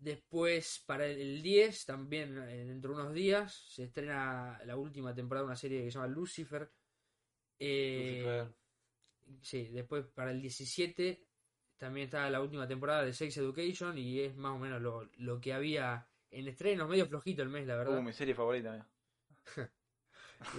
Después, 0.00 0.82
para 0.86 1.06
el- 1.06 1.20
el 1.20 1.42
10, 1.42 1.84
también 1.84 2.36
eh, 2.38 2.64
dentro 2.64 2.94
de 2.94 3.02
unos 3.02 3.12
días, 3.12 3.54
se 3.54 3.84
estrena 3.84 4.58
la 4.64 4.76
última 4.76 5.14
temporada 5.14 5.42
de 5.44 5.48
una 5.48 5.56
serie 5.56 5.82
que 5.84 5.90
se 5.90 5.98
llama 5.98 6.06
Lucifer. 6.08 6.70
Eh, 7.58 7.98
Lucifer. 7.98 8.54
Sí, 9.42 9.68
después 9.68 10.06
para 10.06 10.30
el 10.30 10.40
17 10.40 11.22
también 11.76 12.06
está 12.06 12.28
la 12.30 12.40
última 12.40 12.66
temporada 12.66 13.04
de 13.04 13.12
Sex 13.12 13.36
Education 13.36 13.96
y 13.98 14.20
es 14.20 14.34
más 14.36 14.52
o 14.52 14.58
menos 14.58 14.80
lo, 14.82 15.04
lo 15.18 15.40
que 15.40 15.52
había 15.52 16.06
en 16.30 16.48
estreno, 16.48 16.88
medio 16.88 17.06
flojito 17.06 17.42
el 17.42 17.48
mes, 17.50 17.66
la 17.66 17.76
verdad. 17.76 17.98
Uh, 17.98 18.02
mi 18.02 18.12
serie 18.12 18.34
favorita. 18.34 18.86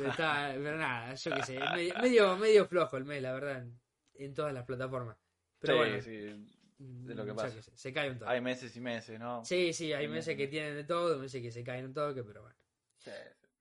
está- 0.06 0.52
pero 0.56 0.78
nada, 0.78 1.16
yo 1.16 1.36
qué 1.36 1.44
sé, 1.44 1.60
medio, 1.74 1.96
medio, 2.00 2.38
medio 2.38 2.66
flojo 2.68 2.98
el 2.98 3.06
mes, 3.06 3.22
la 3.22 3.34
verdad, 3.34 3.64
en, 3.64 3.80
en 4.16 4.34
todas 4.34 4.54
las 4.54 4.66
plataformas. 4.66 5.18
Pero 5.60 5.74
sí, 5.74 5.78
bueno, 5.80 6.02
sí. 6.02 6.61
De 6.82 7.16
lo 7.16 7.26
que 7.26 7.34
pasa. 7.34 7.62
se, 7.62 7.76
se 7.78 7.94
cae 7.94 8.10
un 8.12 8.20
toque. 8.20 8.32
Hay 8.32 8.42
meses 8.42 8.76
y 8.76 8.80
meses, 8.82 9.20
¿no? 9.20 9.44
Sí, 9.46 9.74
sí, 9.74 9.94
hay 9.94 10.04
Hay 10.04 10.08
meses 10.08 10.28
meses. 10.28 10.38
que 10.38 10.48
tienen 10.48 10.76
de 10.76 10.84
todo, 10.84 11.18
meses 11.20 11.42
que 11.42 11.52
se 11.52 11.64
caen 11.64 11.86
un 11.86 11.94
toque, 11.94 12.24
pero 12.24 12.42
bueno. 12.42 12.58
Sí, 12.98 13.12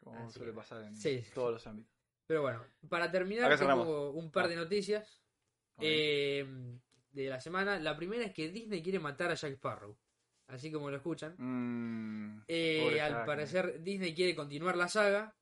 como 0.03 0.19
Así 0.25 0.39
suele 0.39 0.53
que- 0.53 0.57
pasar 0.57 0.83
en 0.85 0.97
sí. 0.97 1.25
todos 1.35 1.53
los 1.53 1.67
ámbitos. 1.67 1.93
Pero 2.27 2.43
bueno, 2.43 2.65
para 2.89 3.11
terminar, 3.11 3.59
tengo 3.59 4.11
un 4.13 4.31
par 4.31 4.49
de 4.49 4.55
Ah. 4.55 4.59
noticias 4.59 5.21
eh, 5.83 6.47
de 7.13 7.29
la 7.29 7.41
semana. 7.41 7.79
La 7.81 7.97
primera 7.97 8.25
es 8.25 8.33
que 8.33 8.51
Disney 8.51 8.83
quiere 8.83 8.99
matar 8.99 9.31
a 9.31 9.35
Jack 9.35 9.53
Sparrow. 9.55 9.97
Así 10.49 10.71
como 10.71 10.91
lo 10.91 10.97
escuchan. 10.97 11.35
Mm, 11.39 12.43
Eh, 12.49 13.01
al 13.01 13.13
Jack, 13.13 13.27
parecer, 13.27 13.83
Disney 13.83 14.15
quiere 14.15 14.35
continuar 14.35 14.77
la 14.77 14.89
saga. 14.89 15.35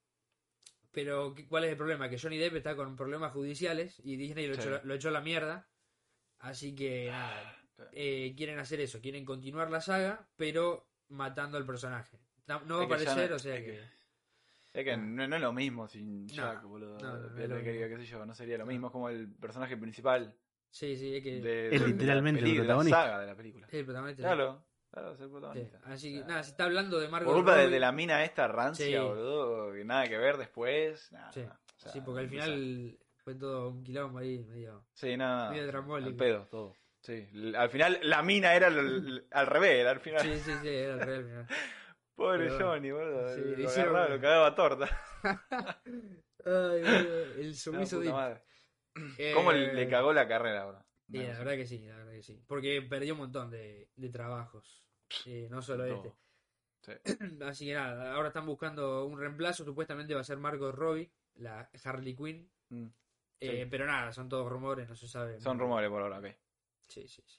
Pero, 0.93 1.35
¿qué- 1.35 1.47
¿cuál 1.47 1.65
es 1.65 1.71
el 1.71 1.77
problema? 1.77 2.09
Que 2.09 2.19
Johnny 2.19 2.39
Depp 2.39 2.57
está 2.57 2.75
con 2.77 2.97
problemas 2.97 3.33
judiciales 3.33 4.01
y 4.05 4.17
Disney 4.17 4.47
lo, 4.47 4.55
Sí. 4.55 4.61
echó, 4.63 4.81
lo 4.85 4.95
echó 4.95 5.09
a 5.09 5.13
la 5.13 5.21
mierda. 5.21 5.69
Así 6.39 6.75
que, 6.75 7.09
nada. 7.11 7.57
Eh, 7.93 8.35
quieren 8.37 8.59
hacer 8.59 8.81
eso. 8.81 9.01
Quieren 9.01 9.25
continuar 9.25 9.71
la 9.71 9.81
saga, 9.81 10.27
pero 10.37 10.89
matando 11.09 11.57
al 11.59 11.67
personaje. 11.67 12.19
No, 12.47 12.61
no 12.63 12.77
va 12.77 12.81
a 12.81 12.85
Es 12.85 12.89
que 12.89 13.05
ya 13.05 13.11
aparecer, 13.13 13.31
no- 13.31 13.37
o 13.37 13.39
sea 13.39 13.57
es 13.57 13.65
que... 13.65 13.71
que- 13.73 13.99
Es 14.81 14.85
que 14.85 14.97
no, 14.97 15.27
no 15.27 15.37
es 15.37 15.43
lo 15.43 15.53
mismo 15.53 15.89
sin 15.89 16.27
No, 16.27 16.33
Jack, 16.35 16.63
boludo. 16.65 16.99
que, 17.35 17.89
qué 17.89 17.97
sé 17.99 18.05
yo, 18.05 18.25
no 18.27 18.35
sería 18.35 18.59
lo 18.59 18.67
mismo. 18.67 18.89
Es 18.89 18.93
como 18.93 19.09
el 19.09 19.33
personaje 19.35 19.77
principal 19.77 20.35
Sí, 20.71 20.97
sí, 20.97 21.17
es 21.17 21.23
que... 21.23 21.41
de, 21.41 21.67
Es 21.67 21.71
de- 21.73 21.79
de 21.79 21.79
la 21.81 21.87
literalmente 21.89 22.41
el 22.41 22.45
peli- 22.45 22.53
de 22.57 22.59
la 22.59 22.65
protagonista. 22.67 23.03
saga 23.03 23.21
de 23.21 23.27
la 23.27 23.35
película. 23.35 23.67
es 23.67 23.75
el 23.75 23.85
protagonista. 23.87 24.23
Claro, 24.23 24.65
claro, 24.91 25.13
es 25.13 25.21
el 25.21 25.27
Sí, 25.27 25.33
protagonista. 25.33 25.81
Así 25.85 26.13
que, 26.13 26.17
O 26.19 26.21
sea, 26.21 26.29
nada, 26.29 26.43
se 26.45 26.51
está 26.51 26.65
hablando 26.65 26.99
de 27.01 27.09
Margot 27.09 27.27
Por 27.29 27.37
culpa 27.37 27.53
de, 27.57 27.63
Robbie. 27.65 27.75
de 27.75 27.81
la 27.81 27.93
mina 27.93 28.25
esta 28.25 28.49
rancia, 28.49 28.87
Sí. 28.87 28.95
boludo, 28.97 29.73
que 29.73 29.85
nada 29.85 30.07
que 30.07 30.19
ver 30.19 30.37
después. 30.37 31.11
nada, 31.13 31.33
Sí. 31.33 31.41
o 31.41 31.79
sea, 31.81 31.93
Sí, 31.93 32.01
porque 32.05 32.21
al 32.21 32.29
final 32.29 32.99
fue 33.25 33.35
todo 33.35 33.71
un 33.71 33.83
quilombo 33.83 34.19
ahí, 34.19 34.45
medio... 34.45 34.85
Sí, 34.93 35.17
nada. 35.17 35.51
Medio 35.51 35.67
trambólico. 35.69 36.09
Al 36.11 36.17
pedo, 36.17 36.47
todo. 36.51 36.75
Sí. 37.01 37.29
Al 37.57 37.71
final, 37.71 37.99
la 38.03 38.23
mina 38.23 38.55
era 38.55 38.67
al, 38.67 38.79
al- 38.79 39.27
al 39.31 39.47
revés, 39.47 39.71
era 39.81 39.91
al 39.93 40.01
final. 40.01 40.21
Sí, 40.23 40.37
sí, 40.39 40.53
sí, 40.63 40.69
era 40.69 40.95
el 40.95 41.01
real. 41.01 41.25
mirá. 41.25 41.47
Pobre 42.15 42.49
Pero. 42.49 42.59
Johnny, 42.59 42.91
boludo. 42.91 43.35
Sí, 43.35 43.41
lo 43.41 43.63
hicieron- 43.63 43.97
agarraba, 43.97 44.09
lo 44.17 44.21
cagaba 44.21 44.55
torta. 44.55 45.03
Ay, 46.45 46.83
boludo, 46.83 47.25
el 47.37 47.55
sumiso 47.55 48.01
de... 48.01 48.41
Eh, 49.19 49.33
¿Cómo 49.35 49.53
le 49.53 49.89
cagó 49.89 50.13
la 50.13 50.27
carrera 50.27 50.63
ahora? 50.63 50.85
Sí, 51.11 51.19
la 51.19 51.39
verdad 51.39 51.53
que 51.55 51.67
sí, 51.67 51.87
la 51.87 51.97
verdad 51.97 52.13
que 52.13 52.23
sí. 52.23 52.43
Porque 52.47 52.83
perdió 52.83 53.15
un 53.15 53.21
montón 53.21 53.51
de, 53.51 53.89
de 53.95 54.09
trabajos. 54.11 54.85
Eh, 55.25 55.47
no 55.51 55.63
solo 55.63 55.85
este. 55.87 56.13
Sí. 56.83 56.93
Así 57.45 57.67
que 57.67 57.75
nada, 57.75 58.13
ahora 58.15 58.29
están 58.29 58.45
buscando 58.47 59.05
un 59.07 59.19
reemplazo. 59.19 59.65
Supuestamente 59.65 60.15
va 60.15 60.21
a 60.21 60.25
ser 60.25 60.39
Margot 60.39 60.75
Robbie, 60.75 61.11
la 61.37 61.71
Harley 61.85 62.15
Quinn. 62.17 62.51
Mm. 62.71 62.87
Eh, 63.41 63.63
Sí. 63.63 63.69
Pero 63.71 63.87
nada, 63.87 64.13
son 64.13 64.29
todos 64.29 64.51
rumores, 64.51 64.89
no 64.89 64.97
se 64.97 65.07
sabe. 65.07 65.41
Son 65.41 65.59
rumores 65.61 65.89
por 65.89 66.03
ahora, 66.03 66.19
ok. 66.19 66.27
Sí, 66.89 67.07
sí, 67.09 67.23
sí. 67.27 67.39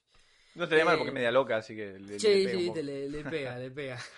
No 0.56 0.68
te 0.68 0.84
mal 0.84 0.96
Eh, 0.96 0.98
porque 0.98 1.10
es 1.10 1.14
media 1.14 1.32
loca, 1.32 1.58
así 1.58 1.76
que 1.76 2.00
le, 2.00 2.20
Sí, 2.20 2.44
le 2.46 2.52
sí, 2.52 2.72
te 2.74 2.84
le, 2.84 3.10
le 3.10 3.24
pega, 3.24 3.58
le 3.58 3.72
pega. 3.72 3.98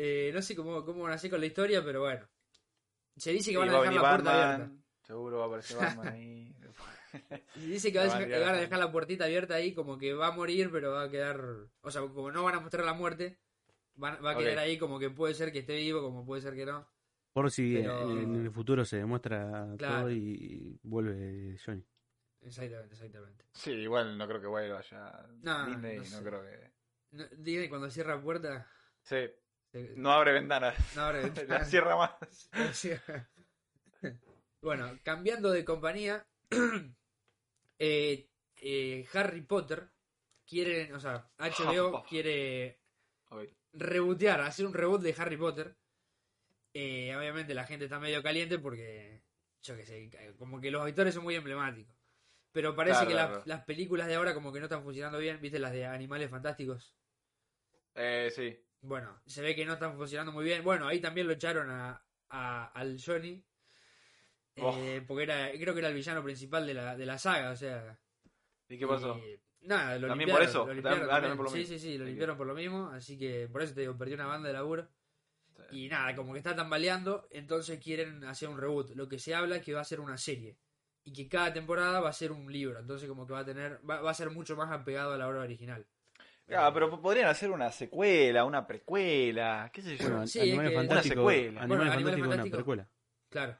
Eh, 0.00 0.30
no 0.32 0.40
sé 0.42 0.54
cómo, 0.54 0.84
cómo 0.84 1.02
van 1.02 1.12
a 1.12 1.14
hacer 1.16 1.28
con 1.28 1.40
la 1.40 1.46
historia, 1.46 1.82
pero 1.84 2.02
bueno. 2.02 2.24
Se 3.16 3.32
dice 3.32 3.50
que 3.50 3.56
van 3.56 3.68
a 3.68 3.72
va 3.72 3.80
dejar 3.80 3.94
la 3.94 4.00
puerta 4.10 4.54
abierta. 4.54 4.76
Seguro 5.02 5.38
va 5.38 5.44
a 5.44 5.46
aparecer 5.48 5.76
Batman 5.96 6.08
ahí. 6.08 6.54
Se 7.54 7.60
dice 7.66 7.90
que, 7.92 7.98
va 7.98 8.04
a 8.04 8.06
La 8.06 8.14
van 8.14 8.22
a 8.22 8.26
dejar- 8.28 8.46
van 8.46 8.54
a 8.54 8.60
dejar 8.60 8.78
la 8.78 8.92
puertita 8.92 9.24
abierta 9.24 9.54
ahí, 9.56 9.74
como 9.74 9.98
que 9.98 10.12
va 10.14 10.28
a 10.28 10.32
morir, 10.32 10.70
pero 10.70 10.92
va 10.92 11.02
a 11.04 11.10
quedar. 11.10 11.42
O 11.80 11.90
sea, 11.90 12.02
como 12.02 12.30
no 12.30 12.44
van 12.44 12.54
a 12.54 12.60
mostrar 12.60 12.84
la 12.84 12.92
muerte, 12.94 13.40
van- 13.96 14.24
va 14.24 14.32
a 14.32 14.36
quedar 14.36 14.58
ahí 14.58 14.78
como 14.78 15.00
que 15.00 15.10
puede 15.10 15.34
ser 15.34 15.50
que 15.50 15.60
esté 15.60 15.74
vivo, 15.76 16.00
como 16.00 16.24
puede 16.24 16.42
ser 16.42 16.54
que 16.54 16.64
no. 16.66 16.86
Por 17.32 17.50
si 17.50 17.74
Pero- 17.74 18.12
en 18.20 18.36
el 18.36 18.52
futuro 18.52 18.84
se 18.84 18.98
demuestra 18.98 19.74
Claro. 19.78 20.00
todo 20.02 20.10
y 20.12 20.78
vuelve 20.84 21.56
Johnny. 21.64 21.84
Exactamente, 22.48 22.94
exactamente. 22.94 23.44
Sí, 23.52 23.70
igual 23.72 24.16
no 24.18 24.26
creo 24.26 24.40
que 24.40 24.46
vuelva 24.46 24.80
ya. 24.82 25.26
No, 25.42 25.66
Disney, 25.66 25.98
no 25.98 26.04
no, 26.18 26.24
creo 26.24 26.42
que. 26.42 26.72
No, 27.12 27.24
Disney 27.36 27.68
cuando 27.68 27.90
cierra 27.90 28.16
la 28.16 28.22
puerta. 28.22 28.70
Sí, 29.02 29.26
se- 29.70 29.94
no 29.96 30.12
abre 30.12 30.32
ventanas. 30.32 30.74
no 30.96 31.02
abre 31.02 31.22
la 31.48 31.64
cierra 31.64 31.96
más. 31.96 32.50
bueno, 34.62 34.98
cambiando 35.02 35.50
de 35.50 35.64
compañía, 35.64 36.26
eh, 37.78 38.28
eh, 38.56 39.06
Harry 39.12 39.42
Potter 39.42 39.90
quiere, 40.46 40.92
o 40.94 41.00
sea, 41.00 41.30
HBO 41.38 42.02
quiere 42.08 42.80
Ok. 43.30 43.44
rebootear, 43.72 44.40
hacer 44.40 44.66
un 44.66 44.74
reboot 44.74 45.02
de 45.02 45.14
Harry 45.18 45.36
Potter. 45.36 45.76
Eh, 46.74 47.14
obviamente 47.16 47.54
la 47.54 47.64
gente 47.64 47.86
está 47.86 47.98
medio 47.98 48.22
caliente 48.22 48.58
porque, 48.58 49.22
yo 49.62 49.76
qué 49.76 49.84
sé, 49.86 50.10
como 50.38 50.60
que 50.60 50.70
los 50.70 50.86
actores 50.86 51.14
son 51.14 51.24
muy 51.24 51.34
emblemáticos. 51.34 51.97
Pero 52.52 52.74
parece 52.74 52.94
Claro, 53.06 53.08
que 53.08 53.12
claro, 53.14 53.42
las- 53.46 53.64
películas 53.64 54.06
de 54.08 54.14
ahora 54.14 54.34
como 54.34 54.52
que 54.52 54.58
no 54.58 54.66
están 54.66 54.82
funcionando 54.82 55.18
bien, 55.18 55.40
¿viste? 55.40 55.58
Las 55.58 55.72
de 55.72 55.84
Animales 55.86 56.30
Fantásticos. 56.30 56.94
Eh, 57.94 58.30
sí. 58.34 58.58
Bueno, 58.80 59.20
se 59.26 59.42
ve 59.42 59.54
que 59.54 59.64
no 59.64 59.74
están 59.74 59.96
funcionando 59.96 60.32
muy 60.32 60.44
bien. 60.44 60.62
Bueno, 60.64 60.86
ahí 60.88 61.00
también 61.00 61.26
lo 61.26 61.32
echaron 61.34 61.70
a, 61.70 62.02
a- 62.30 62.66
al 62.72 62.98
Johnny. 63.04 63.44
Oh. 64.60 64.74
eh, 64.76 65.04
porque 65.06 65.22
era, 65.24 65.50
creo 65.52 65.72
que 65.72 65.78
era 65.80 65.88
el 65.88 65.94
villano 65.94 66.22
principal 66.24 66.66
de 66.66 66.74
la, 66.74 66.96
de 66.96 67.06
la 67.06 67.16
saga, 67.18 67.50
o 67.50 67.56
sea. 67.56 67.96
¿Y 68.68 68.76
qué 68.78 68.86
pasó? 68.86 69.16
y- 69.18 69.40
nada, 69.66 69.98
lo 69.98 70.08
¿También 70.08 70.28
limpiaron. 70.28 70.34
por 70.34 70.42
eso? 70.48 70.66
lo 70.66 70.72
limpiaron 70.74 71.04
Ah, 71.04 71.14
también 71.14 71.36
por 71.36 71.44
lo 71.46 71.50
sí, 71.52 71.58
mismo. 71.58 71.74
sí, 71.74 71.78
sí, 71.80 71.98
lo 71.98 72.04
Ok. 72.04 72.08
limpiaron 72.08 72.36
por 72.36 72.46
lo 72.46 72.54
mismo. 72.54 72.88
Así 72.88 73.16
que 73.18 73.48
por 73.48 73.62
eso 73.62 73.74
te 73.74 73.82
digo, 73.82 73.96
perdió 73.96 74.16
una 74.16 74.26
banda 74.26 74.48
de 74.48 74.54
laburo. 74.54 74.88
Sí. 75.70 75.84
Y 75.84 75.88
nada, 75.88 76.14
como 76.16 76.32
que 76.32 76.38
está 76.38 76.54
tambaleando, 76.56 77.28
entonces 77.30 77.78
quieren 77.82 78.24
hacer 78.24 78.48
un 78.48 78.58
reboot. 78.58 78.90
Lo 78.96 79.08
que 79.08 79.18
se 79.18 79.34
habla 79.34 79.56
es 79.56 79.62
que 79.64 79.74
va 79.74 79.80
a 79.80 79.84
ser 79.84 80.00
una 80.00 80.16
serie. 80.16 80.56
Y 81.04 81.12
que 81.12 81.28
cada 81.28 81.52
temporada 81.52 82.00
va 82.00 82.10
a 82.10 82.12
ser 82.12 82.32
un 82.32 82.52
libro. 82.52 82.78
Entonces 82.78 83.08
como 83.08 83.26
que 83.26 83.32
va 83.32 83.40
a 83.40 83.44
tener, 83.44 83.80
va, 83.88 84.00
va 84.02 84.10
a 84.10 84.14
ser 84.14 84.30
mucho 84.30 84.56
más 84.56 84.70
apegado 84.70 85.12
a 85.14 85.16
la 85.16 85.26
obra 85.28 85.40
original. 85.40 85.86
Ah, 86.54 86.70
pero 86.72 87.00
podrían 87.00 87.28
hacer 87.28 87.50
una 87.50 87.70
secuela, 87.70 88.44
una 88.44 88.66
precuela, 88.66 89.70
qué 89.72 89.82
sé 89.82 89.96
yo. 89.96 90.04
Bueno, 90.08 90.26
Sí, 90.26 90.40
Animales 90.40 90.64
es 90.66 90.70
que- 90.70 90.76
Fantásticos, 90.76 91.16
Una 91.24 91.32
secuela. 91.32 91.48
Animales 91.60 91.68
Bueno, 91.68 91.82
Animales 91.82 92.04
Fantásticos 92.20 92.34
es 92.38 92.44
una 92.50 92.56
precuela. 92.56 92.88
Claro, 93.28 93.58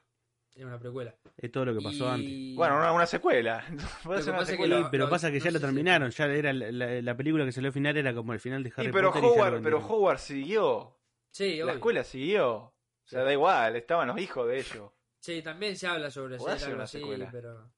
es 0.55 0.65
una 0.65 0.79
precuela. 0.79 1.15
Es 1.37 1.51
todo 1.51 1.65
lo 1.65 1.77
que 1.77 1.83
pasó 1.83 2.09
antes. 2.09 2.55
Bueno, 2.55 2.77
una, 2.77 2.91
una 2.91 3.05
secuela. 3.05 3.63
Puede 4.03 4.21
ser 4.23 4.33
una 4.33 4.45
secuela. 4.45 4.79
lo- 4.79 4.91
Pero 4.91 5.03
lo- 5.05 5.09
pasa 5.11 5.31
que 5.31 5.37
no 5.39 5.45
ya 5.45 5.51
lo 5.51 5.59
si- 5.59 5.65
terminaron, 5.65 6.09
ya 6.11 6.25
era 6.25 6.51
la, 6.53 6.71
la- 6.71 7.01
la 7.01 7.17
película 7.17 7.45
que 7.45 7.51
salió 7.51 7.67
al 7.69 7.73
final 7.73 7.95
era 7.97 8.13
como 8.13 8.33
el 8.33 8.39
final 8.39 8.63
de 8.63 8.73
Harry 8.75 8.87
Sí, 8.87 8.91
pero 8.91 9.11
Potter. 9.11 9.23
Howard, 9.29 9.61
pero. 9.63 9.77
Howard 9.79 10.17
siguió. 10.19 10.97
Sí, 11.31 11.57
La 11.57 11.65
obvio. 11.65 11.73
escuela 11.75 12.03
siguió. 12.03 12.55
O 12.57 12.73
sea, 13.05 13.23
da 13.23 13.31
igual, 13.33 13.75
estaban 13.75 14.07
los 14.07 14.19
hijos 14.19 14.47
de 14.47 14.59
ellos. 14.59 14.91
Sí, 15.19 15.41
también 15.41 15.75
se 15.77 15.87
habla 15.87 16.09
sobre 16.09 16.35
hacer 16.37 16.49
hacer 16.51 16.69
algo 16.69 16.83
así, 16.83 16.99
secuela. 16.99 17.29
pero... 17.31 17.71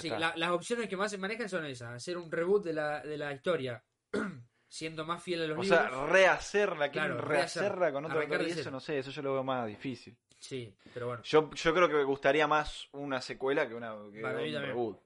Sí, 0.00 0.08
la- 0.10 0.32
las 0.36 0.50
opciones 0.50 0.88
que 0.88 0.96
más 0.96 1.10
se 1.10 1.18
manejan 1.18 1.48
son 1.48 1.66
esas, 1.66 1.90
hacer 1.94 2.16
un 2.16 2.30
reboot 2.30 2.64
de 2.64 2.72
la, 2.72 3.00
de 3.00 3.18
la 3.18 3.32
historia, 3.32 3.84
siendo 4.68 5.04
más 5.04 5.20
fiel 5.22 5.42
a 5.42 5.46
los 5.48 5.58
O 5.58 5.62
libros. 5.62 5.80
sea, 5.80 6.06
rehacerla, 6.06 6.90
quieren 6.90 7.10
Claro, 7.12 7.28
rehacerla 7.28 7.92
con 7.92 8.04
cosa. 8.04 8.14
de 8.14 8.48
Y 8.48 8.50
eso 8.60 8.70
no 8.70 8.78
sé, 8.80 8.98
eso 9.00 9.10
yo 9.10 9.22
lo 9.22 9.32
veo 9.34 9.44
más 9.44 9.66
difícil. 9.66 10.16
Sí, 10.38 10.72
pero 10.94 11.06
bueno, 11.08 11.22
Yo, 11.24 11.50
yo 11.52 11.74
creo 11.74 11.88
que 11.88 11.94
me 11.94 12.04
gustaría 12.04 12.46
más 12.46 12.88
una 12.92 13.20
secuela 13.20 13.68
que 13.68 13.74
una 13.74 13.94
que 14.12 14.20
Para 14.20 14.38
mí 14.40 14.54
un 14.54 14.62
reboot. 14.62 15.00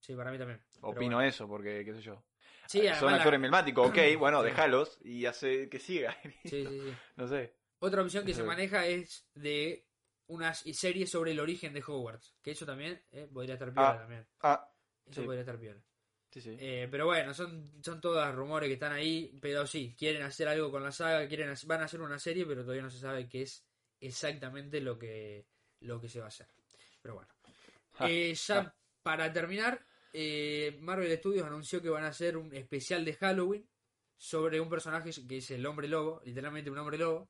sí, 0.00 0.14
para 0.14 0.30
mí 0.30 0.38
también. 0.38 0.60
Opino 0.80 1.16
bueno. 1.16 1.22
eso, 1.22 1.46
porque, 1.46 1.84
qué 1.84 1.94
sé 1.94 2.00
yo. 2.00 2.24
Sí, 2.66 2.78
Son 2.80 2.88
además 2.88 3.02
la- 3.12 3.16
actores 3.18 3.36
emblemáticos, 3.36 3.88
ok, 3.90 3.98
bueno, 4.18 4.40
Sí. 4.40 4.46
déjalos 4.46 4.98
y 5.02 5.26
hace 5.26 5.68
que 5.68 5.78
siga. 5.78 6.16
Sí, 6.44 6.64
sí, 6.66 6.80
sí. 6.80 6.94
no 7.16 7.26
sé. 7.28 7.54
Otra 7.80 8.00
opción 8.02 8.24
que 8.24 8.32
se 8.32 8.44
maneja 8.44 8.86
es 8.86 9.26
de 9.34 9.84
unas 10.32 10.58
series 10.60 11.10
sobre 11.10 11.32
el 11.32 11.40
origen 11.40 11.72
de 11.72 11.82
Hogwarts, 11.86 12.34
que 12.42 12.52
eso 12.52 12.64
también 12.66 13.02
eh, 13.12 13.28
podría 13.32 13.54
estar 13.54 13.72
piola 13.72 13.90
Ah. 13.90 13.98
también. 13.98 14.26
Ah, 14.40 14.72
Eso 15.06 15.20
sí. 15.20 15.26
podría 15.26 15.40
estar 15.42 15.58
piola. 15.58 15.80
sí, 16.30 16.40
sí. 16.40 16.56
Eh, 16.58 16.88
pero 16.90 17.06
bueno, 17.06 17.34
son, 17.34 17.72
son 17.82 18.00
todas 18.00 18.34
rumores 18.34 18.68
que 18.68 18.74
están 18.74 18.92
ahí, 18.92 19.36
pero 19.40 19.66
sí, 19.66 19.94
quieren 19.98 20.22
hacer 20.22 20.48
algo 20.48 20.70
con 20.70 20.82
la 20.82 20.90
saga, 20.92 21.26
quieren 21.28 21.50
hacer- 21.50 21.68
van 21.68 21.82
a 21.82 21.84
hacer 21.84 22.00
una 22.00 22.18
serie, 22.18 22.46
pero 22.46 22.62
todavía 22.62 22.82
no 22.82 22.90
se 22.90 22.98
sabe 22.98 23.28
qué 23.28 23.42
es 23.42 23.64
exactamente 24.00 24.80
lo 24.80 24.98
que, 24.98 25.46
lo 25.80 26.00
que 26.00 26.08
se 26.08 26.18
va 26.20 26.26
a 26.26 26.28
hacer. 26.28 26.48
Pero 27.02 27.14
bueno. 27.16 27.28
Ja, 27.92 28.08
Eh, 28.08 28.34
ya 28.34 28.74
para 29.02 29.32
terminar, 29.32 29.84
Marvel 30.80 31.16
Studios 31.18 31.46
anunció 31.46 31.82
que 31.82 31.88
van 31.90 32.04
a 32.04 32.08
hacer 32.08 32.36
un 32.36 32.54
especial 32.54 33.04
de 33.04 33.14
Halloween 33.14 33.68
sobre 34.16 34.60
un 34.60 34.68
personaje 34.70 35.10
que 35.28 35.38
es 35.38 35.50
el 35.50 35.66
hombre 35.66 35.88
lobo, 35.88 36.22
literalmente 36.24 36.70
un 36.70 36.78
hombre 36.78 36.96
lobo. 36.98 37.28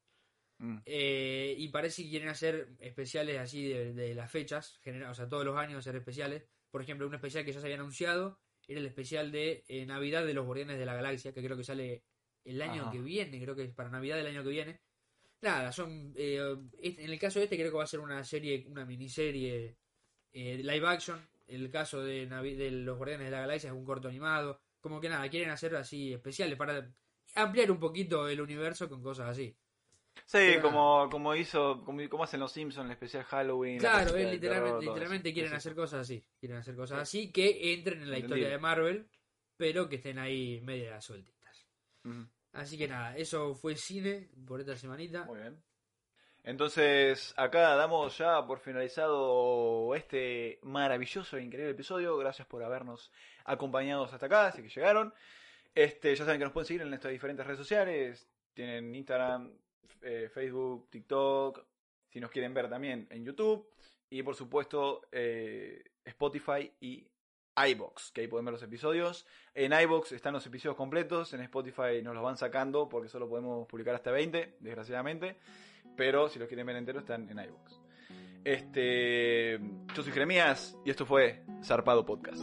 Mm. 0.62 0.78
Eh, 0.86 1.54
y 1.58 1.68
parece 1.68 2.04
que 2.04 2.10
quieren 2.10 2.28
hacer 2.28 2.68
especiales 2.78 3.38
así 3.38 3.66
de, 3.68 3.92
de 3.92 4.14
las 4.14 4.30
fechas, 4.30 4.78
genera- 4.82 5.10
o 5.10 5.14
sea, 5.14 5.28
todos 5.28 5.44
los 5.44 5.56
años 5.56 5.78
hacer 5.80 5.96
especiales. 5.96 6.44
Por 6.70 6.80
ejemplo, 6.82 7.06
un 7.06 7.14
especial 7.14 7.44
que 7.44 7.52
ya 7.52 7.60
se 7.60 7.66
había 7.66 7.76
anunciado 7.78 8.38
era 8.68 8.78
el 8.78 8.86
especial 8.86 9.32
de 9.32 9.64
eh, 9.66 9.84
Navidad 9.86 10.24
de 10.24 10.34
los 10.34 10.46
Guardianes 10.46 10.78
de 10.78 10.86
la 10.86 10.94
Galaxia, 10.94 11.32
que 11.34 11.42
creo 11.42 11.56
que 11.56 11.64
sale 11.64 12.04
el 12.44 12.62
año 12.62 12.82
Ajá. 12.82 12.92
que 12.92 13.00
viene, 13.00 13.40
creo 13.42 13.56
que 13.56 13.64
es 13.64 13.74
para 13.74 13.90
Navidad 13.90 14.16
del 14.16 14.26
año 14.28 14.42
que 14.44 14.50
viene. 14.50 14.80
Nada, 15.40 15.72
son. 15.72 16.12
eh, 16.16 16.38
en 16.80 17.10
el 17.10 17.18
caso 17.18 17.40
de 17.40 17.46
este, 17.46 17.56
creo 17.56 17.70
que 17.72 17.76
va 17.76 17.82
a 17.84 17.88
ser 17.88 17.98
una 18.00 18.22
serie, 18.22 18.64
una 18.68 18.84
miniserie 18.86 19.76
eh, 20.32 20.58
live 20.62 20.86
action. 20.86 21.20
El 21.48 21.68
caso 21.70 22.02
de, 22.04 22.28
Navi- 22.28 22.54
de 22.56 22.70
los 22.70 22.96
Guardianes 22.96 23.26
de 23.26 23.32
la 23.32 23.40
Galaxia 23.40 23.68
es 23.70 23.74
un 23.74 23.84
corto 23.84 24.06
animado. 24.08 24.60
Como 24.80 25.00
que 25.00 25.08
nada, 25.08 25.28
quieren 25.28 25.50
hacer 25.50 25.74
así 25.74 26.12
especiales 26.12 26.56
para 26.56 26.88
ampliar 27.34 27.70
un 27.72 27.80
poquito 27.80 28.28
el 28.28 28.40
universo 28.40 28.88
con 28.88 29.02
cosas 29.02 29.28
así. 29.30 29.54
Sí, 30.26 30.38
Pero 30.38 30.62
como, 30.62 31.08
como 31.10 31.34
hizo, 31.34 31.82
como, 31.84 32.08
como 32.08 32.24
hacen 32.24 32.40
los 32.40 32.52
Simpsons, 32.52 32.86
el 32.86 32.92
especial 32.92 33.24
Halloween. 33.24 33.82
la 33.82 34.04
Claro, 34.04 34.16
literalmente, 34.16 34.86
terror, 34.86 35.22
quieren 35.22 35.52
hacer 35.54 35.74
cosas 35.74 36.00
así. 36.00 36.24
Quieren 36.38 36.58
hacer 36.58 36.74
cosas 36.74 37.00
así 37.00 37.30
que 37.30 37.74
entren 37.74 38.02
en 38.02 38.10
la 38.10 38.18
historia 38.18 38.48
de 38.48 38.58
Marvel, 38.58 39.08
pero 39.56 39.88
que 39.88 39.96
estén 39.96 40.18
ahí 40.18 40.60
media 40.62 41.00
sueltitas. 41.00 41.66
Así 42.52 42.76
que 42.76 42.88
nada, 42.88 43.16
eso 43.16 43.54
fue 43.54 43.76
cine 43.76 44.30
por 44.46 44.60
esta 44.60 44.76
semanita. 44.76 45.24
Muy 45.24 45.40
bien. 45.40 45.62
Entonces, 46.44 47.32
acá 47.36 47.76
damos 47.76 48.18
ya 48.18 48.44
por 48.44 48.58
finalizado 48.58 49.94
este 49.94 50.58
maravilloso 50.62 51.36
e 51.36 51.42
increíble 51.44 51.70
episodio. 51.70 52.16
Gracias 52.16 52.48
por 52.48 52.64
habernos 52.64 53.12
acompañado 53.44 54.04
hasta 54.04 54.26
acá, 54.26 54.46
así 54.46 54.60
que 54.62 54.68
llegaron. 54.68 55.14
Este, 55.74 56.14
ya 56.14 56.24
saben 56.24 56.40
que 56.40 56.44
nos 56.44 56.52
pueden 56.52 56.66
seguir 56.66 56.82
en 56.82 56.88
nuestras 56.88 57.12
diferentes 57.12 57.46
redes 57.46 57.58
sociales. 57.58 58.28
Tienen 58.54 58.92
Instagram, 58.94 59.52
eh, 60.03 60.30
Facebook, 60.33 60.89
TikTok. 60.91 61.64
Si 62.09 62.20
nos 62.20 62.30
quieren 62.30 62.55
ver 62.55 62.68
también 62.68 63.07
en 63.11 63.24
YouTube. 63.24 63.68
Y 64.11 64.22
por 64.22 64.35
supuesto, 64.35 65.03
eh, 65.11 65.83
Spotify 66.05 66.70
y 66.80 67.07
iBox, 67.57 68.12
que 68.12 68.22
ahí 68.22 68.28
pueden 68.28 68.45
ver 68.45 68.53
los 68.53 68.62
episodios. 68.62 69.26
En 69.55 69.72
iBox 69.72 70.12
están 70.12 70.33
los 70.33 70.47
episodios 70.47 70.76
completos. 70.76 71.33
En 71.33 71.41
Spotify 71.41 72.03
nos 72.03 72.14
los 72.14 72.22
van 72.22 72.37
sacando 72.37 72.89
porque 72.89 73.09
solo 73.09 73.28
podemos 73.28 73.66
publicar 73.66 73.95
hasta 73.95 74.11
20, 74.11 74.57
desgraciadamente. 74.61 75.37
Pero 75.97 76.28
si 76.28 76.39
los 76.39 76.49
quieren 76.49 76.66
ver 76.66 76.76
enteros, 76.76 77.03
están 77.03 77.28
en 77.28 77.39
iBox. 77.39 77.80
Este, 78.45 79.61
yo 79.95 80.03
soy 80.03 80.12
Jeremías 80.12 80.76
y 80.85 80.91
esto 80.91 81.07
fue 81.07 81.45
Zarpado 81.62 82.05
Podcast. 82.05 82.43